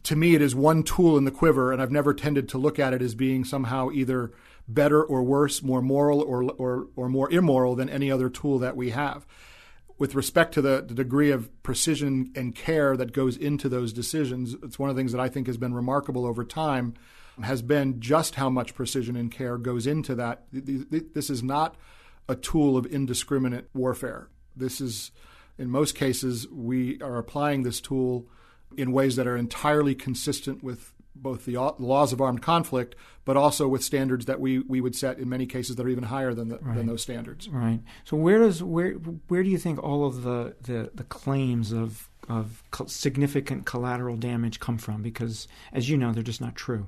to 0.03 0.17
me, 0.17 0.35
it 0.35 0.41
is 0.41 0.55
one 0.55 0.83
tool 0.83 1.19
in 1.19 1.25
the 1.25 1.31
quiver, 1.31 1.73
and 1.73 1.83
I've 1.83 1.91
never 1.91 2.15
tended 2.15 2.49
to 2.51 2.59
look 2.59 2.79
at 2.79 2.95
it 2.95 3.03
as 3.03 3.15
being 3.15 3.45
somehow 3.45 3.91
either 3.91 4.33
better 4.67 5.03
or 5.03 5.23
worse, 5.23 5.63
more 5.63 5.83
moral 5.83 6.21
or, 6.23 6.45
or, 6.53 6.89
or 6.97 7.09
more 7.09 7.31
immoral 7.31 7.75
than 7.75 7.89
any 7.89 8.11
other 8.11 8.31
tool 8.31 8.59
that 8.61 8.77
we 8.77 8.91
have. 8.91 9.27
With 9.99 10.15
respect 10.15 10.55
to 10.55 10.63
the, 10.63 10.85
the 10.87 10.95
degree 10.95 11.31
of 11.31 11.51
precision 11.63 12.33
and 12.35 12.55
care 12.55 12.97
that 12.97 13.13
goes 13.13 13.37
into 13.37 13.69
those 13.69 13.93
decisions, 13.93 14.55
it's 14.63 14.79
one 14.79 14.89
of 14.89 14.97
the 14.97 15.01
things 15.01 15.13
that 15.13 15.21
I 15.21 15.29
think 15.29 15.47
has 15.47 15.59
been 15.59 15.75
remarkable 15.75 16.25
over 16.25 16.45
time 16.45 16.95
has 17.43 17.63
been 17.63 18.01
just 18.01 18.35
how 18.35 18.51
much 18.51 18.75
precision 18.75 19.17
and 19.17 19.31
care 19.31 19.57
goes 19.57 19.87
into 19.87 20.15
that. 20.15 20.45
This 20.53 21.31
is 21.31 21.43
not 21.43 21.77
a 22.29 22.37
tool 22.37 22.77
of 22.77 22.87
indiscriminate 22.87 23.69
warfare. 23.75 24.29
This 24.55 24.81
is, 24.81 25.11
in 25.59 25.71
most 25.71 25.95
cases, 25.95 26.47
we 26.49 27.01
are 27.03 27.19
applying 27.19 27.63
this 27.63 27.81
tool 27.81 28.27
in 28.77 28.93
ways 28.93 29.17
that 29.17 29.27
are 29.27 29.37
entirely 29.37 29.95
consistent 29.95 30.63
with 30.63 30.93
both 31.15 31.45
the 31.45 31.57
uh, 31.57 31.73
laws 31.79 32.13
of 32.13 32.21
armed 32.21 32.41
conflict, 32.41 32.95
but 33.25 33.37
also 33.37 33.69
with 33.69 33.83
standards 33.83 34.27
that 34.27 34.41
we, 34.41 34.61
we 34.61 34.81
would 34.81 34.95
set 34.95 35.19
in 35.19 35.29
many 35.29 35.45
cases 35.45 35.77
that 35.77 35.85
are 35.85 35.89
even 35.89 36.05
higher 36.05 36.33
than 36.33 36.49
the, 36.49 36.59
right. 36.59 36.77
than 36.77 36.87
those 36.87 37.03
standards. 37.03 37.49
Right. 37.49 37.81
So 38.05 38.17
where 38.17 38.39
does 38.39 38.63
where 38.63 38.93
where 38.93 39.43
do 39.43 39.49
you 39.49 39.59
think 39.59 39.83
all 39.83 40.07
of 40.07 40.23
the 40.23 40.55
the, 40.63 40.91
the 40.95 41.05
claims 41.05 41.73
of 41.73 42.09
of 42.29 42.63
significant 42.87 43.67
collateral 43.67 44.17
damage 44.17 44.61
come 44.61 44.79
from? 44.79 45.03
Because 45.03 45.49
as 45.73 45.89
you 45.89 45.97
know, 45.97 46.13
they're 46.13 46.23
just 46.23 46.41
not 46.41 46.55
true 46.55 46.87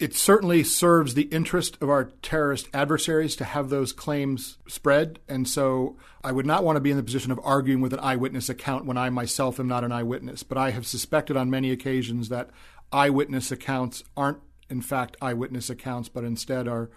it 0.00 0.14
certainly 0.14 0.64
serves 0.64 1.12
the 1.12 1.24
interest 1.24 1.76
of 1.82 1.90
our 1.90 2.04
terrorist 2.22 2.68
adversaries 2.72 3.36
to 3.36 3.44
have 3.44 3.68
those 3.68 3.92
claims 3.92 4.56
spread. 4.66 5.18
And 5.28 5.46
so 5.46 5.98
I 6.24 6.32
would 6.32 6.46
not 6.46 6.64
want 6.64 6.76
to 6.76 6.80
be 6.80 6.90
in 6.90 6.96
the 6.96 7.02
position 7.02 7.30
of 7.30 7.38
arguing 7.44 7.82
with 7.82 7.92
an 7.92 8.00
eyewitness 8.00 8.48
account 8.48 8.86
when 8.86 8.96
I 8.96 9.10
myself 9.10 9.60
am 9.60 9.68
not 9.68 9.84
an 9.84 9.92
eyewitness. 9.92 10.42
But 10.42 10.56
I 10.56 10.70
have 10.70 10.86
suspected 10.86 11.36
on 11.36 11.50
many 11.50 11.70
occasions 11.70 12.30
that 12.30 12.48
eyewitness 12.90 13.52
accounts 13.52 14.02
aren't, 14.16 14.38
in 14.70 14.80
fact, 14.80 15.18
eyewitness 15.20 15.68
accounts, 15.68 16.08
but 16.08 16.24
instead 16.24 16.66
are 16.66 16.90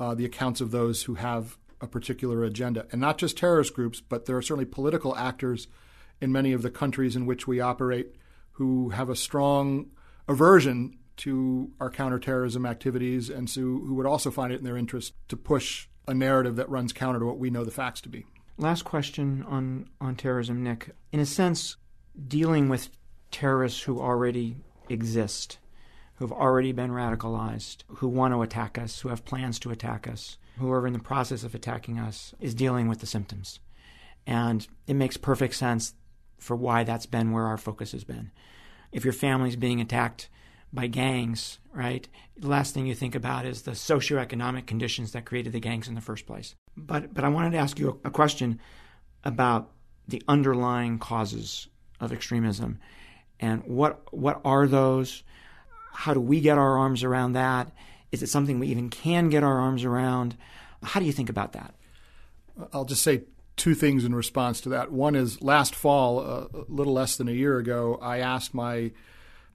uh, 0.00 0.14
the 0.14 0.24
accounts 0.24 0.62
of 0.62 0.70
those 0.70 1.02
who 1.02 1.16
have 1.16 1.58
a 1.82 1.86
particular 1.86 2.44
agenda. 2.44 2.86
And 2.90 3.00
not 3.00 3.18
just 3.18 3.36
terrorist 3.36 3.74
groups, 3.74 4.00
but 4.00 4.24
there 4.24 4.38
are 4.38 4.42
certainly 4.42 4.64
political 4.64 5.14
actors 5.16 5.68
in 6.18 6.32
many 6.32 6.54
of 6.54 6.62
the 6.62 6.70
countries 6.70 7.14
in 7.14 7.26
which 7.26 7.46
we 7.46 7.60
operate 7.60 8.16
who 8.52 8.88
have 8.88 9.10
a 9.10 9.14
strong 9.14 9.90
aversion 10.26 10.96
to 11.18 11.70
our 11.80 11.90
counterterrorism 11.90 12.66
activities 12.66 13.30
and 13.30 13.48
so, 13.48 13.60
who 13.60 13.94
would 13.94 14.06
also 14.06 14.30
find 14.30 14.52
it 14.52 14.58
in 14.58 14.64
their 14.64 14.76
interest 14.76 15.14
to 15.28 15.36
push 15.36 15.88
a 16.06 16.14
narrative 16.14 16.56
that 16.56 16.68
runs 16.70 16.92
counter 16.92 17.18
to 17.20 17.26
what 17.26 17.38
we 17.38 17.50
know 17.50 17.64
the 17.64 17.70
facts 17.70 18.00
to 18.00 18.08
be. 18.08 18.26
Last 18.56 18.84
question 18.84 19.44
on, 19.46 19.88
on 20.00 20.16
terrorism, 20.16 20.62
Nick. 20.62 20.90
In 21.12 21.20
a 21.20 21.26
sense, 21.26 21.76
dealing 22.26 22.68
with 22.68 22.88
terrorists 23.30 23.82
who 23.82 24.00
already 24.00 24.56
exist, 24.88 25.58
who've 26.16 26.32
already 26.32 26.72
been 26.72 26.90
radicalized, 26.90 27.84
who 27.88 28.08
want 28.08 28.34
to 28.34 28.42
attack 28.42 28.78
us, 28.78 29.00
who 29.00 29.10
have 29.10 29.24
plans 29.24 29.58
to 29.60 29.70
attack 29.70 30.08
us, 30.08 30.38
who 30.58 30.72
are 30.72 30.86
in 30.86 30.92
the 30.92 30.98
process 30.98 31.44
of 31.44 31.54
attacking 31.54 31.98
us, 31.98 32.34
is 32.40 32.54
dealing 32.54 32.88
with 32.88 32.98
the 32.98 33.06
symptoms. 33.06 33.60
And 34.26 34.66
it 34.86 34.94
makes 34.94 35.16
perfect 35.16 35.54
sense 35.54 35.94
for 36.38 36.56
why 36.56 36.84
that's 36.84 37.06
been 37.06 37.32
where 37.32 37.46
our 37.46 37.56
focus 37.56 37.92
has 37.92 38.04
been. 38.04 38.30
If 38.90 39.04
your 39.04 39.12
family's 39.12 39.56
being 39.56 39.80
attacked 39.80 40.28
by 40.72 40.86
gangs, 40.86 41.58
right? 41.72 42.06
The 42.36 42.48
last 42.48 42.74
thing 42.74 42.86
you 42.86 42.94
think 42.94 43.14
about 43.14 43.46
is 43.46 43.62
the 43.62 43.72
socioeconomic 43.72 44.66
conditions 44.66 45.12
that 45.12 45.24
created 45.24 45.52
the 45.52 45.60
gangs 45.60 45.88
in 45.88 45.94
the 45.94 46.00
first 46.00 46.26
place. 46.26 46.54
But 46.76 47.14
but 47.14 47.24
I 47.24 47.28
wanted 47.28 47.52
to 47.52 47.58
ask 47.58 47.78
you 47.78 48.00
a, 48.04 48.08
a 48.08 48.10
question 48.10 48.60
about 49.24 49.70
the 50.06 50.22
underlying 50.28 50.98
causes 50.98 51.68
of 52.00 52.12
extremism 52.12 52.78
and 53.40 53.62
what 53.64 54.12
what 54.12 54.40
are 54.44 54.66
those? 54.66 55.22
How 55.92 56.14
do 56.14 56.20
we 56.20 56.40
get 56.40 56.58
our 56.58 56.78
arms 56.78 57.02
around 57.02 57.32
that? 57.32 57.72
Is 58.12 58.22
it 58.22 58.28
something 58.28 58.58
we 58.58 58.68
even 58.68 58.88
can 58.88 59.28
get 59.28 59.42
our 59.42 59.58
arms 59.58 59.84
around? 59.84 60.36
How 60.82 61.00
do 61.00 61.06
you 61.06 61.12
think 61.12 61.28
about 61.28 61.52
that? 61.52 61.74
I'll 62.72 62.84
just 62.84 63.02
say 63.02 63.22
two 63.56 63.74
things 63.74 64.04
in 64.04 64.14
response 64.14 64.60
to 64.62 64.68
that. 64.70 64.92
One 64.92 65.16
is 65.16 65.42
last 65.42 65.74
fall, 65.74 66.20
a 66.20 66.48
little 66.68 66.92
less 66.92 67.16
than 67.16 67.28
a 67.28 67.32
year 67.32 67.58
ago, 67.58 67.98
I 68.00 68.18
asked 68.18 68.54
my 68.54 68.92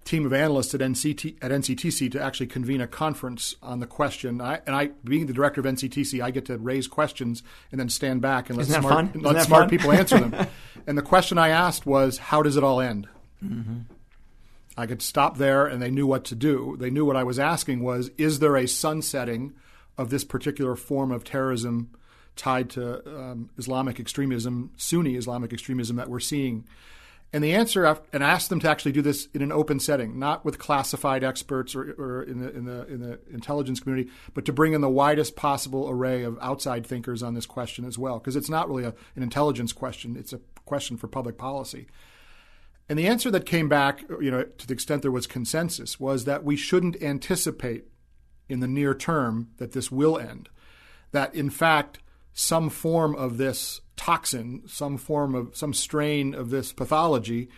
team 0.04 0.26
of 0.26 0.34
analysts 0.34 0.74
at, 0.74 0.82
NCT, 0.82 1.36
at 1.42 1.52
NCTC 1.52 2.12
to 2.12 2.22
actually 2.22 2.48
convene 2.48 2.82
a 2.82 2.88
conference 2.88 3.56
on 3.62 3.80
the 3.80 3.88
question. 3.88 4.42
I, 4.42 4.60
and 4.66 4.76
I, 4.76 4.88
being 5.04 5.28
the 5.28 5.34
director 5.34 5.62
of 5.62 5.66
NCTC, 5.66 6.22
I 6.22 6.32
get 6.32 6.46
to 6.46 6.58
raise 6.58 6.88
questions 6.88 7.44
and 7.72 7.80
then 7.80 7.90
stand 7.90 8.22
back 8.22 8.50
and 8.50 8.58
let 8.58 8.68
Isn't 8.68 8.82
smart, 8.82 9.16
let 9.22 9.46
smart 9.46 9.70
people 9.70 9.92
answer 9.92 10.20
them. 10.20 10.48
and 10.88 10.98
the 10.98 11.02
question 11.02 11.38
I 11.38 11.50
asked 11.50 11.86
was, 11.86 12.18
how 12.18 12.42
does 12.42 12.58
it 12.58 12.64
all 12.64 12.82
end? 12.82 13.08
Mm-hmm. 13.44 13.80
I 14.76 14.88
could 14.88 15.02
stop 15.02 15.38
there 15.38 15.68
and 15.68 15.82
they 15.82 15.92
knew 15.92 16.08
what 16.08 16.26
to 16.26 16.36
do. 16.36 16.76
They 16.80 16.90
knew 16.90 17.06
what 17.06 17.16
I 17.16 17.24
was 17.24 17.40
asking 17.40 17.82
was, 17.82 18.12
is 18.18 18.40
there 18.40 18.58
a 18.58 18.68
sunsetting 18.68 19.54
of 19.98 20.10
this 20.10 20.24
particular 20.24 20.76
form 20.76 21.12
of 21.12 21.24
terrorism 21.24 21.92
tied 22.36 22.72
to 22.72 23.08
um, 23.08 23.52
Islamic 23.58 24.00
extremism, 24.00 24.72
Sunni 24.76 25.16
Islamic 25.16 25.54
extremism 25.54 25.96
that 25.98 26.10
we're 26.10 26.20
seeing? 26.20 26.66
And 27.34 27.44
the 27.44 27.54
answer, 27.56 27.84
and 28.14 28.24
I 28.24 28.30
asked 28.30 28.50
them 28.50 28.60
to 28.60 28.70
actually 28.70 28.92
do 28.92 29.02
this 29.02 29.28
in 29.34 29.42
an 29.42 29.52
open 29.52 29.80
setting, 29.80 30.20
not 30.20 30.46
with 30.46 30.60
classified 30.60 31.24
experts 31.24 31.74
or, 31.74 31.94
or 31.98 32.22
in, 32.22 32.40
the, 32.40 32.56
in, 32.56 32.66
the, 32.66 32.86
in 32.86 33.00
the 33.02 33.20
intelligence 33.32 33.80
community, 33.80 34.12
but 34.36 34.46
to 34.46 34.54
bring 34.54 34.74
in 34.74 34.82
the 34.82 34.90
widest 34.90 35.36
possible 35.36 35.90
array 35.90 36.22
of 36.22 36.38
outside 36.42 36.86
thinkers 36.86 37.24
on 37.24 37.34
this 37.34 37.48
question 37.48 37.86
as 37.86 37.98
well, 37.98 38.20
because 38.20 38.36
it's 38.36 38.52
not 38.52 38.70
really 38.70 38.84
a, 38.84 38.94
an 39.16 39.24
intelligence 39.24 39.74
question; 39.74 40.16
it's 40.16 40.32
a 40.32 40.42
question 40.66 40.96
for 40.96 41.08
public 41.08 41.36
policy. 41.36 41.88
And 42.88 43.00
the 43.00 43.08
answer 43.08 43.32
that 43.32 43.48
came 43.48 43.68
back, 43.68 44.04
you 44.22 44.30
know, 44.30 44.44
to 44.44 44.68
the 44.68 44.74
extent 44.74 45.02
there 45.02 45.12
was 45.12 45.26
consensus, 45.26 46.00
was 46.00 46.26
that 46.26 46.44
we 46.44 46.56
shouldn't 46.56 47.02
anticipate 47.02 47.86
in 48.48 48.60
the 48.60 48.68
near 48.68 48.94
term 48.94 49.50
that 49.58 49.72
this 49.72 49.92
will 49.92 50.20
end. 50.20 50.50
That 51.12 51.34
in 51.34 51.50
fact, 51.50 51.98
some 52.34 52.70
form 52.70 53.16
of 53.16 53.38
this 53.38 53.82
toxin, 53.96 54.64
some 54.68 54.98
form 54.98 55.36
of 55.36 55.56
some 55.56 55.74
strain 55.74 56.34
of 56.34 56.50
this 56.50 56.74
pathology 56.74 57.50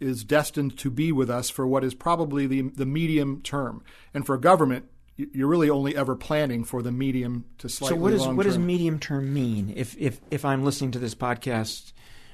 is 0.00 0.24
destined 0.24 0.76
to 0.78 0.90
be 0.90 1.12
with 1.12 1.30
us 1.30 1.50
for 1.50 1.66
what 1.66 1.84
is 1.84 1.94
probably 1.94 2.46
the, 2.46 2.62
the 2.62 2.86
medium 2.86 3.40
term. 3.42 3.82
And 4.12 4.26
for 4.26 4.34
a 4.34 4.40
government, 4.40 4.86
you're 5.16 5.48
really 5.48 5.70
only 5.70 5.96
ever 5.96 6.16
planning 6.16 6.64
for 6.64 6.82
the 6.82 6.90
medium 6.90 7.44
to 7.58 7.68
slightly 7.68 7.96
So 7.96 8.02
what, 8.02 8.12
is, 8.12 8.26
what 8.26 8.44
does 8.44 8.58
medium 8.58 8.98
term 8.98 9.32
mean? 9.32 9.72
If, 9.76 9.96
if, 9.96 10.20
if 10.30 10.44
I'm 10.44 10.64
listening 10.64 10.90
to 10.92 10.98
this 10.98 11.14
podcast, 11.14 11.92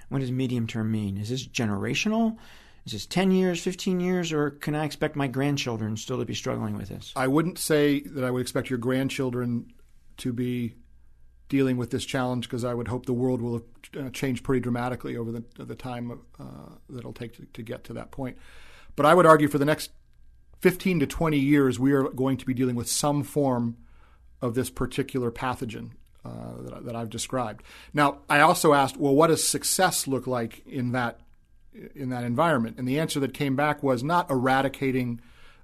what 0.08 0.20
does 0.20 0.32
medium 0.32 0.66
term 0.66 0.90
mean? 0.90 1.18
Is 1.18 1.28
this 1.28 1.46
generational? 1.46 2.38
Is 2.86 2.92
this 2.92 3.06
10 3.06 3.30
years, 3.30 3.62
15 3.62 4.00
years, 4.00 4.32
or 4.32 4.50
can 4.50 4.74
I 4.74 4.84
expect 4.84 5.14
my 5.14 5.26
grandchildren 5.26 5.96
still 5.98 6.18
to 6.18 6.24
be 6.24 6.34
struggling 6.34 6.76
with 6.78 6.88
this? 6.88 7.12
I 7.14 7.28
wouldn't 7.28 7.58
say 7.58 8.00
that 8.00 8.24
I 8.24 8.30
would 8.30 8.40
expect 8.40 8.70
your 8.70 8.78
grandchildren 8.78 9.72
to 10.18 10.32
be 10.32 10.74
dealing 11.50 11.76
with 11.76 11.90
this 11.90 12.06
challenge 12.06 12.48
because 12.48 12.64
I 12.64 12.72
would 12.72 12.88
hope 12.88 13.04
the 13.04 13.12
world 13.12 13.42
will 13.42 13.54
have 13.94 14.06
uh, 14.06 14.10
changed 14.10 14.42
pretty 14.42 14.60
dramatically 14.60 15.18
over 15.18 15.30
the, 15.30 15.44
the 15.58 15.74
time 15.74 16.20
uh, 16.38 16.44
that 16.88 17.00
it'll 17.00 17.12
take 17.12 17.36
to, 17.36 17.44
to, 17.44 17.62
get 17.62 17.84
to 17.84 17.92
that 17.94 18.10
point. 18.10 18.38
But 18.96 19.04
I 19.04 19.12
would 19.12 19.26
argue 19.26 19.48
for 19.48 19.58
the 19.58 19.66
next 19.66 19.90
15 20.60 21.00
to 21.00 21.06
20 21.06 21.38
years, 21.38 21.78
we 21.78 21.92
are 21.92 22.04
going 22.04 22.38
to 22.38 22.46
be 22.46 22.54
dealing 22.54 22.76
with 22.76 22.88
some 22.88 23.22
form 23.22 23.76
of 24.40 24.54
this 24.54 24.70
particular 24.70 25.30
pathogen 25.30 25.90
uh, 26.24 26.30
that, 26.60 26.84
that, 26.86 26.96
I've 26.96 27.10
described. 27.10 27.62
Now, 27.92 28.18
I 28.28 28.40
also 28.40 28.72
asked, 28.72 28.96
well, 28.96 29.14
what 29.14 29.26
does 29.26 29.46
success 29.46 30.06
look 30.06 30.26
like 30.26 30.66
in 30.66 30.92
that 30.92 31.20
in 31.94 32.10
that 32.10 32.24
environment? 32.24 32.76
And 32.78 32.86
the 32.86 32.98
answer 32.98 33.20
that 33.20 33.32
came 33.32 33.56
back 33.56 33.82
was 33.82 34.02
not 34.02 34.30
eradicating 34.30 35.20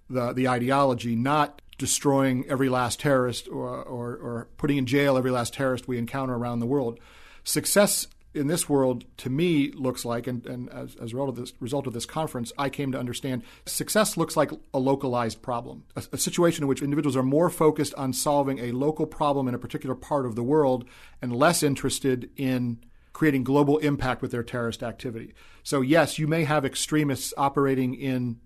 the 0.09 0.33
the 0.33 0.49
ideology, 0.49 1.15
not 1.15 1.61
destroying 1.79 2.45
every 2.49 2.69
last 2.69 3.01
terrorist 3.01 3.49
or, 3.49 3.69
or, 3.83 4.17
or, 4.17 4.49
putting 4.57 4.79
in 4.79 4.87
jail 4.87 5.19
every 5.19 5.31
last 5.31 5.53
terrorist 5.55 5.87
we 5.87 5.99
encounter 5.99 6.35
around 6.35 6.61
the 6.61 6.67
world. 6.67 6.99
Success 7.45 8.07
in 8.37 8.49
this 8.49 8.69
world, 8.69 9.05
to 9.17 9.31
me, 9.31 9.73
looks 9.73 10.05
like, 10.05 10.27
and, 10.27 10.45
and 10.47 10.69
as, 10.71 10.95
as 10.97 11.13
a 11.13 11.17
result 11.17 11.29
of, 11.31 11.37
this, 11.37 11.53
result 11.59 11.87
of 11.87 11.93
this 11.95 12.07
conference, 12.07 12.53
I 12.59 12.69
came 12.69 12.93
to 12.93 12.99
understand 12.99 13.43
success 13.65 14.17
looks 14.17 14.37
like 14.37 14.51
a 14.75 14.79
localized 14.79 15.43
problem, 15.43 15.85
a, 15.97 16.03
a 16.13 16.19
situation 16.19 16.65
in 16.65 16.69
which 16.69 16.83
individuals 16.83 17.17
are 17.17 17.23
more 17.23 17.49
focused 17.49 17.95
on 17.95 18.13
solving 18.13 18.59
a 18.59 18.73
local 18.73 19.07
problem 19.07 19.49
in 19.49 19.55
a 19.55 19.59
particular 19.59 19.95
part 19.95 20.27
of 20.27 20.35
the 20.35 20.43
world 20.43 20.85
and 21.23 21.35
less 21.35 21.63
interested 21.63 22.31
in 22.37 22.79
creating 23.15 23.43
global 23.43 23.79
impact 23.79 24.21
with 24.21 24.31
their 24.31 24.43
terrorist 24.43 24.83
activity. 24.83 25.33
So, 25.63 25.81
yes, 25.81 26.19
you 26.19 26.27
may 26.27 26.45
have 26.45 26.67
extremists 26.67 27.33
operating 27.39 27.95
in 27.95 28.39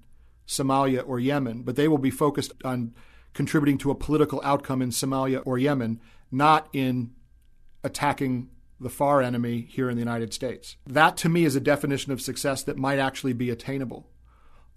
Somalia 0.46 1.02
or 1.06 1.18
Yemen, 1.18 1.62
but 1.62 1.74
they 1.74 1.88
will 1.88 1.98
be 1.98 2.10
focused 2.10 2.52
on 2.64 2.94
contributing 3.34 3.78
to 3.78 3.90
a 3.90 3.94
political 3.94 4.40
outcome 4.44 4.82
in 4.82 4.90
Somalia 4.90 5.42
or 5.44 5.58
Yemen, 5.58 6.00
not 6.30 6.68
in 6.72 7.12
attacking 7.82 8.48
the 8.80 8.88
far 8.88 9.20
enemy 9.20 9.66
here 9.70 9.90
in 9.90 9.96
the 9.96 10.00
United 10.00 10.32
States. 10.32 10.76
That 10.86 11.16
to 11.18 11.28
me 11.28 11.44
is 11.44 11.54
a 11.54 11.60
definition 11.60 12.12
of 12.12 12.20
success 12.20 12.62
that 12.64 12.78
might 12.78 12.98
actually 12.98 13.34
be 13.34 13.50
attainable. 13.50 14.08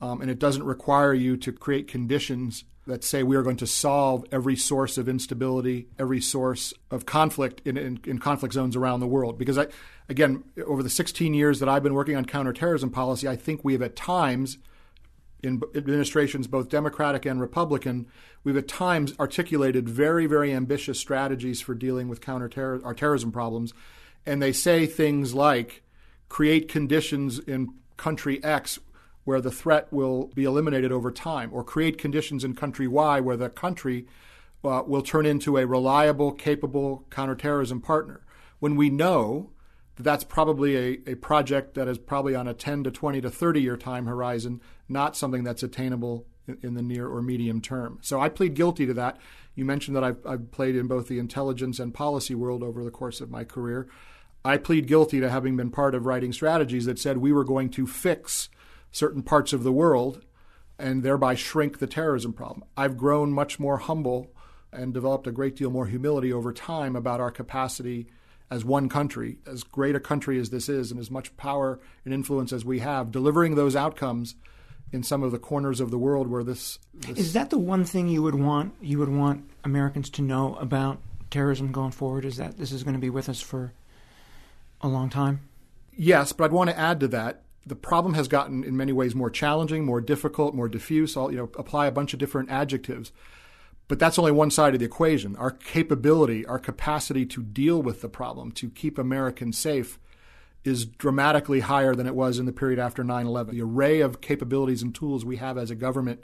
Um, 0.01 0.21
and 0.21 0.29
it 0.29 0.39
doesn't 0.39 0.63
require 0.63 1.13
you 1.13 1.37
to 1.37 1.53
create 1.53 1.87
conditions 1.87 2.65
that 2.85 3.03
say 3.03 3.23
we 3.23 3.37
are 3.37 3.43
going 3.43 3.57
to 3.57 3.67
solve 3.67 4.25
every 4.29 4.57
source 4.57 4.97
of 4.97 5.07
instability, 5.07 5.87
every 5.97 6.19
source 6.19 6.73
of 6.91 7.05
conflict 7.05 7.61
in, 7.63 7.77
in, 7.77 7.99
in, 8.05 8.19
conflict 8.19 8.53
zones 8.53 8.75
around 8.75 8.99
the 8.99 9.07
world. 9.07 9.37
Because, 9.37 9.57
I, 9.57 9.67
again, 10.09 10.43
over 10.65 10.83
the 10.83 10.89
16 10.89 11.33
years 11.33 11.61
that 11.61 11.69
I've 11.69 11.83
been 11.83 11.93
working 11.93 12.17
on 12.17 12.25
counterterrorism 12.25 12.89
policy, 12.89 13.29
I 13.29 13.37
think 13.37 13.63
we 13.63 13.71
have 13.71 13.81
at 13.81 13.95
times 13.95 14.57
in 15.43 15.61
administrations, 15.75 16.47
both 16.47 16.69
Democratic 16.69 17.25
and 17.25 17.39
Republican, 17.41 18.07
we've 18.43 18.57
at 18.57 18.67
times 18.67 19.13
articulated 19.19 19.89
very, 19.89 20.25
very 20.25 20.53
ambitious 20.53 20.99
strategies 20.99 21.59
for 21.59 21.75
dealing 21.75 22.07
with 22.07 22.21
counter 22.21 22.81
our 22.83 22.93
terrorism 22.93 23.31
problems. 23.31 23.73
And 24.25 24.41
they 24.41 24.53
say 24.53 24.85
things 24.85 25.33
like 25.33 25.83
create 26.29 26.69
conditions 26.69 27.39
in 27.39 27.73
country 27.97 28.43
X 28.43 28.79
where 29.25 29.41
the 29.41 29.51
threat 29.51 29.91
will 29.91 30.27
be 30.27 30.43
eliminated 30.43 30.91
over 30.91 31.11
time, 31.11 31.49
or 31.53 31.63
create 31.63 31.97
conditions 31.97 32.43
in 32.43 32.55
country 32.55 32.87
Y 32.87 33.19
where 33.19 33.37
the 33.37 33.49
country 33.49 34.05
uh, 34.65 34.81
will 34.85 35.01
turn 35.01 35.25
into 35.25 35.57
a 35.57 35.67
reliable, 35.67 36.31
capable 36.31 37.05
counterterrorism 37.09 37.81
partner. 37.81 38.21
When 38.59 38.75
we 38.75 38.89
know 38.89 39.51
that's 39.97 40.23
probably 40.23 40.75
a, 40.75 41.11
a 41.11 41.15
project 41.15 41.75
that 41.75 41.87
is 41.87 41.97
probably 41.97 42.35
on 42.35 42.47
a 42.47 42.53
10 42.53 42.83
to 42.85 42.91
20 42.91 43.21
to 43.21 43.29
30 43.29 43.61
year 43.61 43.77
time 43.77 44.05
horizon, 44.05 44.61
not 44.89 45.15
something 45.15 45.43
that's 45.43 45.63
attainable 45.63 46.25
in, 46.47 46.57
in 46.61 46.73
the 46.73 46.81
near 46.81 47.07
or 47.07 47.21
medium 47.21 47.61
term. 47.61 47.99
So 48.01 48.19
I 48.19 48.29
plead 48.29 48.55
guilty 48.55 48.85
to 48.85 48.93
that. 48.95 49.17
You 49.55 49.65
mentioned 49.65 49.95
that 49.95 50.03
I've, 50.03 50.25
I've 50.25 50.51
played 50.51 50.75
in 50.75 50.87
both 50.87 51.07
the 51.07 51.19
intelligence 51.19 51.79
and 51.79 51.93
policy 51.93 52.33
world 52.33 52.63
over 52.63 52.83
the 52.83 52.91
course 52.91 53.21
of 53.21 53.29
my 53.29 53.43
career. 53.43 53.87
I 54.43 54.57
plead 54.57 54.87
guilty 54.87 55.19
to 55.19 55.29
having 55.29 55.55
been 55.55 55.71
part 55.71 55.95
of 55.95 56.05
writing 56.05 56.33
strategies 56.33 56.85
that 56.85 56.99
said 56.99 57.17
we 57.17 57.31
were 57.31 57.45
going 57.45 57.69
to 57.71 57.87
fix 57.87 58.49
certain 58.91 59.23
parts 59.23 59.53
of 59.53 59.63
the 59.63 59.71
world 59.71 60.23
and 60.77 61.03
thereby 61.03 61.35
shrink 61.35 61.79
the 61.79 61.87
terrorism 61.87 62.33
problem. 62.33 62.63
I've 62.75 62.97
grown 62.97 63.31
much 63.31 63.59
more 63.59 63.77
humble 63.77 64.31
and 64.71 64.93
developed 64.93 65.27
a 65.27 65.31
great 65.31 65.55
deal 65.55 65.69
more 65.69 65.85
humility 65.85 66.33
over 66.33 66.51
time 66.51 66.95
about 66.95 67.21
our 67.21 67.31
capacity 67.31 68.07
as 68.49 68.63
one 68.63 68.89
country, 68.89 69.37
as 69.45 69.63
great 69.63 69.95
a 69.95 69.99
country 69.99 70.39
as 70.39 70.49
this 70.49 70.69
is, 70.69 70.91
and 70.91 70.99
as 70.99 71.09
much 71.09 71.35
power 71.37 71.79
and 72.05 72.13
influence 72.13 72.53
as 72.53 72.63
we 72.63 72.79
have, 72.79 73.11
delivering 73.11 73.55
those 73.55 73.75
outcomes 73.75 74.35
in 74.91 75.01
some 75.03 75.23
of 75.23 75.31
the 75.31 75.39
corners 75.39 75.79
of 75.79 75.89
the 75.89 75.97
world 75.97 76.27
where 76.27 76.43
this, 76.43 76.77
this 76.93 77.17
is 77.17 77.33
that 77.33 77.49
the 77.49 77.57
one 77.57 77.83
thing 77.83 78.07
you 78.07 78.21
would 78.21 78.35
want 78.35 78.73
you 78.79 78.99
would 78.99 79.09
want 79.09 79.43
Americans 79.63 80.09
to 80.11 80.21
know 80.21 80.55
about 80.55 80.99
terrorism 81.31 81.71
going 81.71 81.89
forward 81.89 82.25
is 82.25 82.37
that 82.37 82.57
this 82.57 82.71
is 82.71 82.83
going 82.83 82.93
to 82.93 82.99
be 82.99 83.09
with 83.09 83.27
us 83.27 83.41
for 83.41 83.73
a 84.81 84.87
long 84.87 85.09
time? 85.09 85.39
Yes, 85.95 86.31
but 86.31 86.45
I'd 86.45 86.51
want 86.51 86.69
to 86.69 86.77
add 86.77 86.99
to 86.99 87.07
that 87.09 87.41
the 87.65 87.75
problem 87.75 88.13
has 88.13 88.27
gotten 88.27 88.63
in 88.63 88.75
many 88.75 88.91
ways 88.91 89.15
more 89.15 89.29
challenging, 89.29 89.85
more 89.85 90.01
difficult, 90.01 90.53
more 90.53 90.67
diffuse. 90.67 91.15
I'll 91.15 91.31
you 91.31 91.37
know 91.37 91.49
apply 91.57 91.87
a 91.87 91.91
bunch 91.91 92.13
of 92.13 92.19
different 92.19 92.49
adjectives. 92.49 93.11
But 93.87 93.99
that's 93.99 94.17
only 94.17 94.31
one 94.31 94.49
side 94.49 94.73
of 94.73 94.79
the 94.79 94.85
equation. 94.85 95.35
Our 95.35 95.51
capability, 95.51 96.45
our 96.45 96.59
capacity 96.59 97.25
to 97.27 97.43
deal 97.43 97.81
with 97.81 98.01
the 98.01 98.09
problem, 98.09 98.51
to 98.53 98.69
keep 98.69 98.97
Americans 98.97 99.57
safe, 99.57 99.99
is 100.63 100.85
dramatically 100.85 101.59
higher 101.59 101.93
than 101.93 102.07
it 102.07 102.15
was 102.15 102.39
in 102.39 102.45
the 102.45 102.53
period 102.53 102.79
after 102.79 103.03
9 103.03 103.25
11. 103.25 103.55
The 103.55 103.61
array 103.61 103.99
of 103.99 104.21
capabilities 104.21 104.81
and 104.81 104.95
tools 104.95 105.25
we 105.25 105.37
have 105.37 105.57
as 105.57 105.69
a 105.69 105.75
government 105.75 106.23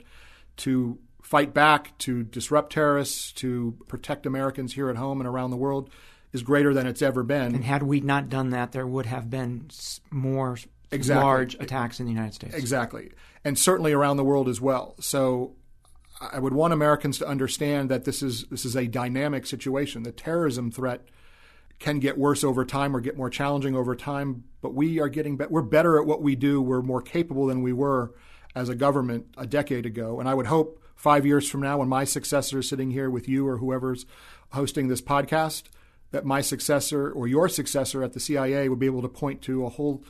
to 0.58 0.98
fight 1.22 1.52
back, 1.52 1.96
to 1.98 2.22
disrupt 2.22 2.72
terrorists, 2.72 3.32
to 3.32 3.76
protect 3.86 4.26
Americans 4.26 4.74
here 4.74 4.88
at 4.88 4.96
home 4.96 5.20
and 5.20 5.28
around 5.28 5.50
the 5.50 5.56
world 5.56 5.90
is 6.32 6.42
greater 6.42 6.72
than 6.72 6.86
it's 6.86 7.02
ever 7.02 7.22
been. 7.22 7.54
And 7.54 7.64
had 7.64 7.82
we 7.82 8.00
not 8.00 8.28
done 8.28 8.50
that, 8.50 8.72
there 8.72 8.86
would 8.86 9.06
have 9.06 9.28
been 9.28 9.68
more 10.10 10.56
exactly. 10.90 11.24
large 11.24 11.54
attacks 11.56 12.00
in 12.00 12.06
the 12.06 12.12
United 12.12 12.34
States. 12.34 12.54
Exactly. 12.54 13.10
And 13.44 13.58
certainly 13.58 13.92
around 13.92 14.16
the 14.16 14.24
world 14.24 14.48
as 14.48 14.60
well. 14.60 14.94
So 15.00 15.54
I 16.20 16.38
would 16.38 16.52
want 16.52 16.72
Americans 16.74 17.18
to 17.18 17.26
understand 17.26 17.90
that 17.90 18.04
this 18.04 18.22
is 18.22 18.44
this 18.44 18.64
is 18.64 18.76
a 18.76 18.86
dynamic 18.86 19.46
situation. 19.46 20.02
The 20.02 20.12
terrorism 20.12 20.70
threat 20.70 21.08
can 21.78 21.98
get 21.98 22.18
worse 22.18 22.44
over 22.44 22.64
time 22.64 22.94
or 22.94 23.00
get 23.00 23.16
more 23.16 23.30
challenging 23.30 23.74
over 23.74 23.96
time, 23.96 24.44
but 24.60 24.74
we 24.74 25.00
are 25.00 25.08
getting 25.08 25.38
better. 25.38 25.50
we're 25.50 25.62
better 25.62 25.98
at 25.98 26.06
what 26.06 26.20
we 26.20 26.36
do. 26.36 26.60
We're 26.60 26.82
more 26.82 27.00
capable 27.00 27.46
than 27.46 27.62
we 27.62 27.72
were 27.72 28.12
as 28.54 28.68
a 28.68 28.74
government 28.74 29.26
a 29.38 29.46
decade 29.46 29.86
ago. 29.86 30.20
And 30.20 30.28
I 30.28 30.34
would 30.34 30.46
hope 30.46 30.82
5 30.96 31.24
years 31.24 31.48
from 31.48 31.62
now 31.62 31.78
when 31.78 31.88
my 31.88 32.04
successor 32.04 32.58
is 32.58 32.68
sitting 32.68 32.90
here 32.90 33.08
with 33.08 33.26
you 33.26 33.48
or 33.48 33.56
whoever's 33.56 34.04
hosting 34.50 34.88
this 34.88 35.00
podcast 35.00 35.64
that 36.10 36.26
my 36.26 36.42
successor 36.42 37.10
or 37.10 37.26
your 37.26 37.48
successor 37.48 38.02
at 38.02 38.12
the 38.12 38.20
CIA 38.20 38.68
would 38.68 38.78
be 38.78 38.86
able 38.86 39.00
to 39.00 39.08
point 39.08 39.40
to 39.42 39.64
a 39.64 39.70
whole 39.70 40.04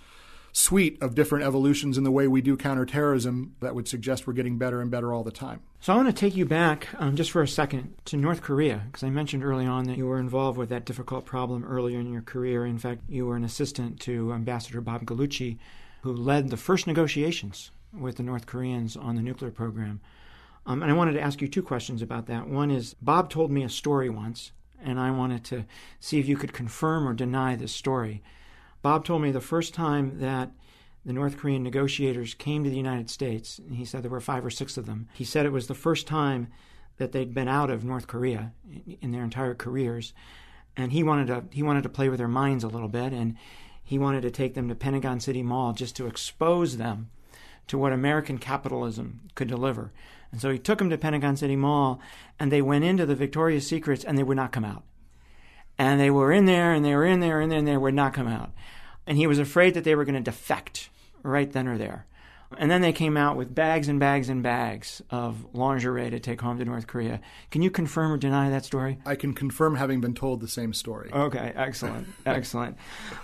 suite 0.53 1.01
of 1.01 1.15
different 1.15 1.45
evolutions 1.45 1.97
in 1.97 2.05
the 2.05 2.11
way 2.11 2.27
we 2.27 2.41
do 2.41 2.57
counterterrorism 2.57 3.55
that 3.61 3.75
would 3.75 3.89
suggest 3.89 4.27
we're 4.27 4.33
getting 4.33 4.59
better 4.59 4.81
and 4.81 4.91
better 4.91 5.13
all 5.13 5.23
the 5.23 5.31
time. 5.31 5.61
So 5.81 5.93
I 5.93 5.97
want 5.97 6.09
to 6.09 6.13
take 6.13 6.37
you 6.37 6.45
back 6.45 6.89
um, 6.99 7.17
just 7.17 7.31
for 7.31 7.43
a 7.43 7.49
second 7.49 7.95
to 8.07 8.17
North 8.17 8.43
Korea, 8.43 8.83
because 8.87 9.03
I 9.03 9.11
mentioned 9.11 9.45
early 9.45 9.67
on 9.67 9.85
that 9.85 9.97
you 9.97 10.07
were 10.07 10.19
involved 10.19 10.59
with 10.59 10.69
that 10.69 10.85
difficult 10.85 11.25
problem 11.25 11.65
earlier 11.65 11.99
in 11.99 12.13
your 12.13 12.23
career. 12.23 12.67
In 12.67 12.79
fact, 12.79 13.03
you 13.09 13.27
were 13.27 13.37
an 13.37 13.45
assistant 13.45 14.01
to 14.01 14.33
Ambassador 14.33 14.81
Bob 14.81 15.07
Gallucci, 15.07 15.59
who 16.03 16.13
led 16.13 16.51
the 16.51 16.57
first 16.57 16.87
negotiations 16.87 17.71
with 17.99 18.17
the 18.17 18.23
North 18.23 18.47
Koreans 18.47 18.97
on 18.97 19.17
the 19.17 19.23
nuclear 19.23 19.51
program. 19.51 20.01
Um, 20.67 20.83
and 20.83 20.91
I 20.91 20.95
wanted 20.95 21.13
to 21.13 21.21
ask 21.21 21.41
you 21.41 21.49
two 21.49 21.63
questions 21.63 22.03
about 22.03 22.27
that. 22.27 22.47
One 22.47 22.71
is 22.71 22.95
Bob 23.01 23.31
told 23.31 23.51
me 23.51 23.63
a 23.63 23.69
story 23.69 24.11
once, 24.11 24.53
and 24.83 25.01
I 25.01 25.11
wanted 25.11 25.45
to 25.45 25.65
see 25.99 26.19
if 26.19 26.29
you 26.29 26.37
could 26.37 26.53
confirm 26.53 27.09
or 27.09 27.15
deny 27.15 27.57
this 27.57 27.73
story. 27.73 28.23
Bob 28.83 29.05
told 29.05 29.23
me 29.23 29.31
the 29.31 29.41
first 29.41 29.75
time 29.75 30.19
that 30.21 30.51
the 31.05 31.13
North 31.13 31.37
Korean 31.37 31.63
negotiators 31.63 32.35
came 32.35 32.65
to 32.65 32.71
the 32.71 32.77
United 32.77 33.11
States, 33.11 33.59
and 33.59 33.77
he 33.77 33.85
said 33.85 34.03
there 34.03 34.11
were 34.11 34.21
five 34.21 34.45
or 34.45 34.51
six 34.51 34.77
of 34.77 34.87
them. 34.87 35.09
He 35.15 35.25
said 35.25 35.47
it 35.47 35.53
was 35.53 35.67
the 35.67 35.75
first 35.75 36.07
time 36.07 36.49
that 36.99 37.13
they'd 37.13 37.35
been 37.35 37.49
out 37.49 37.71
of 37.71 37.85
North 37.85 38.07
Korea 38.07 38.53
in 39.01 39.11
their 39.11 39.25
entire 39.25 39.55
careers, 39.55 40.13
and 40.77 40.93
he 40.93 41.03
wanted 41.03 41.27
to 41.29 41.45
he 41.51 41.63
wanted 41.63 41.83
to 41.83 41.89
play 41.89 42.09
with 42.09 42.19
their 42.19 42.29
minds 42.29 42.65
a 42.65 42.69
little 42.69 42.89
bit, 42.89 43.13
and 43.13 43.37
he 43.83 43.99
wanted 43.99 44.23
to 44.23 44.31
take 44.31 44.55
them 44.55 44.69
to 44.69 44.75
Pentagon 44.75 45.21
City 45.21 45.43
Mall 45.43 45.73
just 45.73 45.97
to 45.97 46.07
expose 46.07 46.77
them 46.77 47.11
to 47.67 47.79
what 47.79 47.93
American 47.93 48.39
capitalism 48.39 49.29
could 49.35 49.49
deliver. 49.49 49.93
And 50.33 50.41
so 50.41 50.51
he 50.51 50.59
took 50.59 50.79
them 50.79 50.91
to 50.91 50.99
Pentagon 50.99 51.37
City 51.37 51.57
Mall, 51.57 52.01
and 52.39 52.53
they 52.53 52.63
went 52.63 52.85
into 52.85 53.07
the 53.07 53.15
Victoria's 53.15 53.67
Secrets, 53.67 54.05
and 54.05 54.17
they 54.17 54.23
would 54.23 54.37
not 54.37 54.53
come 54.53 54.65
out 54.65 54.85
and 55.81 55.99
they 55.99 56.11
were 56.11 56.31
in 56.31 56.45
there 56.45 56.75
and 56.75 56.85
they 56.85 56.95
were 56.95 57.07
in 57.07 57.21
there 57.21 57.41
and 57.41 57.51
then 57.51 57.65
they 57.65 57.77
would 57.77 57.95
not 57.95 58.13
come 58.13 58.29
out. 58.29 58.53
And 59.07 59.17
he 59.17 59.27
was 59.27 59.39
afraid 59.39 59.73
that 59.75 59.83
they 59.83 59.95
were 59.95 60.05
going 60.05 60.15
to 60.15 60.21
defect 60.21 60.91
right 61.23 61.51
then 61.51 61.67
or 61.67 61.79
there. 61.79 62.07
And 62.59 62.71
then 62.71 62.83
they 62.83 62.93
came 62.93 63.17
out 63.17 63.39
with 63.39 63.55
bags 63.55 63.89
and 63.89 63.99
bags 63.99 64.29
and 64.29 64.43
bags 64.43 65.01
of 65.09 65.47
lingerie 65.55 66.11
to 66.11 66.21
take 66.21 66.43
home 66.43 66.59
to 66.59 66.67
North 66.67 66.87
Korea. 66.87 67.21
Can 67.51 67.63
you 67.63 67.71
confirm 67.71 68.13
or 68.13 68.19
deny 68.19 68.51
that 68.51 68.67
story? 68.67 68.99
I 69.07 69.15
can 69.15 69.33
confirm 69.33 69.77
having 69.77 70.03
been 70.03 70.15
told 70.15 70.41
the 70.41 70.49
same 70.49 70.75
story. 70.75 71.11
Okay, 71.15 71.53
excellent. 71.57 72.09
excellent. 72.27 72.77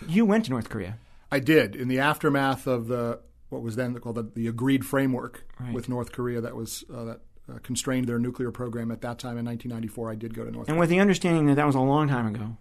You 0.09 0.24
went 0.24 0.46
to 0.46 0.50
North 0.50 0.70
Korea. 0.70 0.96
I 1.30 1.40
did. 1.40 1.76
In 1.76 1.88
the 1.88 1.98
aftermath 1.98 2.66
of 2.66 2.86
the 2.86 3.20
what 3.50 3.61
was 3.62 3.76
then 3.76 3.94
called 3.98 4.16
the, 4.16 4.30
the 4.34 4.48
agreed 4.48 4.86
framework 4.86 5.44
right. 5.61 5.74
with 5.74 5.88
North 5.88 6.12
Korea 6.12 6.40
that 6.40 6.57
was 6.57 6.84
uh, 6.92 7.04
that 7.04 7.20
uh, 7.51 7.59
constrained 7.62 8.09
their 8.09 8.18
nuclear 8.18 8.51
program 8.51 8.90
at 8.90 9.01
that 9.03 9.18
time 9.18 9.38
in 9.38 9.44
1994. 9.44 10.11
I 10.11 10.14
did 10.14 10.34
go 10.34 10.44
to 10.44 10.51
North. 10.51 10.68
And 10.68 10.78
with 10.78 10.90
the 10.90 11.01
understanding 11.01 11.47
that 11.47 11.55
that 11.55 11.66
was 11.66 11.74
a 11.74 11.80
long 11.80 12.09
time 12.09 12.26
ago, 12.26 12.57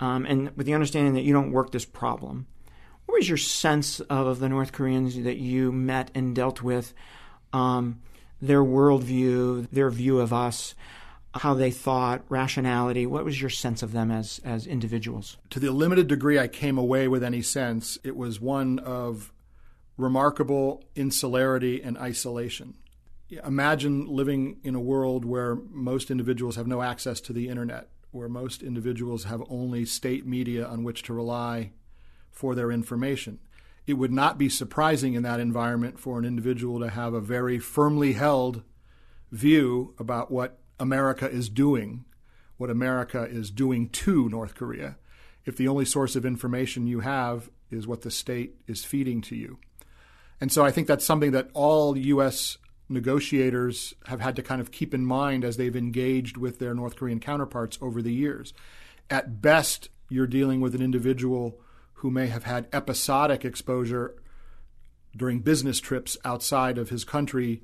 um, 0.00 0.24
and 0.26 0.50
with 0.56 0.66
the 0.66 0.74
understanding 0.74 1.14
that 1.14 1.22
you 1.22 1.32
don't 1.32 1.52
work 1.52 1.72
this 1.72 1.84
problem, 1.84 2.46
what 3.06 3.16
was 3.16 3.28
your 3.28 3.38
sense 3.38 4.00
of 4.00 4.38
the 4.38 4.48
North 4.48 4.72
Koreans 4.72 5.20
that 5.22 5.38
you 5.38 5.72
met 5.72 6.10
and 6.14 6.34
dealt 6.34 6.62
with, 6.62 6.94
um, 7.52 8.00
their 8.40 8.62
worldview, 8.62 9.68
their 9.70 9.90
view 9.90 10.20
of 10.20 10.32
us? 10.32 10.74
how 11.34 11.54
they 11.54 11.70
thought, 11.70 12.24
rationality. 12.28 13.06
What 13.06 13.24
was 13.24 13.40
your 13.40 13.50
sense 13.50 13.82
of 13.82 13.92
them 13.92 14.10
as 14.10 14.40
as 14.44 14.66
individuals? 14.66 15.36
To 15.50 15.60
the 15.60 15.70
limited 15.70 16.08
degree 16.08 16.38
I 16.38 16.48
came 16.48 16.78
away 16.78 17.06
with 17.06 17.22
any 17.22 17.42
sense, 17.42 17.98
it 18.02 18.16
was 18.16 18.40
one 18.40 18.78
of 18.80 19.32
remarkable 19.96 20.84
insularity 20.94 21.82
and 21.82 21.98
isolation 21.98 22.74
imagine 23.30 24.06
living 24.06 24.58
in 24.62 24.74
a 24.74 24.80
world 24.80 25.24
where 25.24 25.56
most 25.70 26.10
individuals 26.10 26.56
have 26.56 26.66
no 26.66 26.82
access 26.82 27.20
to 27.22 27.32
the 27.32 27.48
internet, 27.48 27.88
where 28.10 28.28
most 28.28 28.62
individuals 28.62 29.24
have 29.24 29.42
only 29.48 29.84
state 29.84 30.26
media 30.26 30.66
on 30.66 30.82
which 30.82 31.02
to 31.04 31.12
rely 31.12 31.72
for 32.30 32.54
their 32.54 32.70
information. 32.70 33.38
It 33.86 33.94
would 33.94 34.12
not 34.12 34.38
be 34.38 34.48
surprising 34.48 35.14
in 35.14 35.22
that 35.22 35.40
environment 35.40 35.98
for 35.98 36.18
an 36.18 36.24
individual 36.24 36.80
to 36.80 36.90
have 36.90 37.14
a 37.14 37.20
very 37.20 37.58
firmly 37.58 38.14
held 38.14 38.62
view 39.30 39.94
about 39.98 40.30
what 40.30 40.58
America 40.80 41.28
is 41.28 41.48
doing, 41.48 42.04
what 42.56 42.70
America 42.70 43.24
is 43.24 43.50
doing 43.50 43.88
to 43.90 44.28
North 44.28 44.54
Korea, 44.54 44.96
if 45.44 45.56
the 45.56 45.68
only 45.68 45.84
source 45.84 46.16
of 46.16 46.24
information 46.24 46.86
you 46.86 47.00
have 47.00 47.50
is 47.70 47.86
what 47.86 48.02
the 48.02 48.10
state 48.10 48.56
is 48.66 48.84
feeding 48.84 49.20
to 49.22 49.36
you. 49.36 49.58
And 50.40 50.52
so 50.52 50.64
I 50.64 50.70
think 50.70 50.86
that's 50.86 51.04
something 51.04 51.32
that 51.32 51.50
all 51.52 51.96
U.S 51.96 52.58
negotiators 52.88 53.94
have 54.06 54.20
had 54.20 54.36
to 54.36 54.42
kind 54.42 54.60
of 54.60 54.70
keep 54.70 54.94
in 54.94 55.04
mind 55.04 55.44
as 55.44 55.56
they've 55.56 55.76
engaged 55.76 56.36
with 56.36 56.58
their 56.58 56.74
North 56.74 56.96
Korean 56.96 57.20
counterparts 57.20 57.78
over 57.80 58.00
the 58.00 58.12
years. 58.12 58.54
At 59.10 59.42
best, 59.42 59.88
you're 60.08 60.26
dealing 60.26 60.60
with 60.60 60.74
an 60.74 60.82
individual 60.82 61.60
who 61.94 62.10
may 62.10 62.28
have 62.28 62.44
had 62.44 62.68
episodic 62.72 63.44
exposure 63.44 64.14
during 65.16 65.40
business 65.40 65.80
trips 65.80 66.16
outside 66.24 66.78
of 66.78 66.90
his 66.90 67.04
country 67.04 67.62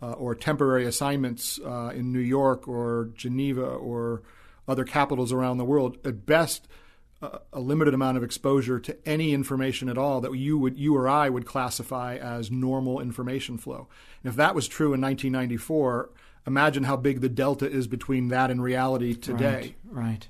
uh, 0.00 0.12
or 0.12 0.34
temporary 0.34 0.86
assignments 0.86 1.58
uh, 1.64 1.90
in 1.94 2.12
New 2.12 2.20
York 2.20 2.68
or 2.68 3.10
Geneva 3.14 3.64
or 3.64 4.22
other 4.68 4.84
capitals 4.84 5.32
around 5.32 5.58
the 5.58 5.64
world. 5.64 5.98
At 6.04 6.26
best, 6.26 6.68
a, 7.22 7.40
a 7.52 7.60
limited 7.60 7.94
amount 7.94 8.16
of 8.16 8.22
exposure 8.22 8.78
to 8.80 8.96
any 9.06 9.32
information 9.32 9.88
at 9.88 9.98
all 9.98 10.20
that 10.20 10.32
you 10.34 10.58
would 10.58 10.76
you 10.78 10.96
or 10.96 11.08
I 11.08 11.28
would 11.28 11.46
classify 11.46 12.16
as 12.16 12.50
normal 12.50 13.00
information 13.00 13.58
flow. 13.58 13.88
And 14.22 14.30
if 14.30 14.36
that 14.36 14.54
was 14.54 14.68
true 14.68 14.92
in 14.94 15.00
1994, 15.00 16.10
imagine 16.46 16.84
how 16.84 16.96
big 16.96 17.20
the 17.20 17.28
delta 17.28 17.70
is 17.70 17.86
between 17.86 18.28
that 18.28 18.50
and 18.50 18.62
reality 18.62 19.14
today. 19.14 19.76
Right. 19.84 20.04
right. 20.04 20.28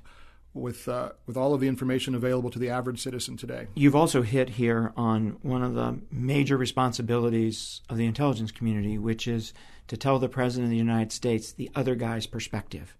With 0.53 0.87
uh, 0.87 1.11
with 1.25 1.35
all 1.35 1.53
of 1.53 1.59
the 1.59 1.67
information 1.67 2.15
available 2.15 2.49
to 2.49 2.59
the 2.59 2.69
average 2.69 3.01
citizen 3.01 3.35
today. 3.35 3.67
You've 3.75 3.95
also 3.95 4.21
hit 4.21 4.51
here 4.51 4.93
on 4.95 5.37
one 5.41 5.61
of 5.61 5.73
the 5.73 5.99
major 6.09 6.55
responsibilities 6.55 7.81
of 7.89 7.97
the 7.97 8.05
intelligence 8.05 8.51
community, 8.51 8.97
which 8.97 9.27
is 9.27 9.53
to 9.87 9.97
tell 9.97 10.17
the 10.17 10.29
president 10.29 10.67
of 10.67 10.71
the 10.71 10.77
United 10.77 11.11
States 11.11 11.51
the 11.51 11.69
other 11.75 11.95
guy's 11.95 12.25
perspective. 12.25 12.95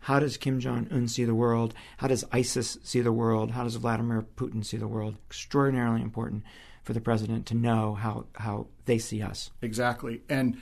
How 0.00 0.18
does 0.18 0.36
Kim 0.36 0.60
Jong 0.60 0.88
un 0.90 1.08
see 1.08 1.24
the 1.24 1.34
world? 1.34 1.74
How 1.98 2.08
does 2.08 2.24
ISIS 2.32 2.78
see 2.82 3.00
the 3.00 3.12
world? 3.12 3.52
How 3.52 3.64
does 3.64 3.76
Vladimir 3.76 4.26
Putin 4.36 4.64
see 4.64 4.76
the 4.76 4.88
world? 4.88 5.16
Extraordinarily 5.28 6.00
important 6.00 6.44
for 6.82 6.94
the 6.94 7.00
president 7.00 7.46
to 7.46 7.54
know 7.54 7.94
how, 7.94 8.26
how 8.36 8.66
they 8.86 8.98
see 8.98 9.22
us. 9.22 9.50
Exactly. 9.60 10.22
And 10.28 10.60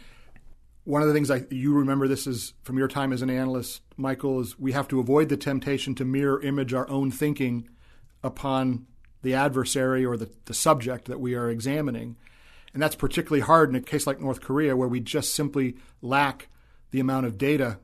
one 0.85 1.03
of 1.03 1.09
the 1.09 1.15
things 1.15 1.31
I, 1.31 1.45
you 1.51 1.73
remember 1.75 2.09
this 2.09 2.27
is 2.27 2.55
from 2.63 2.79
your 2.79 2.89
time 2.89 3.13
as 3.13 3.23
an 3.23 3.31
analyst, 3.31 3.83
Michael, 3.97 4.41
is 4.41 4.59
we 4.59 4.73
have 4.73 4.89
to 4.89 4.99
avoid 4.99 5.29
the 5.29 5.37
temptation 5.37 5.95
to 5.97 6.05
mirror 6.05 6.41
image 6.43 6.75
our 6.75 6.89
own 6.89 7.11
thinking 7.11 7.69
upon 8.23 8.87
the 9.23 9.35
adversary 9.35 10.05
or 10.05 10.17
the, 10.17 10.31
the 10.47 10.55
subject 10.55 11.05
that 11.05 11.21
we 11.21 11.35
are 11.35 11.51
examining. 11.51 12.17
And 12.73 12.83
that's 12.83 12.95
particularly 12.97 13.41
hard 13.41 13.71
in 13.71 13.77
a 13.77 13.81
case 13.81 14.07
like 14.07 14.21
North 14.21 14.41
Korea, 14.41 14.77
where 14.77 14.89
we 14.89 15.01
just 15.01 15.35
simply 15.35 15.77
lack 16.03 16.49
the 16.91 17.01
amount 17.01 17.27
of 17.27 17.39
data 17.39 17.79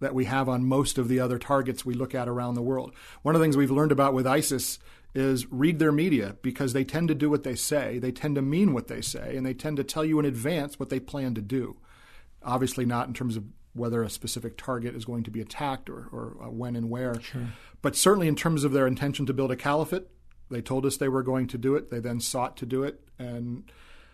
that 0.00 0.14
we 0.14 0.24
have 0.24 0.48
on 0.48 0.64
most 0.64 0.98
of 0.98 1.08
the 1.08 1.20
other 1.20 1.38
targets 1.38 1.84
we 1.84 1.94
look 1.94 2.14
at 2.14 2.28
around 2.28 2.54
the 2.54 2.62
world. 2.62 2.92
One 3.22 3.34
of 3.34 3.40
the 3.40 3.44
things 3.44 3.56
we've 3.56 3.70
learned 3.70 3.92
about 3.92 4.14
with 4.14 4.26
ISIS 4.26 4.78
is 5.14 5.50
read 5.50 5.78
their 5.78 5.92
media 5.92 6.36
because 6.42 6.72
they 6.72 6.84
tend 6.84 7.08
to 7.08 7.14
do 7.14 7.28
what 7.28 7.42
they 7.42 7.54
say, 7.54 7.98
they 7.98 8.12
tend 8.12 8.36
to 8.36 8.42
mean 8.42 8.72
what 8.72 8.88
they 8.88 9.00
say, 9.00 9.36
and 9.36 9.44
they 9.44 9.54
tend 9.54 9.76
to 9.76 9.84
tell 9.84 10.04
you 10.04 10.18
in 10.18 10.24
advance 10.24 10.78
what 10.78 10.88
they 10.88 11.00
plan 11.00 11.34
to 11.34 11.40
do. 11.40 11.76
Obviously, 12.42 12.86
not 12.86 13.08
in 13.08 13.14
terms 13.14 13.36
of 13.36 13.44
whether 13.72 14.02
a 14.02 14.10
specific 14.10 14.56
target 14.56 14.94
is 14.94 15.04
going 15.04 15.22
to 15.24 15.30
be 15.30 15.40
attacked 15.40 15.88
or, 15.88 16.08
or 16.12 16.36
uh, 16.42 16.50
when 16.50 16.76
and 16.76 16.90
where, 16.90 17.20
sure. 17.20 17.48
but 17.82 17.94
certainly 17.94 18.28
in 18.28 18.36
terms 18.36 18.64
of 18.64 18.72
their 18.72 18.86
intention 18.86 19.26
to 19.26 19.32
build 19.32 19.50
a 19.50 19.56
caliphate. 19.56 20.06
They 20.50 20.60
told 20.60 20.84
us 20.84 20.96
they 20.96 21.08
were 21.08 21.22
going 21.22 21.46
to 21.48 21.58
do 21.58 21.76
it. 21.76 21.90
They 21.90 22.00
then 22.00 22.18
sought 22.18 22.56
to 22.56 22.66
do 22.66 22.82
it, 22.82 23.00
and 23.20 23.70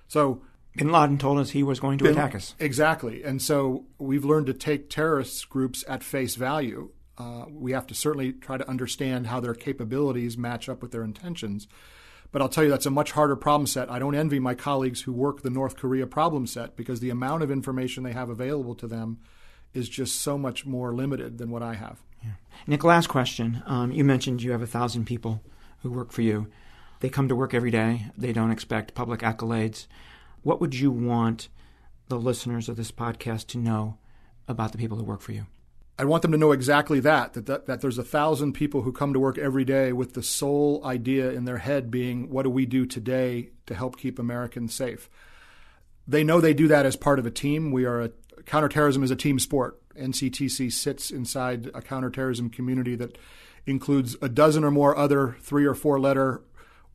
so 0.07 0.43
Bin 0.77 0.93
Laden 0.93 1.19
told 1.19 1.39
us 1.39 1.51
he 1.51 1.63
was 1.63 1.81
going 1.81 1.99
to 1.99 2.05
Bin, 2.05 2.13
attack 2.13 2.35
us. 2.35 2.55
Exactly. 2.59 3.25
And 3.25 3.41
so 3.41 3.87
we've 3.99 4.25
learned 4.25 4.47
to 4.47 4.55
take 4.55 4.91
terrorist 4.91 5.49
groups 5.49 5.85
at 5.89 6.03
face 6.05 6.35
value. 6.35 6.91
Uh, 7.19 7.47
we 7.49 7.73
have 7.73 7.87
to 7.87 7.95
certainly 7.95 8.33
try 8.33 8.59
to 8.59 8.69
understand 8.69 9.27
how 9.27 9.41
their 9.41 9.55
capabilities 9.55 10.37
match 10.37 10.69
up 10.69 10.83
with 10.83 10.93
their 10.93 11.03
intentions. 11.03 11.67
But 12.31 12.43
I'll 12.43 12.49
tell 12.49 12.65
you, 12.65 12.71
that's 12.71 12.87
a 12.87 12.91
much 12.91 13.13
harder 13.13 13.37
problem 13.37 13.67
set. 13.67 13.91
I 13.91 13.99
don't 13.99 14.15
envy 14.15 14.39
my 14.39 14.55
colleagues 14.55 15.03
who 15.03 15.13
work 15.13 15.41
the 15.41 15.51
North 15.51 15.77
Korea 15.77 16.07
problem 16.07 16.47
set 16.47 16.77
because 16.77 17.01
the 17.01 17.11
amount 17.11 17.43
of 17.43 17.51
information 17.51 18.03
they 18.03 18.13
have 18.13 18.29
available 18.29 18.75
to 18.75 18.87
them 18.87 19.19
is 19.73 19.89
just 19.89 20.21
so 20.21 20.37
much 20.37 20.67
more 20.67 20.95
limited 20.95 21.39
than 21.39 21.51
what 21.51 21.63
I 21.63 21.75
have. 21.75 22.03
Yeah. 22.23 22.33
Nick, 22.67 22.85
last 22.85 23.07
question. 23.07 23.63
Um, 23.67 23.93
you 23.93 24.05
mentioned 24.05 24.43
you 24.43 24.53
have 24.53 24.63
a 24.63 24.67
thousand 24.67 25.07
people 25.07 25.43
who 25.83 25.91
work 25.91 26.13
for 26.13 26.23
you. 26.23 26.49
They 27.01 27.09
come 27.09 27.29
to 27.29 27.37
work 27.37 27.55
every 27.55 27.71
day. 27.71 28.07
They 28.17 28.33
don't 28.33 28.51
expect 28.51 28.95
public 28.95 29.21
accolades. 29.21 29.87
What 30.47 30.61
would 30.61 30.77
you 30.77 30.93
want 30.93 31.49
the 32.07 32.21
listeners 32.21 32.69
of 32.69 32.77
this 32.77 32.93
podcast 32.93 33.49
to 33.49 33.59
know 33.59 33.99
about 34.47 34.71
the 34.71 34.79
people 34.79 34.97
who 34.97 35.03
work 35.03 35.21
for 35.21 35.33
you? 35.33 35.47
I 35.99 36.05
want 36.05 36.23
them 36.23 36.31
to 36.31 36.39
know 36.39 36.53
exactly 36.53 37.01
that, 37.01 37.33
that, 37.33 37.47
that, 37.47 37.67
that 37.67 37.81
there's 37.81 37.99
a 37.99 38.05
thousand 38.05 38.53
people 38.53 38.83
who 38.83 38.93
come 38.93 39.13
to 39.13 39.19
work 39.19 39.39
every 39.39 39.65
day 39.65 39.93
with 39.93 40.15
the 40.15 40.23
sole 40.23 40.81
idea 40.85 41.33
in 41.33 41.47
their 41.47 41.59
head 41.59 41.91
being, 41.91 42.31
what 42.31 42.45
do 42.45 42.51
we 42.51 42.65
do 42.65 42.87
today 42.87 43.49
to 43.67 43.75
help 43.75 43.97
keep 43.97 44.21
Americans 44.21 44.73
safe? 44.73 45.11
They 46.07 46.23
know 46.23 46.41
they 46.41 46.55
do 46.55 46.69
that 46.69 46.87
as 46.87 46.95
part 46.95 47.19
of 47.19 47.27
a 47.27 47.31
team. 47.33 47.73
We 47.73 47.85
are 47.85 48.03
a 48.03 48.11
counterterrorism 48.45 49.03
is 49.03 49.11
a 49.11 49.17
team 49.17 49.41
sport. 49.41 49.83
NCTC 49.97 50.73
sits 50.73 51.11
inside 51.11 51.73
a 51.75 51.83
counterterrorism 51.83 52.51
community 52.51 52.95
that 52.95 53.19
includes 53.67 54.15
a 54.23 54.29
dozen 54.29 54.63
or 54.63 54.71
more 54.71 54.97
other 54.97 55.39
three 55.41 55.67
or 55.67 55.75
four 55.75 55.99
letter 55.99 56.43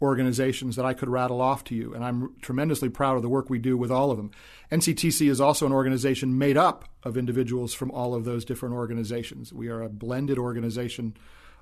organizations 0.02 0.76
that 0.76 0.86
I 0.86 0.94
could 0.94 1.10
rattle 1.10 1.42
off 1.42 1.64
to 1.66 1.76
you, 1.76 1.94
and 1.94 2.04
I'm 2.04 2.36
tremendously 2.42 2.90
proud 2.90 3.16
of 3.16 3.22
the 3.22 3.30
work 3.30 3.50
we 3.50 3.60
do 3.60 3.78
with 3.78 3.92
all 3.92 4.12
of 4.12 4.18
them. 4.18 4.32
NCTC 4.72 5.30
is 5.30 5.40
also 5.40 5.66
an 5.66 5.72
organization 5.72 6.38
made 6.38 6.58
up 6.58 6.86
of 7.04 7.18
individuals 7.18 7.74
from 7.74 7.92
all 7.92 8.16
of 8.16 8.26
those 8.26 8.46
different 8.46 8.76
organizations. 8.76 9.54
We 9.54 9.68
are 9.68 9.82
a 9.82 9.90
blended 9.90 10.38
organization 10.38 11.16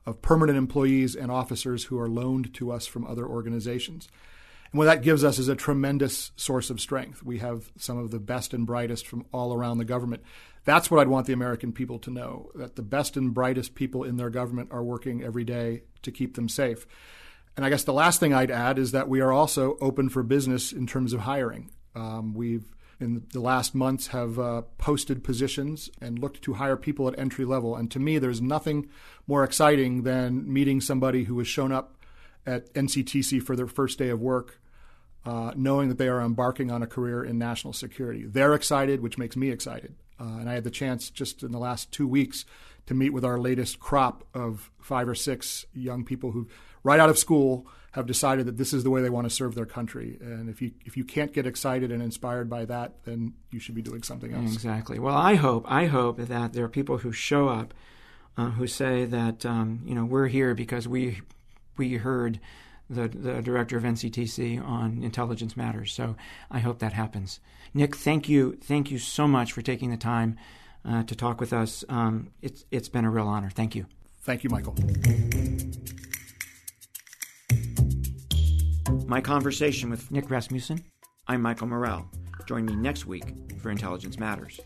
of 0.06 0.22
permanent 0.22 0.58
employees 0.58 1.16
and 1.16 1.32
officers 1.32 1.86
who 1.86 2.00
are 2.00 2.10
loaned 2.10 2.54
to 2.56 2.72
us 2.72 2.88
from 2.88 3.06
other 3.06 3.28
organizations. 3.28 4.08
And 4.72 4.78
what 4.78 4.86
that 4.86 5.02
gives 5.02 5.24
us 5.24 5.40
is 5.40 5.48
a 5.48 5.56
tremendous 5.56 6.32
source 6.36 6.70
of 6.70 6.80
strength. 6.80 7.24
We 7.24 7.40
have 7.40 7.72
some 7.78 7.98
of 7.98 8.12
the 8.12 8.20
best 8.20 8.54
and 8.54 8.66
brightest 8.66 9.08
from 9.08 9.26
all 9.34 9.54
around 9.54 9.80
the 9.80 9.86
government. 9.86 10.24
That's 10.64 10.92
what 10.92 11.00
I'd 11.00 11.08
want 11.08 11.26
the 11.26 11.34
American 11.34 11.72
people 11.74 11.98
to 12.00 12.12
know 12.12 12.52
that 12.56 12.76
the 12.76 12.84
best 12.84 13.18
and 13.18 13.34
brightest 13.34 13.74
people 13.74 14.04
in 14.04 14.18
their 14.18 14.30
government 14.30 14.70
are 14.72 14.84
working 14.84 15.24
every 15.24 15.44
day 15.44 15.84
to 16.04 16.12
keep 16.12 16.36
them 16.36 16.48
safe. 16.48 16.86
And 17.60 17.66
I 17.66 17.70
guess 17.70 17.84
the 17.84 17.92
last 17.92 18.22
thing 18.22 18.34
I'd 18.34 18.52
add 18.52 18.80
is 18.80 18.94
that 18.94 19.10
we 19.10 19.20
are 19.20 19.34
also 19.34 19.78
open 19.82 20.08
for 20.08 20.24
business 20.24 20.72
in 20.72 20.88
terms 20.88 21.12
of 21.12 21.20
hiring. 21.20 21.70
Um, 21.94 22.34
we've 22.34 22.74
in 23.02 23.26
the 23.34 23.42
last 23.42 23.76
months 23.76 24.08
have 24.08 24.40
uh, 24.40 24.62
posted 24.78 25.26
positions 25.26 25.90
and 26.00 26.20
looked 26.20 26.42
to 26.44 26.54
hire 26.54 26.78
people 26.78 27.10
at 27.10 27.20
entry 27.20 27.44
level. 27.44 27.76
And 27.76 27.92
to 27.92 28.00
me, 28.00 28.18
there's 28.18 28.42
nothing 28.42 28.88
more 29.28 29.44
exciting 29.44 30.04
than 30.04 30.50
meeting 30.50 30.80
somebody 30.80 31.26
who 31.26 31.38
has 31.40 31.50
shown 31.50 31.74
up 31.74 31.98
at 32.46 32.74
NCTC 32.76 33.44
for 33.44 33.58
their 33.58 33.68
first 33.68 34.00
day 34.00 34.08
of 34.08 34.22
work, 34.22 34.62
uh, 35.26 35.52
knowing 35.54 35.90
that 35.90 35.98
they 35.98 36.08
are 36.08 36.22
embarking 36.22 36.72
on 36.72 36.82
a 36.82 36.88
career 36.88 37.26
in 37.26 37.38
national 37.38 37.74
security. 37.74 38.24
They're 38.26 38.54
excited, 38.54 39.02
which 39.02 39.18
makes 39.18 39.36
me 39.36 39.50
excited. 39.50 39.96
Uh, 40.18 40.38
and 40.40 40.50
I 40.50 40.54
had 40.54 40.64
the 40.64 40.72
chance 40.72 41.10
just 41.10 41.44
in 41.44 41.52
the 41.52 41.60
last 41.60 41.92
two 41.92 42.08
weeks 42.08 42.46
to 42.86 42.94
meet 42.94 43.10
with 43.10 43.26
our 43.26 43.38
latest 43.38 43.82
crop 43.82 44.24
of 44.34 44.72
five 44.80 45.10
or 45.10 45.16
six 45.16 45.66
young 45.74 46.06
people 46.06 46.32
who 46.32 46.48
right 46.84 47.00
out 47.00 47.10
of 47.10 47.18
school 47.18 47.68
have 47.94 48.06
decided 48.06 48.46
that 48.46 48.58
this 48.58 48.72
is 48.72 48.84
the 48.84 48.90
way 48.90 49.02
they 49.02 49.10
want 49.10 49.28
to 49.28 49.30
serve 49.30 49.56
their 49.56 49.66
country. 49.66 50.18
And 50.22 50.50
if 50.50 50.62
you 50.62 50.72
if 50.86 50.96
you 50.96 51.04
can't 51.04 51.34
get 51.34 51.48
excited 51.48 51.92
and 51.92 52.04
inspired 52.04 52.50
by 52.50 52.66
that, 52.66 53.04
then 53.06 53.34
you 53.52 53.60
should 53.60 53.76
be 53.76 53.82
doing 53.82 54.04
something 54.04 54.34
else. 54.34 54.54
Exactly. 54.54 55.00
Well, 55.00 55.16
I 55.16 55.36
hope 55.36 55.66
I 55.68 55.86
hope 55.86 56.18
that 56.18 56.54
there 56.54 56.64
are 56.64 56.70
people 56.70 57.00
who 57.00 57.12
show 57.12 57.50
up 57.50 57.74
uh, 58.38 58.52
who 58.52 58.68
say 58.68 59.06
that 59.06 59.46
um, 59.46 59.82
you 59.86 59.96
know 59.96 60.06
we're 60.06 60.28
here 60.28 60.54
because 60.54 60.88
we 60.88 61.22
we 61.78 61.96
heard 61.96 62.40
the 62.90 63.08
the 63.08 63.42
director 63.42 63.78
of 63.78 63.84
NCTC 63.84 64.64
on 64.64 65.04
intelligence 65.04 65.58
matters. 65.58 65.92
So 65.92 66.16
I 66.52 66.60
hope 66.60 66.80
that 66.80 66.94
happens. 66.94 67.40
Nick, 67.74 67.96
thank 67.96 68.30
you 68.30 68.58
thank 68.64 68.92
you 68.92 69.00
so 69.00 69.28
much 69.28 69.52
for 69.52 69.62
taking 69.62 69.90
the 69.90 69.98
time 69.98 70.38
uh, 70.86 71.04
to 71.04 71.16
talk 71.16 71.40
with 71.40 71.54
us. 71.54 71.84
Um, 71.90 72.30
it's 72.42 72.66
it's 72.70 72.90
been 72.90 73.06
a 73.06 73.10
real 73.10 73.28
honor. 73.28 73.50
Thank 73.50 73.76
you. 73.76 73.88
Thank 74.22 74.44
you, 74.44 74.50
Michael. 74.50 74.76
My 79.10 79.22
conversation 79.22 79.90
with 79.90 80.12
Nick 80.12 80.30
Rasmussen. 80.30 80.84
I'm 81.28 81.42
Michael 81.42 81.66
Morell. 81.66 82.08
Join 82.46 82.64
me 82.64 82.76
next 82.76 83.08
week 83.08 83.24
for 83.60 83.72
Intelligence 83.72 84.20
Matters. 84.20 84.60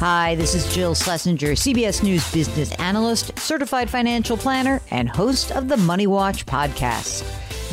Hi, 0.00 0.34
this 0.36 0.54
is 0.54 0.74
Jill 0.74 0.94
Schlesinger, 0.94 1.52
CBS 1.52 2.02
News 2.02 2.32
business 2.32 2.72
analyst, 2.76 3.38
certified 3.38 3.90
financial 3.90 4.38
planner, 4.38 4.80
and 4.90 5.10
host 5.10 5.52
of 5.52 5.68
the 5.68 5.76
Money 5.76 6.06
Watch 6.06 6.46
podcast. 6.46 7.43